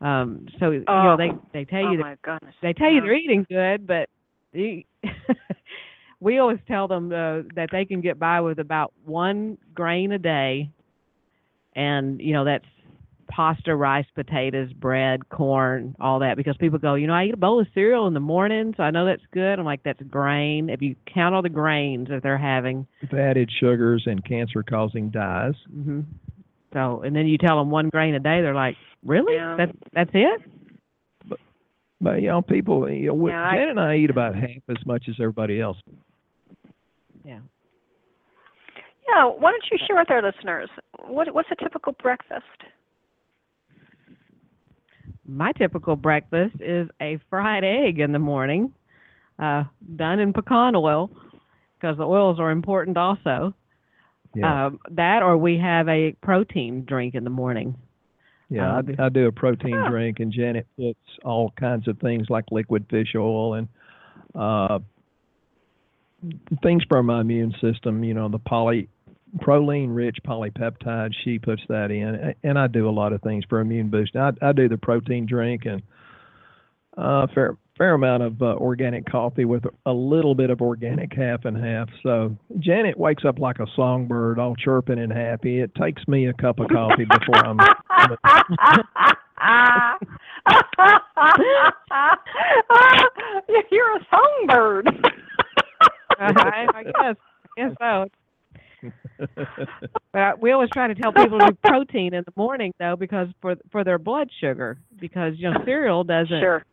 Um, 0.00 0.46
so 0.58 0.70
you 0.70 0.80
know 0.80 1.14
Oh. 1.14 1.16
they 1.16 1.30
they 1.52 1.64
tell 1.64 1.86
oh 1.86 1.92
you 1.92 1.98
that 1.98 2.18
my 2.24 2.38
they 2.62 2.72
tell 2.72 2.90
you 2.90 3.00
they're 3.00 3.14
eating 3.14 3.46
good, 3.48 3.86
but 3.86 4.08
you, 4.52 4.82
we 6.20 6.38
always 6.38 6.58
tell 6.66 6.88
them 6.88 7.06
uh, 7.12 7.42
that 7.54 7.68
they 7.70 7.84
can 7.84 8.00
get 8.00 8.18
by 8.18 8.40
with 8.40 8.58
about 8.58 8.92
one 9.04 9.56
grain 9.72 10.12
a 10.12 10.18
day, 10.18 10.68
and 11.76 12.20
you 12.20 12.32
know 12.32 12.44
that's 12.44 12.64
pasta, 13.34 13.74
rice, 13.74 14.06
potatoes, 14.14 14.72
bread, 14.74 15.28
corn, 15.28 15.96
all 16.00 16.20
that. 16.20 16.36
Because 16.36 16.56
people 16.58 16.78
go, 16.78 16.94
you 16.94 17.06
know, 17.08 17.14
I 17.14 17.24
eat 17.24 17.34
a 17.34 17.36
bowl 17.36 17.60
of 17.60 17.66
cereal 17.74 18.06
in 18.06 18.14
the 18.14 18.20
morning, 18.20 18.74
so 18.76 18.82
I 18.84 18.90
know 18.90 19.04
that's 19.04 19.22
good. 19.32 19.58
I'm 19.58 19.64
like, 19.64 19.82
that's 19.82 20.00
grain. 20.02 20.70
If 20.70 20.80
you 20.82 20.94
count 21.12 21.34
all 21.34 21.42
the 21.42 21.48
grains 21.48 22.08
that 22.10 22.22
they're 22.22 22.38
having, 22.38 22.86
With 23.00 23.14
added 23.14 23.50
sugars 23.58 24.04
and 24.06 24.24
cancer-causing 24.24 25.10
dyes. 25.10 25.54
hmm 25.72 26.00
so 26.72 27.02
and 27.02 27.14
then 27.14 27.28
you 27.28 27.38
tell 27.38 27.56
them 27.58 27.70
one 27.70 27.88
grain 27.88 28.16
a 28.16 28.18
day, 28.18 28.40
they're 28.42 28.52
like, 28.52 28.74
really? 29.04 29.34
Yeah. 29.36 29.54
That 29.56 29.70
that's 29.92 30.10
it? 30.12 30.40
But 31.28 31.38
but 32.00 32.20
you 32.20 32.26
know, 32.28 32.42
people, 32.42 32.90
you 32.90 33.06
know, 33.08 33.14
we- 33.14 33.30
Yeah, 33.30 33.48
I- 33.48 33.56
and 33.56 33.78
I 33.78 33.94
eat 33.96 34.10
about 34.10 34.34
half 34.34 34.50
as 34.68 34.84
much 34.84 35.04
as 35.08 35.14
everybody 35.20 35.60
else. 35.60 35.76
Yeah. 37.24 37.38
Yeah, 39.08 39.26
why 39.26 39.52
don't 39.52 39.62
you 39.70 39.78
share 39.86 39.96
with 39.96 40.10
our 40.10 40.20
listeners 40.22 40.68
what 41.06 41.32
what's 41.32 41.48
a 41.52 41.56
typical 41.62 41.92
breakfast? 42.02 42.64
My 45.26 45.52
typical 45.52 45.96
breakfast 45.96 46.56
is 46.60 46.88
a 47.00 47.18
fried 47.30 47.64
egg 47.64 47.98
in 47.98 48.12
the 48.12 48.18
morning, 48.18 48.72
uh, 49.38 49.64
done 49.96 50.20
in 50.20 50.32
pecan 50.32 50.76
oil, 50.76 51.10
because 51.78 51.96
the 51.96 52.04
oils 52.04 52.38
are 52.38 52.50
important 52.50 52.96
also. 52.96 53.54
Yeah, 54.34 54.66
Um, 54.66 54.80
that, 54.90 55.22
or 55.22 55.36
we 55.36 55.58
have 55.58 55.88
a 55.88 56.12
protein 56.20 56.84
drink 56.84 57.14
in 57.14 57.24
the 57.24 57.30
morning. 57.30 57.76
yeah. 58.50 58.78
um, 58.78 58.96
I, 58.98 59.06
I 59.06 59.08
do 59.08 59.26
a 59.26 59.32
protein 59.32 59.72
Huh. 59.72 59.90
drink, 59.90 60.20
and 60.20 60.32
Janet 60.32 60.66
puts 60.76 60.98
all 61.24 61.52
kinds 61.58 61.88
of 61.88 61.98
things 62.00 62.28
like 62.28 62.44
liquid 62.50 62.86
fish 62.90 63.14
oil 63.14 63.54
and 63.54 63.68
uh, 64.34 64.80
things 66.62 66.82
for 66.88 67.02
my 67.02 67.20
immune 67.20 67.54
system. 67.60 68.02
You 68.04 68.14
know, 68.14 68.28
the 68.28 68.38
poly 68.38 68.88
proline-rich 69.38 70.18
polypeptide. 70.26 71.12
She 71.24 71.38
puts 71.38 71.62
that 71.68 71.90
in, 71.90 72.34
and 72.42 72.58
I 72.58 72.66
do 72.66 72.88
a 72.88 72.90
lot 72.90 73.12
of 73.12 73.22
things 73.22 73.44
for 73.48 73.60
immune 73.60 73.90
boost. 73.90 74.16
I, 74.16 74.32
I 74.42 74.52
do 74.52 74.68
the 74.68 74.78
protein 74.78 75.26
drink 75.26 75.66
and 75.66 75.82
uh, 76.96 77.26
fair 77.34 77.56
fair 77.76 77.94
amount 77.94 78.22
of 78.22 78.40
uh, 78.40 78.54
organic 78.54 79.04
coffee 79.10 79.44
with 79.44 79.64
a 79.84 79.92
little 79.92 80.36
bit 80.36 80.50
of 80.50 80.62
organic 80.62 81.12
half 81.12 81.44
and 81.44 81.56
half. 81.56 81.88
So 82.04 82.36
Janet 82.60 82.96
wakes 82.96 83.24
up 83.24 83.40
like 83.40 83.58
a 83.58 83.66
songbird, 83.74 84.38
all 84.38 84.54
chirping 84.54 85.00
and 85.00 85.12
happy. 85.12 85.60
It 85.60 85.74
takes 85.74 86.06
me 86.06 86.26
a 86.26 86.32
cup 86.34 86.60
of 86.60 86.68
coffee 86.68 87.04
before 87.04 87.44
I'm. 87.44 87.58
You're 93.70 93.96
a 93.96 94.00
songbird. 94.10 94.88
I, 96.20 96.66
I 96.74 96.82
guess, 96.84 97.16
I 97.58 97.60
guess 97.60 97.72
so. 97.80 98.08
But 100.12 100.40
we 100.40 100.52
always 100.52 100.70
try 100.70 100.86
to 100.86 100.94
tell 100.94 101.12
people 101.12 101.40
to 101.40 101.46
do 101.48 101.58
protein 101.64 102.14
in 102.14 102.22
the 102.24 102.32
morning 102.36 102.72
though, 102.78 102.94
because 102.96 103.28
for 103.40 103.56
for 103.72 103.82
their 103.84 103.98
blood 103.98 104.28
sugar, 104.40 104.78
because 105.00 105.34
you 105.36 105.50
know 105.50 105.64
cereal 105.64 106.04
doesn't 106.04 106.40
Sure. 106.40 106.64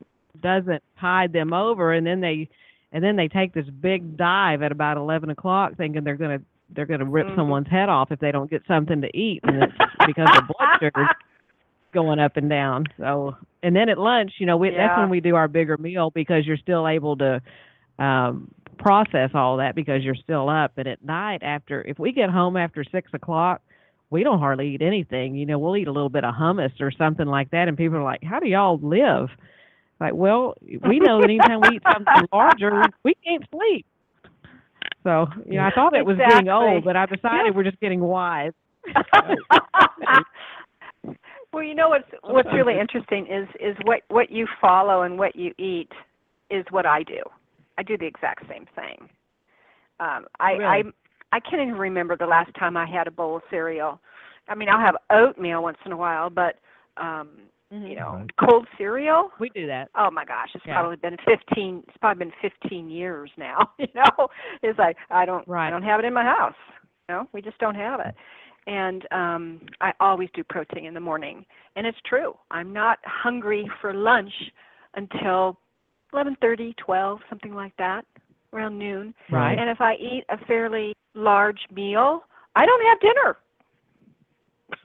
doesn't 0.42 0.84
tide 1.00 1.34
them 1.34 1.52
over, 1.54 1.94
and 1.94 2.06
then 2.06 2.22
they 2.22 2.48
and 2.92 3.04
then 3.04 3.16
they 3.16 3.28
take 3.28 3.54
this 3.54 3.68
big 3.70 4.16
dive 4.18 4.62
at 4.62 4.72
about 4.72 4.98
eleven 4.98 5.30
o'clock, 5.32 5.76
thinking 5.76 6.04
they're 6.04 6.16
gonna 6.18 6.42
they're 6.70 6.86
gonna 6.86 7.06
rip 7.06 7.28
Mhm. 7.28 7.36
someone's 7.36 7.68
head 7.68 7.90
off 7.90 8.12
if 8.12 8.20
they 8.20 8.32
don't 8.32 8.50
get 8.50 8.62
something 8.68 9.02
to 9.02 9.18
eat, 9.18 9.40
and 9.44 9.64
it's 9.64 9.74
because 10.06 10.30
their 10.32 10.42
blood 10.42 10.70
sugar's 10.80 11.08
going 11.94 12.20
up 12.20 12.38
and 12.38 12.50
down. 12.50 12.86
So 12.98 13.36
and 13.64 13.76
then 13.76 13.90
at 13.90 13.98
lunch, 13.98 14.34
you 14.38 14.46
know, 14.46 14.58
we, 14.58 14.70
that's 14.70 14.98
when 14.98 15.10
we 15.10 15.20
do 15.20 15.36
our 15.36 15.48
bigger 15.48 15.78
meal 15.78 16.12
because 16.12 16.46
you're 16.46 16.58
still 16.58 16.88
able 16.88 17.18
to 17.18 17.42
um 18.00 18.52
process 18.82 19.30
all 19.34 19.58
that 19.58 19.76
because 19.76 20.04
you're 20.04 20.16
still 20.16 20.50
up. 20.50 20.74
And 20.78 20.88
at 20.88 21.04
night, 21.04 21.44
after 21.44 21.82
if 21.84 22.00
we 22.00 22.12
get 22.12 22.30
home 22.30 22.58
after 22.58 22.84
six 22.84 23.10
o'clock, 23.14 23.62
we 24.10 24.24
don't 24.24 24.40
hardly 24.40 24.76
eat 24.76 24.82
anything. 24.82 25.36
You 25.36 25.46
know, 25.46 25.58
we'll 25.60 25.78
eat 25.78 25.88
a 25.88 25.92
little 25.92 26.10
bit 26.10 26.24
of 26.24 26.34
hummus 26.36 26.80
or 26.82 26.92
something 26.92 27.28
like 27.28 27.52
that, 27.52 27.68
and 27.68 27.78
people 27.78 27.98
are 27.98 28.04
like, 28.04 28.24
"How 28.24 28.40
do 28.40 28.48
y'all 28.48 28.80
live?" 28.82 29.30
Like, 30.00 30.14
well, 30.16 30.56
we 30.62 31.00
know 31.00 31.22
that 31.22 31.26
anytime 31.30 31.62
we 31.62 31.76
eat 31.76 31.84
something 31.94 32.28
larger, 32.34 32.84
we 33.04 33.14
can't 33.24 33.44
sleep. 33.52 33.86
So, 35.04 35.28
you 35.46 35.58
know, 35.58 35.64
I 35.64 35.72
thought 35.72 35.96
it 35.96 36.06
was 36.06 36.18
getting 36.18 36.48
Exactly. 36.48 36.52
old, 36.52 36.84
but 36.84 36.96
I 36.96 37.06
decided 37.06 37.56
we're 37.56 37.64
just 37.64 37.80
getting 37.80 38.00
wise. 38.02 38.52
well, 41.54 41.64
you 41.64 41.76
know 41.76 41.90
what's 41.90 42.10
what's 42.24 42.50
really 42.52 42.80
interesting 42.80 43.28
is 43.28 43.48
is 43.60 43.76
what 43.84 44.02
what 44.10 44.32
you 44.32 44.48
follow 44.60 45.04
and 45.04 45.20
what 45.20 45.36
you 45.36 45.54
eat 45.60 45.92
is 46.50 46.66
what 46.72 46.86
I 46.88 47.04
do. 47.04 47.22
I 47.78 47.84
do 47.84 47.98
the 47.98 48.06
exact 48.06 48.48
same 48.50 48.66
thing. 48.76 49.10
Um, 50.00 50.26
I 50.40 50.54
Really? 50.54 50.66
I 50.66 50.84
I 51.34 51.40
can't 51.40 51.62
even 51.62 51.76
remember 51.76 52.18
the 52.18 52.26
last 52.26 52.54
time 52.56 52.76
I 52.76 52.86
had 52.86 53.08
a 53.08 53.12
bowl 53.12 53.38
of 53.38 53.44
cereal. 53.50 54.00
I 54.50 54.56
mean, 54.56 54.68
I'll 54.70 54.80
have 54.80 54.96
oatmeal 55.12 55.64
once 55.64 55.78
in 55.86 55.92
a 55.92 55.98
while, 55.98 56.30
but 56.30 56.60
um, 56.98 57.30
you 57.70 57.96
know, 57.96 58.28
cold 58.38 58.68
cereal. 58.78 59.32
We 59.40 59.50
do 59.50 59.66
that. 59.68 59.90
Oh 59.96 60.12
my 60.12 60.26
gosh, 60.26 60.50
it's 60.54 60.66
Yeah. 60.66 60.74
probably 60.80 60.98
been 60.98 61.18
fifteen. 61.26 61.84
It's 61.88 61.98
probably 61.98 62.26
been 62.26 62.34
fifteen 62.42 62.90
years 62.90 63.32
now. 63.38 63.72
You 63.80 63.88
know, 63.96 64.28
it's 64.62 64.78
like 64.78 64.98
I 65.10 65.26
don't, 65.26 65.48
Right. 65.48 65.68
I 65.68 65.70
don't 65.70 65.84
have 65.84 66.00
it 66.00 66.06
in 66.06 66.14
my 66.14 66.24
house. 66.24 66.56
You 67.08 67.16
know, 67.16 67.28
we 67.34 67.42
just 67.42 67.58
don't 67.60 67.76
have 67.76 68.00
it. 68.02 68.14
And 68.68 69.08
um, 69.12 69.62
I 69.80 69.92
always 70.00 70.30
do 70.36 70.44
protein 70.44 70.86
in 70.86 70.94
the 70.94 71.00
morning, 71.00 71.46
and 71.76 71.88
it's 71.88 71.98
true. 72.06 72.36
I'm 72.52 72.72
not 72.74 73.00
hungry 73.06 73.70
for 73.80 73.94
lunch 73.94 74.32
until 74.96 75.58
eleven 76.14 76.36
thirty, 76.42 76.74
twelve, 76.78 77.20
something 77.30 77.54
like 77.54 77.76
that, 77.78 78.06
around 78.54 78.78
noon. 78.78 79.14
Right. 79.32 79.58
And 79.58 79.70
if 79.70 79.82
I 79.82 79.96
eat 79.96 80.24
a 80.30 80.38
fairly 80.46 80.96
large 81.14 81.60
meal, 81.74 82.24
I 82.56 82.66
don't 82.66 82.86
have 82.86 83.00
dinner. 83.00 83.38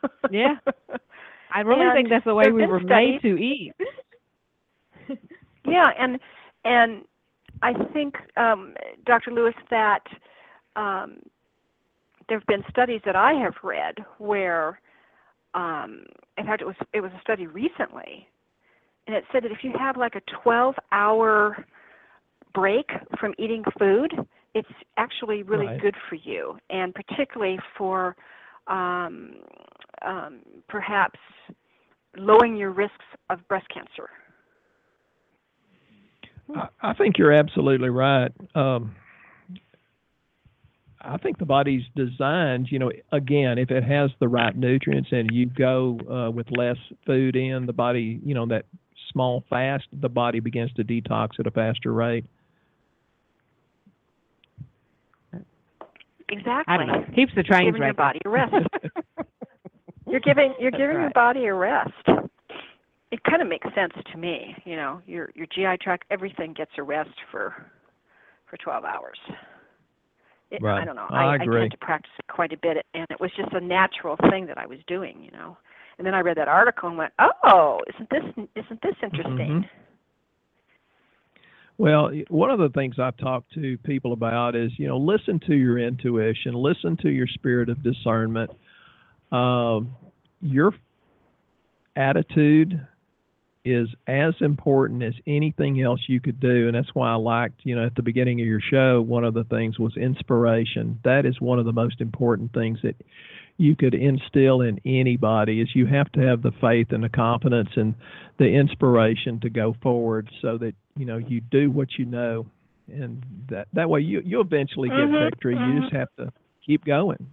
Yeah. 0.31 0.57
I 1.55 1.61
really 1.61 1.83
And 1.83 1.93
think 1.95 2.09
that's 2.11 2.24
the 2.24 2.35
way 2.35 2.51
we 2.51 2.66
were 2.66 2.81
made 2.81 3.22
to 3.22 3.37
eat. 3.37 3.72
Yeah, 5.64 5.89
and 5.99 6.18
and 6.64 7.03
I 7.62 7.72
think, 7.93 8.14
um, 8.37 8.74
Dr. 9.05 9.33
Lewis, 9.33 9.55
that 9.70 10.05
um, 10.77 11.18
there 12.29 12.39
have 12.39 12.47
been 12.47 12.62
studies 12.70 13.01
that 13.05 13.16
I 13.16 13.33
have 13.33 13.55
read 13.62 13.95
where, 14.18 14.81
um, 15.55 16.05
in 16.39 16.47
fact, 16.47 16.62
it 16.62 16.66
was 16.66 16.77
it 16.93 17.01
was 17.01 17.11
a 17.16 17.20
study 17.20 17.47
recently, 17.47 18.29
and 19.07 19.17
it 19.17 19.25
said 19.33 19.45
that 19.45 19.53
if 19.53 19.59
you 19.63 19.73
have 19.79 19.97
like 19.97 20.15
a 20.15 20.23
12-hour 20.47 21.65
break 22.55 22.91
from 23.21 23.35
eating 23.39 23.63
food, 23.79 24.13
it's 24.55 24.69
actually 24.97 25.43
really 25.43 25.67
Right. 25.67 25.81
good 25.81 25.95
for 26.09 26.17
you, 26.17 26.59
and 26.71 26.95
particularly 26.95 27.59
for 27.77 28.17
um, 28.67 29.35
um, 30.05 30.41
perhaps 30.69 31.19
lowering 32.17 32.57
your 32.57 32.71
risks 32.71 33.05
of 33.31 33.47
breast 33.49 33.67
cancer. 33.73 34.09
I, 36.55 36.69
I 36.81 36.95
think 36.95 37.19
you're 37.19 37.33
absolutely 37.33 37.91
right. 37.91 38.33
Um, 38.55 38.95
I 41.01 41.19
think 41.19 41.39
the 41.39 41.45
body's 41.45 41.83
designed, 41.95 42.69
you 42.71 42.79
know, 42.79 42.91
again, 43.13 43.59
if 43.59 43.71
it 43.71 43.85
has 43.85 44.11
the 44.19 44.29
right 44.29 44.57
nutrients 44.57 45.11
and 45.13 45.31
you 45.33 45.47
go 45.47 45.99
uh, 46.11 46.31
with 46.31 46.47
less 46.51 46.79
food 47.05 47.37
in, 47.37 47.67
the 47.67 47.73
body, 47.73 48.21
you 48.25 48.35
know, 48.35 48.47
that 48.47 48.65
small 49.13 49.45
fast, 49.49 49.85
the 49.93 50.09
body 50.09 50.41
begins 50.41 50.73
to 50.75 50.85
detox 50.85 51.39
at 51.39 51.47
a 51.47 51.51
faster 51.51 51.93
rate. 51.93 52.25
Exactly. 56.29 56.75
I 56.75 56.77
don't 56.77 56.87
know. 56.89 57.05
Keeps 57.15 57.33
the 57.37 57.43
trains 57.43 57.67
giving 57.69 57.83
your 57.83 57.95
body 57.95 58.21
a 58.25 58.29
rest. 58.29 58.55
you're 60.09 60.21
giving 60.21 60.55
you're 60.59 60.71
That's 60.71 60.81
giving 60.81 61.01
your 61.01 61.11
body 61.11 61.45
a 61.47 61.55
rest. 61.55 61.93
It 63.13 63.23
kind 63.23 63.41
of 63.41 63.49
makes 63.49 63.67
sense 63.75 63.93
to 64.13 64.19
me. 64.19 64.57
You 64.65 64.77
know, 64.77 65.01
your 65.07 65.31
your 65.35 65.47
GI 65.47 65.79
tract, 65.83 66.05
everything 66.11 66.53
gets 66.53 66.73
a 66.79 66.83
rest 66.83 67.15
for 67.31 67.55
for 68.51 68.57
12 68.57 68.85
hours. 68.85 69.19
It, 70.51 70.65
I 70.65 70.85
don't 70.85 70.95
know. 70.95 71.07
I 71.11 71.25
I, 71.25 71.35
agree. 71.37 71.61
tend 71.61 71.73
to 71.73 71.79
practice 71.79 72.13
it 72.19 72.33
quite 72.33 72.53
a 72.53 72.57
bit, 72.57 72.85
and 72.95 73.07
it 73.11 73.21
was 73.21 73.31
just 73.37 73.53
a 73.53 73.61
natural 73.61 74.17
thing 74.31 74.47
that 74.47 74.59
I 74.59 74.67
was 74.67 74.79
doing. 74.87 75.21
You 75.21 75.33
know, 75.33 75.57
and 75.99 76.07
then 76.07 76.14
I 76.14 76.20
read 76.20 76.36
that 76.36 76.49
article 76.49 76.88
and 76.88 76.99
went, 76.99 77.12
"Oh, 77.44 77.80
isn't 77.94 78.11
this 78.11 78.24
isn't 78.55 78.82
this 78.82 78.97
interesting?" 79.03 79.62
Mhm. 79.62 79.68
Well, 81.78 82.11
one 82.28 82.51
of 82.51 82.59
the 82.59 82.70
things 82.70 82.99
I've 82.99 83.16
talked 83.18 83.53
to 83.53 83.76
people 83.78 84.12
about 84.12 84.57
is, 84.57 84.78
you 84.78 84.88
know, 84.88 84.97
listen 84.97 85.38
to 85.40 85.55
your 85.55 85.78
intuition, 85.78 86.55
listen 86.55 86.97
to 86.99 87.11
your 87.11 87.26
spirit 87.26 87.68
of 87.68 87.82
discernment. 87.82 88.51
Um, 89.30 89.94
your 90.40 90.72
attitude 91.94 92.80
is 93.66 93.88
as 94.07 94.32
important 94.40 95.03
as 95.03 95.14
anything 95.26 95.82
else 95.82 96.01
you 96.09 96.20
could 96.20 96.38
do. 96.38 96.68
And 96.68 96.76
that's 96.76 96.94
why 96.94 97.11
I 97.11 97.16
liked, 97.16 97.61
you 97.64 97.74
know, 97.74 97.84
at 97.84 97.97
the 97.97 98.03
beginning 98.03 98.40
of 98.40 98.47
your 98.47 98.61
show, 98.61 99.03
one 99.03 99.24
of 99.24 99.34
the 99.34 99.44
things 99.44 99.78
was 99.78 99.97
inspiration. 99.97 101.01
That 101.03 101.26
is 101.26 101.40
one 101.40 101.59
of 101.59 101.64
the 101.64 101.72
most 101.72 102.01
important 102.01 102.53
things 102.53 102.78
that 102.82 102.94
you 103.59 103.77
could 103.77 103.95
instill 103.95 104.61
in 104.63 104.81
anybody 104.85 105.61
is 105.61 105.75
you 105.75 105.87
have 105.87 106.11
to 106.13 106.21
have 106.21 106.43
the 106.43 106.53
faith 106.61 106.93
and 106.93 107.03
the 107.03 107.09
confidence 107.09 107.71
and 107.77 107.95
the 108.39 108.47
inspiration 108.47 109.41
to 109.41 109.51
go 109.51 109.75
forward 109.83 110.29
so 110.43 110.59
that 110.59 110.75
you 110.97 111.07
know 111.07 111.17
you 111.19 111.41
do 111.41 111.71
what 111.71 111.89
you 111.99 112.05
know. 112.05 112.47
And 112.89 113.25
that 113.49 113.69
that 113.73 113.89
way 113.89 114.01
you 114.01 114.21
you 114.25 114.41
eventually 114.41 114.89
get 114.91 114.99
Mhm, 114.99 115.19
victory. 115.31 115.55
You 115.57 115.75
mhm. 115.75 115.81
just 115.81 115.93
have 115.93 116.09
to 116.19 116.33
keep 116.65 116.85
going. 116.85 117.33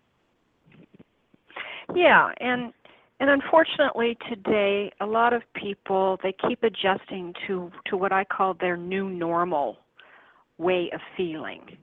Yeah, 1.96 2.32
and 2.40 2.74
and 3.20 3.30
unfortunately 3.30 4.18
today 4.30 4.92
a 5.00 5.06
lot 5.06 5.34
of 5.34 5.42
people 5.54 6.20
they 6.24 6.34
keep 6.48 6.64
adjusting 6.64 7.34
to 7.48 7.72
to 7.86 7.98
what 7.98 8.12
I 8.12 8.24
call 8.24 8.54
their 8.56 8.78
new 8.78 9.10
normal 9.10 9.78
way 10.58 10.90
of 10.94 11.02
feeling. 11.18 11.78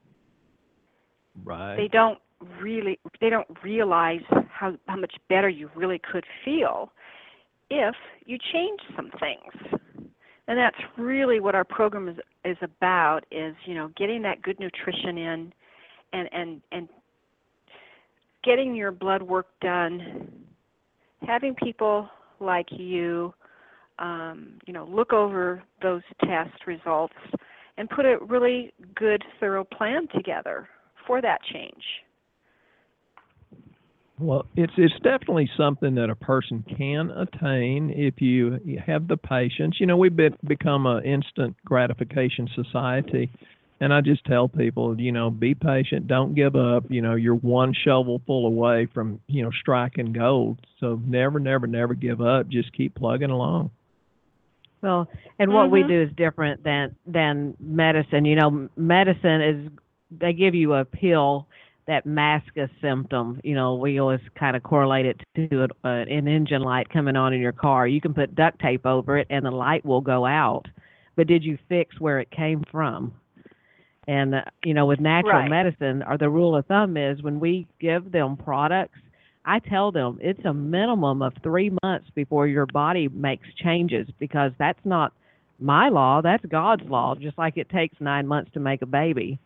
right. 1.45 1.77
They 1.77 1.89
don't 1.89 2.19
really 2.61 2.99
they 3.21 3.31
don't 3.31 3.49
realize 3.63 4.23
how 4.51 4.75
how 4.87 4.97
much 4.97 5.15
better 5.29 5.49
you 5.49 5.71
really 5.75 6.01
could 6.11 6.25
feel 6.45 6.93
if 7.71 7.95
you 8.27 8.39
change 8.53 8.81
some 8.97 9.11
things. 9.21 9.81
And 10.49 10.59
that's 10.59 10.77
really 10.99 11.39
what 11.39 11.55
our 11.55 11.65
program 11.65 12.09
is 12.09 12.17
is 12.45 12.57
about 12.63 13.21
is, 13.31 13.55
you 13.67 13.75
know, 13.75 13.91
getting 13.97 14.23
that 14.23 14.43
good 14.43 14.59
nutrition 14.59 15.19
in 15.19 15.53
and 16.13 16.29
and 16.33 16.61
and 16.73 16.89
getting 18.43 18.75
your 18.75 18.91
blood 18.91 19.23
work 19.23 19.47
done, 19.61 20.33
having 21.27 21.55
people 21.55 22.09
like 22.41 22.67
you, 22.71 23.35
um, 23.99 24.55
you 24.67 24.73
know, 24.73 24.87
look 24.91 25.13
over 25.13 25.63
those 25.83 26.03
test 26.25 26.67
results 26.67 27.15
and 27.77 27.89
put 27.89 28.07
a 28.07 28.19
really 28.27 28.73
good, 28.95 29.23
thorough 29.39 29.65
plan 29.65 30.09
together 30.15 30.69
for 31.07 31.21
that 31.21 31.41
change. 31.53 31.85
Well, 34.21 34.45
it's 34.55 34.73
it's 34.77 34.95
definitely 35.03 35.49
something 35.57 35.95
that 35.95 36.11
a 36.11 36.15
person 36.15 36.63
can 36.77 37.11
attain 37.11 37.91
if 37.97 38.21
you 38.21 38.61
have 38.87 39.09
the 39.09 39.17
patience. 39.17 39.77
You 39.81 39.87
know, 39.87 39.97
we've 39.97 40.15
been, 40.15 40.37
become 40.47 40.85
an 40.85 41.03
instant 41.05 41.57
gratification 41.65 42.47
society, 42.55 43.31
and 43.81 43.95
I 43.95 44.03
just 44.03 44.23
tell 44.27 44.47
people, 44.47 45.01
you 45.01 45.11
know, 45.11 45.31
be 45.31 45.55
patient, 45.55 46.07
don't 46.07 46.35
give 46.35 46.55
up. 46.55 46.85
You 46.91 47.01
know, 47.01 47.15
you're 47.15 47.35
one 47.35 47.73
shovelful 47.73 48.47
away 48.47 48.89
from 48.93 49.21
you 49.27 49.43
know 49.43 49.51
striking 49.59 50.13
gold. 50.13 50.59
So 50.81 51.01
never, 51.03 51.41
never, 51.41 51.67
never 51.67 51.95
give 51.95 52.21
up. 52.21 52.49
Just 52.49 52.75
keep 52.75 52.95
plugging 52.95 53.31
along. 53.31 53.71
Well, 54.83 55.09
and 55.39 55.53
what 55.55 55.71
we 55.71 55.83
Mhm. 55.83 55.89
do 55.89 56.03
is 56.03 56.13
different 56.15 56.63
than 56.63 56.95
than 57.07 57.57
medicine. 57.59 58.27
You 58.27 58.37
know, 58.37 58.69
medicine 58.77 59.41
is 59.41 59.71
they 60.11 60.35
give 60.35 60.55
you 60.55 60.75
a 60.75 60.85
pill 60.85 61.47
that 61.91 62.07
masks 62.07 62.57
a 62.57 62.69
symptom. 62.81 63.41
You 63.43 63.57
know, 63.57 63.75
we 63.75 63.99
always 63.99 64.21
kind 64.39 64.55
of 64.57 64.63
correlate 64.63 65.07
it 65.07 65.21
to 65.35 65.67
a, 65.83 65.89
an 65.89 66.29
engine 66.29 66.63
light 66.63 66.89
coming 66.89 67.17
on 67.17 67.33
in 67.33 67.41
your 67.41 67.51
car. 67.51 67.89
You 67.89 68.01
can 68.01 68.15
put 68.15 68.37
duct 68.37 68.61
tape 68.61 68.87
over 68.87 69.19
it, 69.19 69.27
and 69.29 69.45
the 69.45 69.51
light 69.51 69.85
will 69.85 70.01
go 70.01 70.25
out. 70.25 70.67
But 71.17 71.27
did 71.27 71.43
you 71.43 71.59
fix 71.69 71.99
where 72.01 72.21
it 72.21 72.31
came 72.31 72.63
from? 72.71 73.13
And 74.07 74.37
uh, 74.37 74.43
you 74.65 74.73
know, 74.73 74.87
with 74.87 75.01
natural 75.01 75.33
Right. 75.33 75.51
medicine, 75.51 76.05
or 76.09 76.17
the 76.17 76.31
rule 76.31 76.55
of 76.55 76.65
thumb 76.67 76.97
is 76.97 77.25
when 77.25 77.41
we 77.41 77.67
give 77.81 78.13
them 78.13 78.37
products, 78.37 79.01
I 79.45 79.59
tell 79.59 79.91
them 79.91 80.21
it's 80.21 80.45
a 80.45 80.55
minimum 80.55 81.23
of 81.23 81.33
three 81.43 81.73
months 81.83 82.07
before 82.15 82.47
your 82.47 82.67
body 82.67 83.09
makes 83.09 83.49
changes 83.65 84.07
because 84.21 84.53
that's 84.61 84.79
not 84.85 85.13
my 85.59 85.89
law, 85.89 86.21
that's 86.23 86.45
God's 86.47 86.85
law, 86.89 87.17
just 87.17 87.37
like 87.37 87.57
it 87.57 87.69
takes 87.69 87.97
nine 88.01 88.29
months 88.29 88.53
to 88.55 88.61
make 88.61 88.81
a 88.81 88.87
baby. 88.87 89.41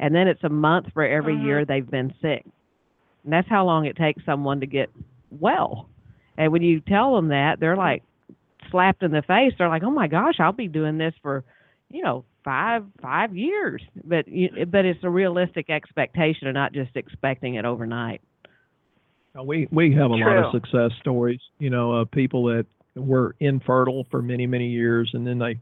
And 0.00 0.14
then 0.14 0.28
it's 0.28 0.44
a 0.44 0.48
month 0.48 0.92
for 0.92 1.04
every 1.04 1.34
Mhm. 1.34 1.44
year 1.44 1.64
they've 1.64 1.90
been 1.90 2.14
sick. 2.20 2.44
And 3.24 3.32
that's 3.32 3.48
how 3.48 3.64
long 3.64 3.84
it 3.86 3.96
takes 3.96 4.24
someone 4.24 4.60
to 4.60 4.66
get 4.66 4.90
well. 5.30 5.88
And 6.36 6.52
when 6.52 6.62
you 6.62 6.80
tell 6.80 7.14
them 7.16 7.28
that, 7.28 7.58
they're 7.60 7.76
like 7.76 8.02
slapped 8.70 9.02
in 9.02 9.10
the 9.10 9.22
face. 9.22 9.52
They're 9.58 9.68
like, 9.68 9.82
"Oh 9.82 9.90
my 9.90 10.06
gosh, 10.06 10.40
I'll 10.40 10.52
be 10.52 10.68
doing 10.68 10.98
this 10.98 11.14
for, 11.22 11.44
you 11.90 12.02
know, 12.02 12.24
five 12.44 12.84
five 13.00 13.36
years." 13.36 13.82
But 14.04 14.28
you, 14.28 14.66
but 14.66 14.84
it's 14.84 15.02
a 15.02 15.10
realistic 15.10 15.68
expectation 15.68 16.46
and 16.46 16.54
not 16.54 16.72
just 16.72 16.96
expecting 16.96 17.54
it 17.54 17.64
overnight. 17.64 18.20
We 19.44 19.68
we 19.70 19.92
have 19.94 20.10
a 20.10 20.16
lot 20.16 20.38
of 20.38 20.52
success 20.52 20.92
stories, 21.00 21.40
you 21.58 21.70
know, 21.70 21.92
of 21.92 22.10
people 22.10 22.44
that 22.44 22.66
were 22.96 23.36
infertile 23.40 24.04
for 24.10 24.22
many 24.22 24.46
many 24.46 24.68
years, 24.68 25.10
and 25.14 25.26
then 25.26 25.38
they 25.38 25.58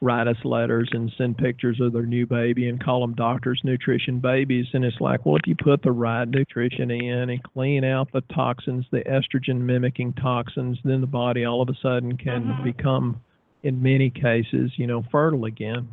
write 0.00 0.28
us 0.28 0.36
letters 0.44 0.88
and 0.92 1.12
send 1.18 1.36
pictures 1.36 1.80
of 1.80 1.92
their 1.92 2.06
new 2.06 2.24
baby 2.26 2.68
and 2.68 2.82
call 2.82 3.00
them 3.00 3.14
doctors 3.14 3.60
nutrition 3.64 4.20
babies, 4.20 4.66
and 4.72 4.84
it's 4.84 5.00
like, 5.00 5.26
well, 5.26 5.36
if 5.36 5.46
you 5.46 5.56
put 5.56 5.82
the 5.82 5.90
right 5.90 6.28
nutrition 6.28 6.90
in 6.90 7.30
and 7.30 7.42
clean 7.42 7.82
out 7.84 8.10
the 8.12 8.20
toxins, 8.32 8.86
the 8.92 9.00
estrogen 9.00 9.60
mimicking 9.60 10.12
toxins, 10.14 10.78
then 10.84 11.00
the 11.00 11.06
body 11.06 11.44
all 11.44 11.60
of 11.60 11.68
a 11.68 11.74
sudden 11.82 12.16
can 12.16 12.44
Mhm. 12.44 12.62
become, 12.62 13.20
in 13.64 13.82
many 13.82 14.08
cases, 14.08 14.78
you 14.78 14.86
know, 14.86 15.02
fertile 15.10 15.46
again. 15.46 15.88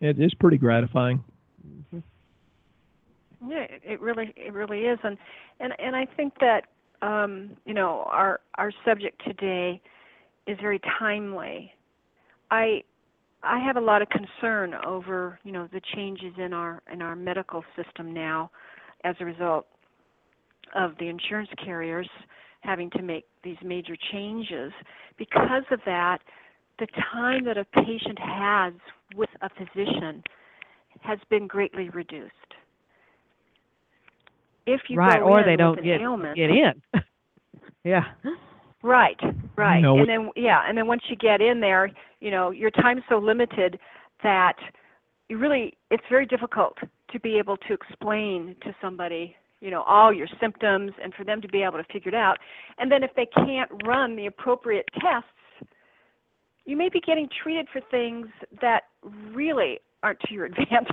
It 0.00 0.18
is 0.18 0.32
pretty 0.34 0.56
gratifying. 0.58 1.22
Yeah, 3.46 3.62
it- 3.64 3.82
it 3.84 4.00
really 4.00 4.32
it 4.36 4.52
really 4.52 4.86
is, 4.86 4.98
and 5.02 5.18
and 5.60 5.78
and 5.80 5.96
I 5.96 6.06
think 6.06 6.38
that 6.38 6.66
um, 7.02 7.56
you 7.66 7.74
know 7.74 8.04
our 8.04 8.40
our 8.56 8.72
subject 8.84 9.22
today 9.24 9.80
is 10.46 10.58
very 10.60 10.78
timely. 10.98 11.74
I 12.50 12.84
I 13.42 13.58
have 13.58 13.76
a 13.76 13.80
lot 13.80 14.02
of 14.02 14.08
concern 14.08 14.74
over 14.86 15.38
you 15.44 15.52
know 15.52 15.68
the 15.72 15.80
changes 15.94 16.34
in 16.38 16.52
our 16.52 16.82
in 16.92 17.02
our 17.02 17.16
medical 17.16 17.64
system 17.76 18.12
now, 18.12 18.50
as 19.04 19.16
a 19.20 19.24
result 19.24 19.66
of 20.74 20.92
the 20.98 21.08
insurance 21.08 21.50
carriers 21.62 22.08
having 22.60 22.90
to 22.90 23.02
make 23.02 23.24
these 23.42 23.56
major 23.64 23.96
changes. 24.12 24.72
Because 25.18 25.64
of 25.70 25.80
that, 25.84 26.18
the 26.78 26.86
time 27.12 27.44
that 27.44 27.58
a 27.58 27.64
patient 27.64 28.18
has 28.18 28.72
with 29.16 29.30
a 29.42 29.48
physician 29.50 30.22
has 31.00 31.18
been 31.28 31.46
greatly 31.46 31.90
reduced 31.90 32.32
if 34.66 34.80
you 34.88 34.96
right, 34.96 35.20
or 35.20 35.42
they 35.44 35.56
don't 35.56 35.82
get 35.82 36.00
ailment, 36.00 36.36
get 36.36 36.50
in. 36.50 36.82
yeah. 37.84 38.04
Right, 38.82 39.18
right, 39.56 39.80
know, 39.80 39.98
and 39.98 40.08
then 40.08 40.30
yeah, 40.36 40.62
and 40.66 40.76
then 40.76 40.86
once 40.86 41.02
you 41.08 41.16
get 41.16 41.40
in 41.40 41.60
there, 41.60 41.90
you 42.20 42.30
know 42.30 42.50
your 42.50 42.70
time's 42.70 43.02
so 43.08 43.18
limited 43.18 43.78
that 44.22 44.56
you 45.28 45.38
really 45.38 45.76
it's 45.90 46.04
very 46.10 46.26
difficult 46.26 46.76
to 47.10 47.20
be 47.20 47.38
able 47.38 47.56
to 47.56 47.74
explain 47.74 48.56
to 48.62 48.74
somebody 48.80 49.34
you 49.60 49.70
know 49.70 49.82
all 49.82 50.12
your 50.12 50.28
symptoms 50.40 50.92
and 51.02 51.14
for 51.14 51.24
them 51.24 51.40
to 51.40 51.48
be 51.48 51.62
able 51.62 51.78
to 51.78 51.84
figure 51.92 52.10
it 52.10 52.14
out. 52.14 52.38
And 52.78 52.90
then 52.90 53.02
if 53.02 53.10
they 53.16 53.26
can't 53.26 53.70
run 53.86 54.16
the 54.16 54.26
appropriate 54.26 54.88
tests 55.00 55.28
you 56.64 56.76
may 56.76 56.88
be 56.88 57.00
getting 57.00 57.28
treated 57.42 57.66
for 57.72 57.80
things 57.90 58.28
that 58.60 58.84
really 59.32 59.80
aren't 60.02 60.20
to 60.20 60.34
your 60.34 60.44
advantage 60.46 60.88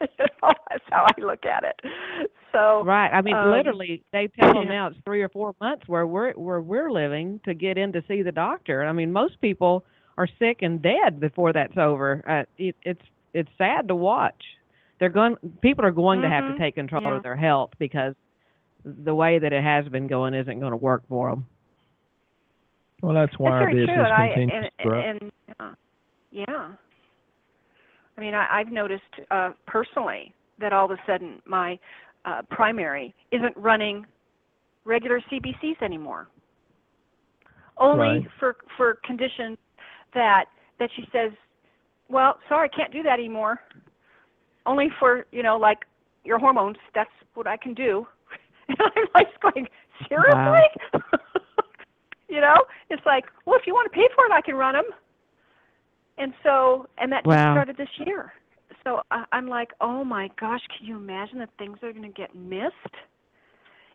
you 0.00 0.06
know, 0.18 0.52
that's 0.70 0.84
how 0.90 1.04
i 1.06 1.20
look 1.20 1.44
at 1.46 1.64
it 1.64 2.30
so 2.52 2.82
Right. 2.84 3.10
I 3.12 3.20
mean, 3.20 3.36
um, 3.36 3.50
literally, 3.50 4.02
they 4.12 4.28
tell 4.28 4.54
them 4.54 4.68
now 4.68 4.86
it's 4.86 4.96
three 5.04 5.20
or 5.20 5.28
four 5.28 5.54
months 5.60 5.82
where 5.88 6.06
we're 6.06 6.32
where 6.32 6.62
we're 6.62 6.90
living 6.90 7.38
to 7.44 7.52
get 7.52 7.76
in 7.76 7.92
to 7.92 8.02
see 8.08 8.22
the 8.22 8.32
doctor. 8.32 8.82
I 8.86 8.92
mean, 8.92 9.12
most 9.12 9.38
people 9.42 9.84
are 10.16 10.26
sick 10.38 10.58
and 10.62 10.80
dead 10.80 11.20
before 11.20 11.52
that's 11.52 11.76
over. 11.76 12.22
Uh, 12.26 12.44
it, 12.56 12.74
it's 12.82 13.02
it's 13.34 13.50
sad 13.58 13.88
to 13.88 13.94
watch. 13.94 14.42
They're 14.98 15.10
going. 15.10 15.36
People 15.60 15.84
are 15.84 15.90
going 15.90 16.22
to 16.22 16.30
have 16.30 16.50
to 16.50 16.58
take 16.58 16.76
control 16.76 17.02
Yeah. 17.02 17.16
of 17.18 17.22
their 17.22 17.36
health 17.36 17.72
because 17.78 18.14
the 18.86 19.14
way 19.14 19.38
that 19.38 19.52
it 19.52 19.62
has 19.62 19.86
been 19.88 20.06
going 20.06 20.32
isn't 20.32 20.58
going 20.58 20.72
to 20.72 20.78
work 20.78 21.02
for 21.10 21.28
them. 21.28 21.44
Well, 23.02 23.14
that's 23.14 23.38
why 23.38 23.50
That's 23.50 23.60
our 23.66 23.70
business 23.74 23.90
true, 23.94 24.04
and 24.04 24.12
I 24.14 24.28
continues 24.34 24.64
and, 24.64 24.70
to 24.78 24.88
grow. 24.88 25.00
and 25.00 25.32
uh, 25.60 25.74
yeah. 26.30 26.68
I 28.16 28.20
mean, 28.20 28.34
I, 28.34 28.46
I've 28.50 28.72
noticed 28.72 29.02
uh, 29.30 29.50
personally 29.66 30.32
that 30.58 30.72
all 30.72 30.86
of 30.86 30.90
a 30.90 30.98
sudden 31.06 31.40
my 31.44 31.78
uh, 32.24 32.42
primary 32.50 33.14
isn't 33.30 33.56
running 33.56 34.06
regular 34.84 35.20
CBCs 35.30 35.82
anymore. 35.82 36.28
Only 37.78 37.98
Right. 37.98 38.26
for 38.40 38.56
for 38.76 38.98
conditions 39.04 39.58
that 40.14 40.46
that 40.78 40.88
she 40.96 41.06
says, 41.12 41.32
well, 42.08 42.38
sorry, 42.48 42.70
I 42.72 42.76
can't 42.76 42.92
do 42.92 43.02
that 43.02 43.18
anymore. 43.18 43.60
Only 44.64 44.88
for 44.98 45.26
you 45.30 45.42
know 45.42 45.58
like 45.58 45.84
your 46.24 46.38
hormones. 46.38 46.76
That's 46.94 47.10
what 47.34 47.46
I 47.46 47.56
can 47.56 47.74
do. 47.74 48.06
And 48.68 48.78
I'm 48.80 49.06
like 49.14 49.28
going, 49.40 49.68
seriously? 50.08 50.66
you 52.28 52.40
know, 52.40 52.56
it's 52.90 53.06
like, 53.06 53.26
well, 53.44 53.56
if 53.56 53.64
you 53.64 53.72
want 53.74 53.90
to 53.92 53.94
pay 53.94 54.08
for 54.12 54.26
it, 54.26 54.32
I 54.32 54.40
can 54.40 54.56
run 54.56 54.74
them. 54.74 54.86
And 56.18 56.32
so, 56.42 56.86
and 56.98 57.12
that 57.12 57.24
just 57.24 57.34
started 57.34 57.76
this 57.76 57.88
year. 58.06 58.32
So 58.84 59.02
I, 59.10 59.24
I'm 59.32 59.48
like, 59.48 59.70
oh 59.80 60.04
my 60.04 60.30
gosh, 60.38 60.60
can 60.76 60.86
you 60.86 60.96
imagine 60.96 61.38
the 61.38 61.48
things 61.58 61.78
that 61.80 61.88
are 61.88 61.92
going 61.92 62.10
to 62.10 62.16
get 62.16 62.34
missed 62.34 62.94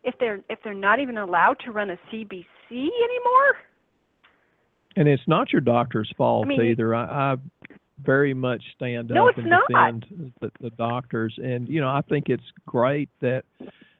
if 0.04 0.14
they're 0.20 0.40
if 0.50 0.58
they're 0.62 0.74
not 0.74 1.00
even 1.00 1.18
allowed 1.18 1.56
to 1.64 1.72
run 1.72 1.90
a 1.90 1.98
CBC 2.12 2.44
anymore? 2.70 3.56
And 4.96 5.08
it's 5.08 5.22
not 5.26 5.52
your 5.52 5.62
doctor's 5.62 6.12
fault 6.16 6.44
I 6.46 6.48
mean, 6.48 6.62
either. 6.62 6.94
I, 6.94 7.32
I 7.32 7.36
very 8.04 8.34
much 8.34 8.62
stand 8.76 9.10
No, 9.10 9.28
up 9.28 9.30
it's 9.30 9.38
and 9.38 9.50
not. 9.50 9.68
defend 9.68 10.32
the, 10.40 10.50
the 10.60 10.70
doctors. 10.70 11.34
And, 11.42 11.68
you 11.68 11.80
know, 11.80 11.88
I 11.88 12.02
think 12.08 12.28
it's 12.28 12.42
great 12.66 13.08
that 13.20 13.44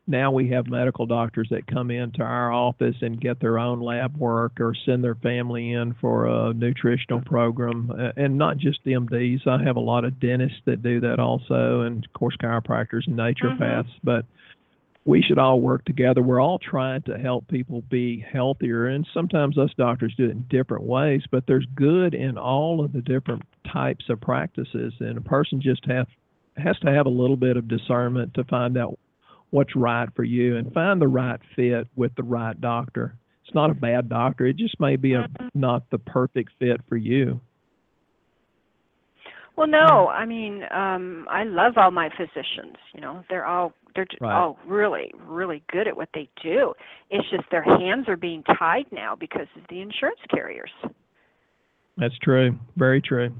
now 0.07 0.32
we 0.32 0.48
have 0.50 0.66
medical 0.66 1.07
doctors 1.07 1.48
that 1.50 1.66
come 1.66 1.90
into 1.90 2.22
our 2.22 2.53
office 2.53 2.96
and 3.03 3.20
get 3.20 3.38
their 3.40 3.59
own 3.59 3.80
lab 3.80 4.16
work 4.16 4.61
or 4.61 4.74
send 4.84 5.05
their 5.05 5.14
family 5.14 5.72
in 5.72 5.94
for 6.00 6.26
a 6.26 6.53
nutritional 6.53 7.20
program. 7.20 7.90
And 8.16 8.36
not 8.36 8.57
just 8.57 8.84
MDs. 8.84 9.46
I 9.46 9.62
have 9.62 9.76
a 9.76 9.80
lot 9.80 10.05
of 10.05 10.18
dentists 10.18 10.59
that 10.66 10.82
do 10.82 11.00
that 11.00 11.20
also, 11.20 11.82
and 11.82 12.05
of 12.05 12.12
course, 12.14 12.36
chiropractors 12.42 13.07
and 13.07 13.16
naturopaths. 13.16 13.84
Mm-hmm. 13.84 13.98
But 14.03 14.24
we 15.05 15.22
should 15.22 15.38
all 15.38 15.61
work 15.61 15.84
together. 15.84 16.22
We're 16.22 16.40
all 16.40 16.59
trying 16.59 17.03
to 17.03 17.18
help 17.18 17.46
people 17.48 17.82
be 17.82 18.24
healthier, 18.32 18.86
and 18.86 19.07
sometimes 19.14 19.59
us 19.59 19.70
doctors 19.76 20.14
do 20.16 20.24
it 20.24 20.30
in 20.30 20.44
different 20.48 20.84
ways. 20.84 21.22
But 21.30 21.46
there's 21.46 21.66
good 21.74 22.14
in 22.14 22.38
all 22.38 22.84
of 22.84 22.92
the 22.92 23.03
different 23.03 23.42
types 23.72 24.05
of 24.09 24.20
practices, 24.20 24.94
and 25.00 25.16
a 25.16 25.22
person 25.22 25.61
just 25.61 25.84
have 25.86 26.07
has 26.59 26.78
to 26.80 26.92
have 26.92 27.07
a 27.07 27.11
little 27.11 27.36
bit 27.36 27.57
of 27.57 27.66
discernment 27.66 28.34
to 28.34 28.44
find 28.44 28.76
out 28.76 28.98
what's 29.53 29.76
right 29.76 30.09
for 30.16 30.24
you 30.24 30.57
and 30.57 30.72
find 30.72 31.00
the 31.00 31.07
right 31.07 31.38
fit 31.55 31.86
with 31.94 32.12
the 32.16 32.22
right 32.24 32.61
doctor. 32.61 33.14
It's 33.44 33.55
not 33.55 33.70
a 33.70 33.74
bad 33.74 34.09
doctor; 34.09 34.46
it 34.46 34.57
just 34.57 34.78
may 34.80 34.96
be 34.96 35.14
a 35.14 35.28
not 35.55 35.88
the 35.90 35.98
perfect 35.98 36.50
fit 36.59 36.80
for 36.88 36.96
you. 36.96 37.40
Well, 39.57 39.66
no, 39.66 40.09
I 40.09 40.24
mean, 40.24 40.62
um, 40.70 41.26
I 41.30 41.44
love 41.44 41.74
all 41.76 41.90
my 41.90 42.09
physicians. 42.16 42.76
You 42.94 43.03
know, 43.03 43.22
they're 43.28 43.46
all 43.46 43.74
they're 43.94 44.07
Right. 44.20 44.34
all 44.34 44.59
really, 44.66 45.12
really 45.26 45.62
good 45.70 45.86
at 45.86 45.94
what 45.96 46.09
they 46.14 46.28
do. 46.42 46.72
It's 47.11 47.28
just 47.30 47.44
their 47.50 47.62
hands 47.62 48.09
are 48.09 48.16
being 48.16 48.42
tied 48.59 48.86
now 48.90 49.14
because 49.14 49.48
of 49.57 49.62
the 49.68 49.82
insurance 49.82 50.20
carriers. 50.30 50.70
That's 51.98 52.16
true. 52.20 52.59
Very 52.76 53.03
true. 53.03 53.34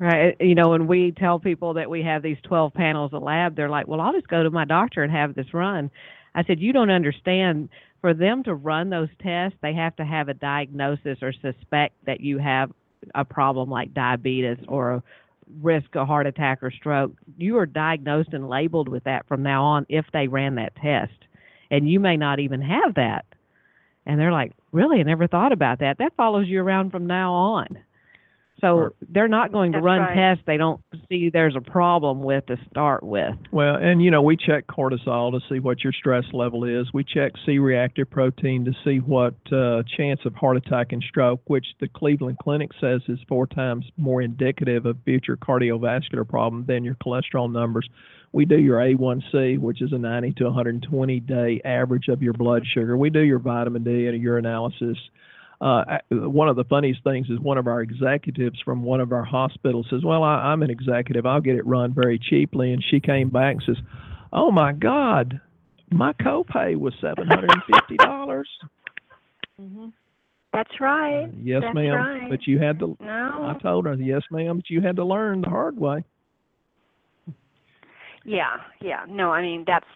Right. 0.00 0.34
You 0.40 0.54
know, 0.54 0.70
when 0.70 0.86
we 0.86 1.12
tell 1.12 1.38
people 1.38 1.74
that 1.74 1.90
we 1.90 2.02
have 2.04 2.22
these 2.22 2.38
12 2.44 2.72
panels 2.72 3.12
of 3.12 3.22
lab, 3.22 3.54
they're 3.54 3.68
like, 3.68 3.86
well, 3.86 4.00
I'll 4.00 4.14
just 4.14 4.28
go 4.28 4.42
to 4.42 4.50
my 4.50 4.64
doctor 4.64 5.02
and 5.02 5.12
have 5.12 5.34
this 5.34 5.52
run. 5.52 5.90
I 6.34 6.42
said, 6.44 6.58
you 6.58 6.72
don't 6.72 6.90
understand. 6.90 7.68
For 8.00 8.14
them 8.14 8.42
to 8.44 8.54
run 8.54 8.88
those 8.88 9.10
tests, 9.22 9.58
they 9.60 9.74
have 9.74 9.94
to 9.96 10.04
have 10.06 10.30
a 10.30 10.34
diagnosis 10.34 11.18
or 11.20 11.34
suspect 11.34 11.94
that 12.06 12.20
you 12.20 12.38
have 12.38 12.72
a 13.14 13.26
problem 13.26 13.68
like 13.68 13.92
diabetes 13.92 14.56
or 14.68 14.92
a 14.92 15.02
risk 15.60 15.94
of 15.96 16.06
heart 16.06 16.26
attack 16.26 16.62
or 16.62 16.70
stroke. 16.70 17.12
You 17.36 17.58
are 17.58 17.66
diagnosed 17.66 18.30
and 18.32 18.48
labeled 18.48 18.88
with 18.88 19.04
that 19.04 19.28
from 19.28 19.42
now 19.42 19.62
on 19.64 19.84
if 19.90 20.06
they 20.14 20.28
ran 20.28 20.54
that 20.54 20.74
test. 20.76 21.12
And 21.70 21.90
you 21.90 22.00
may 22.00 22.16
not 22.16 22.40
even 22.40 22.62
have 22.62 22.94
that. 22.94 23.26
And 24.06 24.18
they're 24.18 24.32
like, 24.32 24.52
really? 24.72 25.00
I 25.00 25.02
never 25.02 25.26
thought 25.26 25.52
about 25.52 25.80
that. 25.80 25.98
That 25.98 26.16
follows 26.16 26.46
you 26.48 26.62
around 26.62 26.90
from 26.90 27.06
now 27.06 27.34
on. 27.34 27.66
So 28.60 28.76
Or- 28.76 28.92
they're 29.08 29.28
not 29.28 29.52
going 29.52 29.72
to 29.72 29.76
That's 29.76 29.84
run 29.84 30.00
right. 30.00 30.14
tests 30.14 30.44
they 30.46 30.56
don't 30.56 30.80
see 31.08 31.30
there's 31.30 31.56
a 31.56 31.60
problem 31.60 32.22
with 32.22 32.46
to 32.46 32.56
start 32.70 33.02
with. 33.02 33.34
Well, 33.50 33.76
and 33.76 34.02
you 34.02 34.10
know, 34.10 34.22
we 34.22 34.36
check 34.36 34.66
cortisol 34.66 35.32
to 35.32 35.40
see 35.48 35.60
what 35.60 35.82
your 35.82 35.92
stress 35.92 36.24
level 36.32 36.64
is. 36.64 36.92
We 36.92 37.04
check 37.04 37.32
C-reactive 37.46 38.10
protein 38.10 38.64
to 38.66 38.72
see 38.84 38.98
what 38.98 39.34
uh, 39.52 39.82
chance 39.96 40.20
of 40.24 40.34
heart 40.34 40.56
attack 40.56 40.92
and 40.92 41.02
stroke, 41.08 41.40
which 41.46 41.66
the 41.80 41.88
Cleveland 41.88 42.38
Clinic 42.42 42.70
says 42.80 43.00
is 43.08 43.18
four 43.28 43.46
times 43.46 43.84
more 43.96 44.22
indicative 44.22 44.86
of 44.86 44.96
future 45.04 45.36
cardiovascular 45.36 46.28
problem 46.28 46.64
than 46.66 46.84
your 46.84 46.96
cholesterol 46.96 47.50
numbers. 47.50 47.88
We 48.32 48.44
do 48.44 48.58
your 48.58 48.78
A1C, 48.78 49.58
which 49.58 49.82
is 49.82 49.92
a 49.92 49.98
90 49.98 50.32
to 50.34 50.44
120 50.44 51.20
day 51.20 51.60
average 51.64 52.08
of 52.08 52.22
your 52.22 52.32
blood 52.32 52.64
sugar. 52.72 52.96
We 52.96 53.10
do 53.10 53.20
your 53.20 53.40
vitamin 53.40 53.82
D 53.82 54.06
and 54.06 54.20
your 54.22 54.40
urinalysis. 54.40 54.96
Uh, 55.60 55.98
one 56.10 56.48
of 56.48 56.56
the 56.56 56.64
funniest 56.64 57.04
things 57.04 57.28
is 57.28 57.38
one 57.38 57.58
of 57.58 57.66
our 57.66 57.82
executives 57.82 58.58
from 58.64 58.82
one 58.82 59.00
of 59.00 59.12
our 59.12 59.24
hospitals 59.24 59.86
says, 59.90 60.02
"Well, 60.02 60.22
I, 60.22 60.36
I'm 60.36 60.62
an 60.62 60.70
executive. 60.70 61.26
I'll 61.26 61.42
get 61.42 61.56
it 61.56 61.66
run 61.66 61.92
very 61.92 62.18
cheaply." 62.18 62.72
And 62.72 62.82
she 62.82 62.98
came 62.98 63.28
back 63.28 63.56
and 63.56 63.62
says, 63.66 63.76
"Oh 64.32 64.50
my 64.50 64.72
God, 64.72 65.38
my 65.90 66.14
copay 66.14 66.76
was 66.76 66.94
seven 67.00 67.26
hundred 67.26 67.50
and 67.50 67.62
fifty 67.74 67.96
dollars." 67.98 68.48
That's 70.52 70.80
right. 70.80 71.28
yes, 71.42 71.60
That's 71.62 71.74
ma'am. 71.74 71.94
right. 71.94 72.30
But 72.30 72.46
you 72.46 72.58
had 72.58 72.78
to. 72.80 72.96
No. 73.00 73.54
I 73.54 73.58
told 73.62 73.84
her, 73.84 73.94
"Yes, 73.94 74.22
ma'am," 74.30 74.56
but 74.56 74.70
you 74.70 74.80
had 74.80 74.96
to 74.96 75.04
learn 75.04 75.42
the 75.42 75.48
hard 75.50 75.78
way. 75.78 76.02
Yeah, 78.24 78.56
yeah. 78.80 79.04
No, 79.08 79.30
I 79.30 79.42
mean 79.42 79.64
that's 79.66 79.86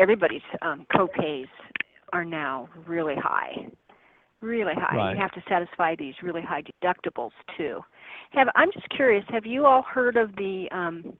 everybody's 0.00 0.42
um 0.62 0.86
copays 0.94 1.48
are 2.12 2.24
now 2.24 2.68
really 2.86 3.16
high. 3.16 3.66
Really 4.40 4.74
high. 4.74 4.96
Right. 4.96 5.12
You 5.16 5.20
have 5.20 5.32
to 5.32 5.42
satisfy 5.48 5.96
these 5.96 6.14
really 6.22 6.42
high 6.42 6.62
deductibles 6.62 7.32
too. 7.56 7.80
Have 8.30 8.48
I'm 8.54 8.70
just 8.72 8.88
curious, 8.90 9.24
have 9.30 9.44
you 9.44 9.66
all 9.66 9.82
heard 9.82 10.16
of 10.16 10.34
the 10.36 10.68
um 10.70 11.12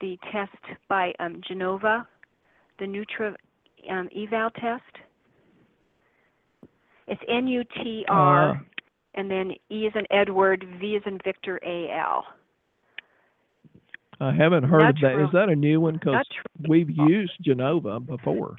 the 0.00 0.18
test 0.32 0.56
by 0.88 1.12
um 1.20 1.40
Genova, 1.46 2.06
the 2.80 2.86
Nutra 2.86 3.34
um 3.88 4.08
eval 4.16 4.50
test? 4.50 4.82
It's 7.06 7.20
N 7.28 7.46
U 7.46 7.62
T 7.76 8.04
R 8.08 8.50
Uh, 8.50 8.54
and 9.14 9.30
then 9.30 9.52
E 9.70 9.86
is 9.86 9.92
in 9.94 10.06
Edward, 10.10 10.64
V 10.80 10.96
is 10.96 11.02
in 11.06 11.18
Victor 11.24 11.60
A 11.64 11.88
L. 11.92 12.24
I 14.20 14.32
haven't 14.32 14.64
heard 14.64 14.82
of 14.82 14.94
that. 14.96 15.02
Natural- 15.02 15.26
Is 15.26 15.32
that 15.32 15.48
a 15.48 15.56
new 15.56 15.80
one? 15.80 15.94
Because 15.94 16.26
we've 16.68 16.90
used 16.90 17.32
Genova 17.42 18.00
before. 18.00 18.56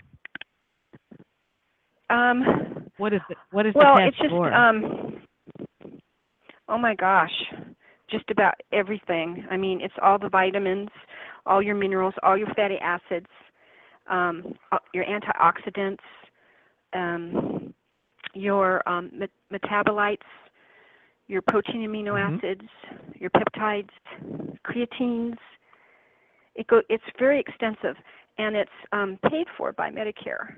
Um 2.10 2.81
What 3.02 3.14
is 3.14 3.22
it? 3.30 3.38
What 3.50 3.66
is 3.66 3.74
Well, 3.74 3.96
the 3.96 4.08
it's 4.10 4.18
just 4.20 4.30
for? 4.30 4.54
um 4.54 5.24
oh 6.70 6.78
my 6.78 6.94
gosh, 6.94 7.32
just 8.12 8.30
about 8.30 8.54
everything. 8.72 9.44
I 9.50 9.58
mean, 9.58 9.82
it's 9.82 9.96
all 10.04 10.20
the 10.20 10.30
vitamins, 10.30 10.90
all 11.48 11.64
your 11.64 11.74
minerals, 11.74 12.14
all 12.22 12.38
your 12.38 12.54
fatty 12.56 12.78
acids, 12.78 13.26
um 14.08 14.54
uh, 14.72 14.78
your 14.94 15.04
antioxidants, 15.06 15.98
um 16.94 17.74
your 18.36 18.88
um 18.88 19.10
met- 19.12 19.32
metabolites, 19.52 20.30
your 21.28 21.42
protein 21.42 21.82
amino 21.82 22.14
Mhm. 22.20 22.38
acids, 22.38 22.70
your 23.20 23.32
peptides, 23.32 23.90
creatines. 24.64 25.38
It 26.54 26.68
go 26.68 26.84
it's 26.88 27.04
very 27.18 27.40
extensive 27.40 27.96
and 28.38 28.56
it's 28.56 28.78
um 28.92 29.18
paid 29.28 29.48
for 29.58 29.72
by 29.74 29.90
Medicare 29.90 30.54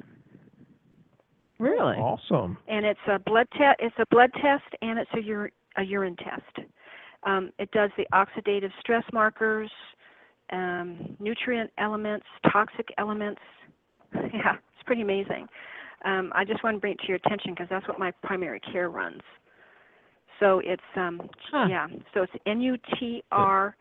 really? 1.63 1.97
Awesome. 1.97 2.57
and 2.67 2.85
it's 2.85 2.99
a 3.07 3.19
blood 3.19 3.47
test. 3.57 3.77
It's 3.79 3.95
a 3.99 4.05
blood 4.11 4.31
test, 4.41 4.63
and 4.81 4.99
it's 4.99 5.11
a, 5.15 5.31
ur- 5.31 5.51
a 5.77 5.83
urine 5.83 6.15
test. 6.17 6.67
Um, 7.23 7.51
it 7.59 7.71
does 7.71 7.89
the 7.97 8.05
oxidative 8.13 8.71
stress 8.79 9.03
markers, 9.13 9.71
um, 10.51 11.15
nutrient 11.19 11.71
elements, 11.77 12.25
toxic 12.51 12.89
elements. 12.97 13.41
yeah, 14.13 14.53
it's 14.55 14.83
pretty 14.85 15.01
amazing. 15.01 15.47
Um, 16.05 16.31
I 16.35 16.43
just 16.43 16.63
want 16.63 16.75
to 16.75 16.79
bring 16.81 16.93
it 16.93 16.99
to 16.99 17.07
your 17.07 17.15
attention 17.17 17.51
because 17.53 17.67
that's 17.69 17.87
what 17.87 17.97
my 17.97 18.11
primary 18.23 18.59
care 18.59 18.89
runs. 18.89 19.21
So 20.39 20.59
it's 20.63 20.81
um, 20.97 21.21
Huh. 21.51 21.67
yeah. 21.69 21.87
So 22.13 22.23
it's 22.23 22.33
N 22.45 22.59
U 22.59 22.75
T 22.99 23.23
R 23.31 23.75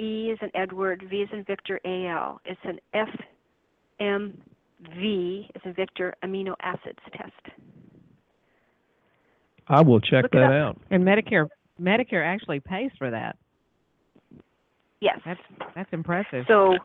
E 0.00 0.30
is 0.32 0.38
in 0.42 0.50
Edward, 0.54 1.04
V 1.08 1.16
is 1.22 1.28
in 1.32 1.44
Victor, 1.44 1.78
A 1.84 2.06
L. 2.08 2.40
It's 2.44 2.60
an 2.64 2.80
F 2.94 3.08
M 4.00 4.36
V 4.98 5.48
is 5.54 5.62
in 5.64 5.74
Victor 5.74 6.14
amino 6.24 6.54
acids 6.62 6.98
test. 7.16 7.32
I 9.68 9.82
will 9.82 10.00
check 10.00 10.24
Look 10.24 10.32
that 10.32 10.52
out. 10.52 10.80
And 10.90 11.04
Medicare 11.04 11.48
Medicare 11.80 12.24
actually 12.24 12.60
pays 12.60 12.90
for 12.98 13.10
that. 13.10 13.36
Yes. 15.00 15.20
That's 15.24 15.40
that's 15.74 15.92
impressive. 15.92 16.44
So 16.48 16.76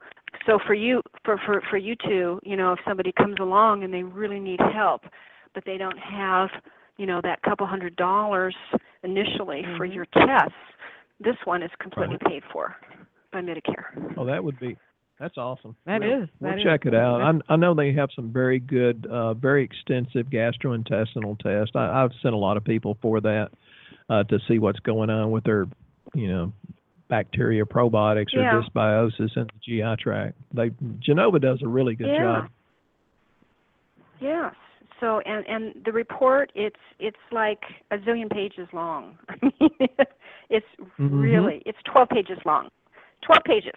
so 0.46 0.60
for 0.66 0.74
you 0.74 1.02
for, 1.24 1.40
for, 1.46 1.62
for 1.70 1.78
you 1.78 1.96
two, 2.08 2.40
you 2.44 2.56
know, 2.56 2.74
if 2.74 2.80
somebody 2.88 3.12
comes 3.14 3.36
along 3.40 3.84
and 3.84 3.94
they 3.94 4.04
really 4.04 4.40
need 4.40 4.60
help, 4.74 5.04
but 5.54 5.64
they 5.66 5.78
don't 5.78 5.98
have, 5.98 6.50
you 6.98 7.06
know, 7.06 7.22
that 7.24 7.42
couple 7.44 7.66
hundred 7.66 7.96
dollars 7.96 8.56
initially 9.04 9.64
for 9.78 9.88
Mhm. 9.88 9.94
your 9.94 10.06
tests, 10.06 10.54
this 11.20 11.36
one 11.46 11.62
is 11.64 11.72
completely 11.80 12.18
paid 12.28 12.44
for 12.52 12.76
by 13.32 13.42
Medicare. 13.42 14.14
Oh, 14.18 14.26
that 14.26 14.44
would 14.44 14.60
be. 14.60 14.78
That's 15.20 15.38
awesome. 15.38 15.76
That 15.86 16.02
we'll, 16.02 16.24
is- 16.24 16.30
We'll 16.40 16.52
that 16.52 16.58
is- 16.60 16.64
check 16.64 16.86
it 16.86 16.96
out. 16.96 17.22
I, 17.22 17.54
I 17.54 17.56
know 17.56 17.74
they 17.74 17.94
have 17.94 18.10
some 18.16 18.32
very 18.34 18.60
good, 18.60 19.06
uh, 19.10 19.34
very 19.36 19.64
extensive 19.64 20.28
gastrointestinal 20.28 21.38
tests. 21.40 21.76
I, 21.76 22.04
I've 22.04 22.12
sent 22.22 22.34
a 22.34 22.38
lot 22.38 22.58
of 22.58 22.64
people 22.64 22.98
for 23.02 23.22
that 23.22 23.50
uh, 24.10 24.24
to 24.24 24.40
see 24.48 24.60
what's 24.60 24.80
going 24.80 25.10
on 25.10 25.32
with 25.32 25.44
their, 25.46 25.66
you 26.14 26.28
know, 26.28 26.52
bacteria 27.10 27.64
probiotics 27.64 28.36
or 28.36 28.42
Yeah. 28.42 28.62
dysbiosis 28.76 29.38
in 29.38 29.48
the 29.48 29.60
GI 29.64 30.02
tract. 30.02 30.36
They 30.54 30.72
Genova 31.00 31.40
does 31.40 31.62
a 31.64 31.68
really 31.68 31.96
good 31.96 32.08
Yeah. 32.08 32.24
job. 32.42 32.50
Yes. 34.20 34.56
so 35.00 35.20
and 35.26 35.46
and 35.48 35.86
the 35.86 35.92
report 35.92 36.52
it's 36.56 36.80
it's 37.00 37.18
like 37.32 37.60
a 37.92 37.98
zillion 37.98 38.32
pages 38.32 38.68
long. 38.74 39.18
I 39.30 39.36
mean, 39.60 39.70
it's 40.50 40.66
Mhm. 41.00 41.22
really 41.22 41.62
it's 41.66 41.78
12 41.92 42.10
pages 42.10 42.38
long. 42.46 42.70
12 43.26 43.44
pages. 43.46 43.74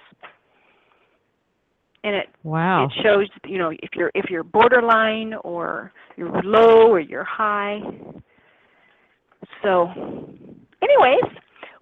And 2.07 2.15
it 2.15 2.29
Wow. 2.45 2.85
it 2.85 2.93
shows 3.03 3.29
you 3.45 3.59
know 3.59 3.71
if 3.71 3.91
you're 3.95 4.13
if 4.15 4.31
you're 4.31 4.45
borderline 4.45 5.35
or 5.43 5.93
you're 6.17 6.41
low 6.43 6.89
or 6.89 7.01
you're 7.01 7.25
high. 7.25 7.81
So 9.65 9.89
anyways, 10.81 11.25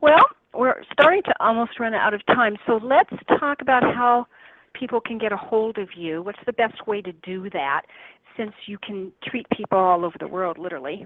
well, 0.01 0.25
we're 0.55 0.83
starting 0.93 1.23
to 1.25 1.35
almost 1.41 1.79
run 1.79 1.93
out 1.93 2.15
of 2.15 2.25
time. 2.25 2.57
So 2.67 2.81
let's 2.83 3.11
talk 3.39 3.61
about 3.61 3.83
how 3.83 4.27
people 4.73 4.99
can 4.99 5.19
get 5.19 5.31
a 5.31 5.37
hold 5.37 5.77
of 5.77 5.89
you. 5.95 6.23
What's 6.23 6.39
the 6.47 6.55
best 6.55 6.87
way 6.87 7.03
to 7.03 7.13
do 7.13 7.51
that 7.51 7.83
since 8.39 8.53
you 8.65 8.79
can 8.79 9.13
treat 9.27 9.47
people 9.51 9.79
all 9.79 10.07
over 10.07 10.17
the 10.19 10.29
world 10.29 10.57
literally. 10.59 11.05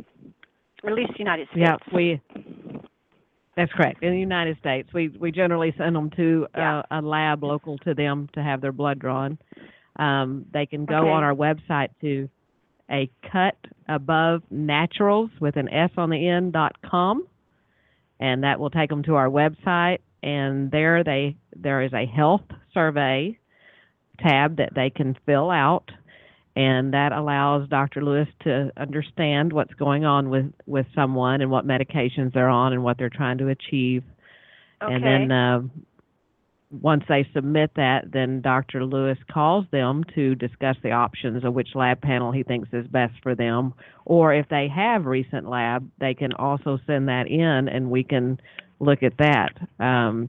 Or 0.85 0.91
at 0.91 0.97
least 0.97 1.11
the 1.15 1.19
United 1.19 1.49
States. 1.49 1.61
Yeah, 1.61 1.77
we. 1.93 2.23
That's 3.59 3.73
correct. 3.73 4.05
In 4.05 4.13
the 4.13 4.21
United 4.21 4.57
States, 4.61 4.89
we 4.95 5.09
we 5.09 5.33
generally 5.33 5.75
send 5.77 5.97
them 5.97 6.11
to 6.11 6.47
Yeah. 6.57 6.83
a, 6.93 7.01
a 7.01 7.03
lab 7.03 7.43
local 7.43 7.77
to 7.79 7.93
them 7.93 8.29
to 8.35 8.43
have 8.43 8.61
their 8.61 8.71
blood 8.71 9.01
drawn. 9.01 9.37
Um, 9.97 10.47
they 10.53 10.65
can 10.65 10.85
go 10.85 11.01
Okay. 11.01 11.11
on 11.11 11.25
our 11.25 11.35
website 11.35 11.89
to 12.03 12.29
a 12.89 13.11
cut 13.33 13.57
above 13.89 14.45
naturals 14.49 15.31
with 15.41 15.57
an 15.57 15.69
S 15.71 15.91
on 15.97 16.09
the 16.11 16.29
end 16.29 16.53
dot 16.53 16.81
com, 16.83 17.27
and 18.21 18.45
that 18.45 18.61
will 18.61 18.71
take 18.71 18.91
them 18.91 19.03
to 19.03 19.17
our 19.17 19.29
website. 19.29 19.99
And 20.23 20.71
there 20.71 21.03
they 21.03 21.35
there 21.57 21.83
is 21.83 21.93
a 21.93 22.07
health 22.07 22.45
survey 22.73 23.37
tab 24.21 24.57
that 24.59 24.73
they 24.75 24.91
can 24.91 25.17
fill 25.27 25.51
out 25.51 25.91
and 26.59 26.93
that 26.93 27.13
allows 27.13 27.69
Dr. 27.69 28.03
Lewis 28.03 28.27
to 28.43 28.73
understand 28.77 29.53
what's 29.53 29.73
going 29.75 30.05
on 30.05 30.29
with 30.29 30.53
with 30.67 30.87
someone 30.93 31.41
and 31.41 31.53
what 31.53 31.65
medications 31.65 32.35
they're 32.35 32.49
on 32.49 32.73
and 32.73 32.83
what 32.83 32.99
they're 32.99 33.09
trying 33.09 33.39
to 33.39 33.49
achieve. 33.49 34.03
Okay. 34.83 34.93
And 34.93 35.05
then 35.05 35.31
uh, 35.31 35.61
once 36.73 37.05
they 37.09 37.29
submit 37.33 37.71
that, 37.77 38.11
then 38.13 38.41
Dr. 38.41 38.85
Lewis 38.85 39.19
calls 39.33 39.67
them 39.71 40.03
to 40.17 40.35
discuss 40.35 40.75
the 40.83 40.91
options 40.91 41.45
of 41.45 41.55
which 41.55 41.69
lab 41.77 42.01
panel 42.01 42.33
he 42.33 42.43
thinks 42.43 42.69
is 42.73 42.89
best 42.89 43.15
for 43.23 43.37
them. 43.37 43.73
Or 44.05 44.35
if 44.35 44.49
they 44.49 44.67
have 44.75 45.07
recent 45.07 45.49
lab, 45.49 45.89
they 46.01 46.15
can 46.15 46.33
also 46.33 46.81
send 46.89 47.07
that 47.07 47.29
in 47.29 47.69
and 47.69 47.89
we 47.89 48.03
can 48.03 48.41
look 48.81 49.05
at 49.05 49.17
that. 49.19 49.51
Um, 49.79 50.29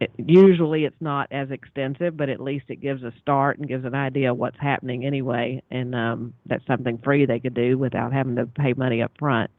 it, 0.00 0.10
usually 0.16 0.84
it's 0.84 1.00
not 1.00 1.28
as 1.30 1.50
extensive, 1.50 2.16
but 2.16 2.28
at 2.28 2.40
least 2.40 2.66
it 2.68 2.80
gives 2.80 3.02
a 3.02 3.12
start 3.20 3.58
and 3.58 3.68
gives 3.68 3.84
an 3.84 3.94
idea 3.94 4.32
of 4.32 4.38
what's 4.38 4.58
happening 4.60 5.04
anyway. 5.04 5.62
And 5.70 5.94
um, 5.94 6.34
that's 6.46 6.66
something 6.66 6.98
free 6.98 7.26
they 7.26 7.40
could 7.40 7.54
do 7.54 7.76
without 7.78 8.12
having 8.12 8.36
to 8.36 8.46
pay 8.46 8.72
money 8.74 9.02
up 9.02 9.12
front. 9.18 9.50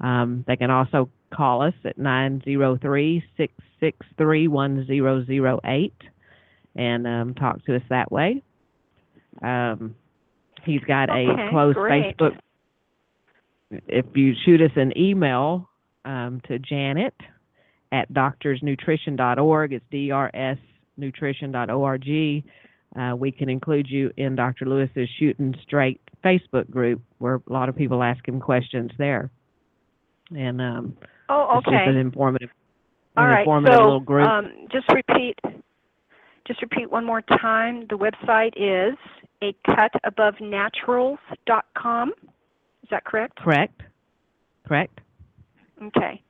Um, 0.00 0.44
they 0.46 0.56
can 0.56 0.70
also 0.70 1.10
call 1.34 1.62
us 1.62 1.74
at 1.84 1.98
903 1.98 3.22
663 3.36 4.48
1008 4.48 5.92
and 6.76 7.06
um, 7.06 7.34
talk 7.34 7.64
to 7.66 7.76
us 7.76 7.82
that 7.90 8.10
way. 8.10 8.42
Um, 9.42 9.94
he's 10.64 10.80
got 10.82 11.10
Okay, 11.10 11.26
a 11.28 11.50
closed 11.50 11.76
great. 11.76 12.16
Facebook. 12.16 12.38
If 13.70 14.06
you 14.14 14.34
shoot 14.44 14.60
us 14.60 14.72
an 14.76 14.96
email 14.96 15.68
um, 16.04 16.40
to 16.48 16.58
Janet 16.58 17.14
at 17.92 18.12
doctorsnutrition.org, 18.12 19.72
it's 19.72 19.84
D-R-S 19.90 20.58
nutrition.org. 20.96 22.44
Uh, 22.98 23.14
we 23.16 23.30
can 23.30 23.48
include 23.48 23.88
you 23.88 24.10
in 24.16 24.34
Dr. 24.34 24.66
Lewis's 24.66 25.08
Shooting 25.18 25.54
Straight 25.62 26.00
Facebook 26.24 26.68
group 26.70 27.00
where 27.18 27.36
a 27.36 27.52
lot 27.52 27.68
of 27.68 27.76
people 27.76 28.02
ask 28.02 28.26
him 28.26 28.40
questions 28.40 28.90
there. 28.98 29.30
And 30.36 30.60
um, 30.60 30.96
oh, 31.28 31.58
it's 31.58 31.68
an 31.68 31.74
okay. 31.74 31.96
informative, 31.98 32.50
an 33.16 33.24
right. 33.24 33.40
informative 33.40 33.74
So 33.74 33.82
little 33.82 34.00
group. 34.00 34.28
um, 34.28 34.52
just 34.70 34.86
repeat 34.92 35.38
just 36.46 36.62
repeat 36.62 36.90
one 36.90 37.04
more 37.04 37.20
time. 37.22 37.86
The 37.88 37.96
website 37.96 38.52
is 38.56 38.96
a 39.42 39.54
cutabovenaturals.com. 39.68 42.12
Is 42.82 42.88
that 42.90 43.04
correct? 43.04 43.38
Correct? 43.38 43.82
Correct? 44.66 45.00
Okay. 45.80 46.20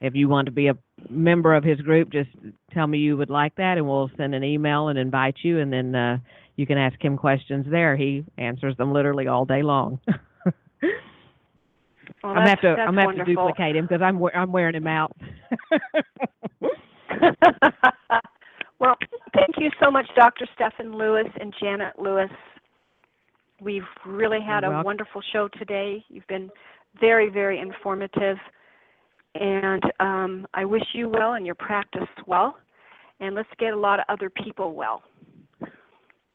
if 0.00 0.14
you 0.14 0.28
want 0.28 0.46
to 0.46 0.52
be 0.52 0.68
a 0.68 0.76
member 1.08 1.54
of 1.54 1.64
his 1.64 1.80
group 1.80 2.10
just 2.10 2.30
tell 2.72 2.86
me 2.86 2.98
you 2.98 3.16
would 3.16 3.30
like 3.30 3.54
that 3.56 3.76
and 3.76 3.86
we'll 3.86 4.10
send 4.16 4.34
an 4.34 4.44
email 4.44 4.88
and 4.88 4.98
invite 4.98 5.36
you 5.42 5.60
and 5.60 5.72
then 5.72 5.94
uh 5.94 6.18
you 6.56 6.66
can 6.66 6.78
ask 6.78 7.02
him 7.02 7.16
questions 7.16 7.66
there 7.68 7.96
he 7.96 8.24
answers 8.36 8.76
them 8.76 8.92
literally 8.92 9.26
all 9.26 9.44
day 9.44 9.62
long 9.62 9.98
Well, 12.22 12.32
i'm 12.32 12.38
gonna 12.38 12.50
have 12.50 12.60
to 12.62 12.68
i'm 12.68 12.94
gonna 12.94 13.16
have 13.16 13.26
to 13.26 13.34
duplicate 13.34 13.76
him 13.76 13.86
because 13.86 14.02
i'm 14.02 14.22
i'm 14.34 14.50
wearing 14.50 14.74
him 14.74 14.86
out 14.86 15.16
well, 18.78 18.96
thank 19.34 19.56
you 19.58 19.70
so 19.82 19.90
much, 19.90 20.06
Dr. 20.16 20.46
Stephen 20.54 20.96
Lewis 20.96 21.26
and 21.40 21.54
Janet 21.60 21.98
Lewis. 21.98 22.30
We've 23.60 23.82
really 24.06 24.40
had 24.40 24.60
You're 24.60 24.70
a 24.70 24.74
welcome. 24.74 24.84
wonderful 24.84 25.22
show 25.32 25.48
today. 25.58 26.04
You've 26.08 26.26
been 26.26 26.50
very, 27.00 27.28
very 27.28 27.58
informative. 27.60 28.36
And 29.34 29.82
um, 30.00 30.46
I 30.54 30.64
wish 30.64 30.82
you 30.94 31.08
well 31.08 31.34
and 31.34 31.44
your 31.44 31.54
practice 31.54 32.08
well. 32.26 32.56
And 33.20 33.34
let's 33.34 33.48
get 33.58 33.72
a 33.72 33.78
lot 33.78 33.98
of 33.98 34.04
other 34.08 34.30
people 34.30 34.74
well. 34.74 35.02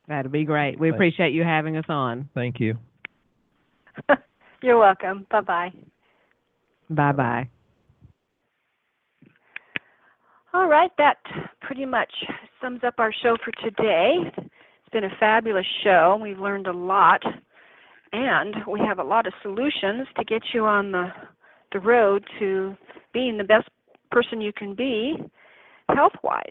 that'd 0.08 0.32
be 0.32 0.44
great 0.44 0.78
we 0.80 0.90
Thanks. 0.90 0.96
appreciate 0.98 1.34
you 1.34 1.44
having 1.44 1.78
us 1.78 1.86
on 1.88 2.30
Thank 2.34 2.60
you. 2.60 2.78
You're 4.62 4.78
welcome. 4.80 5.26
Bye 5.30 5.42
bye. 5.42 5.74
bye 6.90 7.12
bye 7.14 7.50
All 10.56 10.68
right, 10.68 10.92
that 11.00 11.18
pretty 11.62 11.86
much 11.86 12.12
sums 12.62 12.82
up 12.86 12.96
our 13.00 13.12
show 13.24 13.38
for 13.44 13.52
today. 13.64 14.18
It's 14.38 14.92
been 14.92 15.04
a 15.04 15.18
fabulous 15.20 15.66
show. 15.84 16.20
We've 16.22 16.38
learned 16.38 16.68
a 16.68 16.72
lot, 16.72 17.24
and 18.12 18.56
we 18.68 18.80
have 18.82 19.00
a 19.00 19.04
lot 19.04 19.26
of 19.26 19.34
solutions 19.42 20.08
to 20.16 20.24
get 20.24 20.44
you 20.54 20.66
on 20.66 20.92
the 20.92 21.08
the 21.72 21.80
road 21.80 22.24
to 22.38 22.78
being 23.14 23.36
the 23.36 23.44
best 23.44 23.68
person 24.12 24.42
you 24.42 24.54
can 24.54 24.76
be 24.76 25.16
health-wise. 25.90 26.44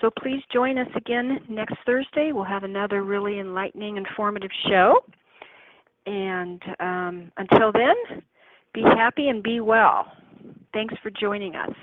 So 0.00 0.10
please 0.22 0.42
join 0.52 0.78
us 0.78 0.86
again 0.94 1.40
next 1.48 1.74
Thursday. 1.84 2.30
We'll 2.32 2.44
have 2.44 2.62
another 2.62 3.02
really 3.02 3.40
enlightening, 3.40 3.96
informative 3.96 4.52
show. 4.68 5.00
And 6.06 6.62
um, 6.78 7.32
until 7.36 7.72
then, 7.72 8.22
be 8.72 8.82
happy 8.82 9.28
and 9.28 9.42
be 9.42 9.58
well. 9.58 10.06
Thanks 10.72 10.94
for 11.02 11.10
joining 11.10 11.56
us. 11.56 11.74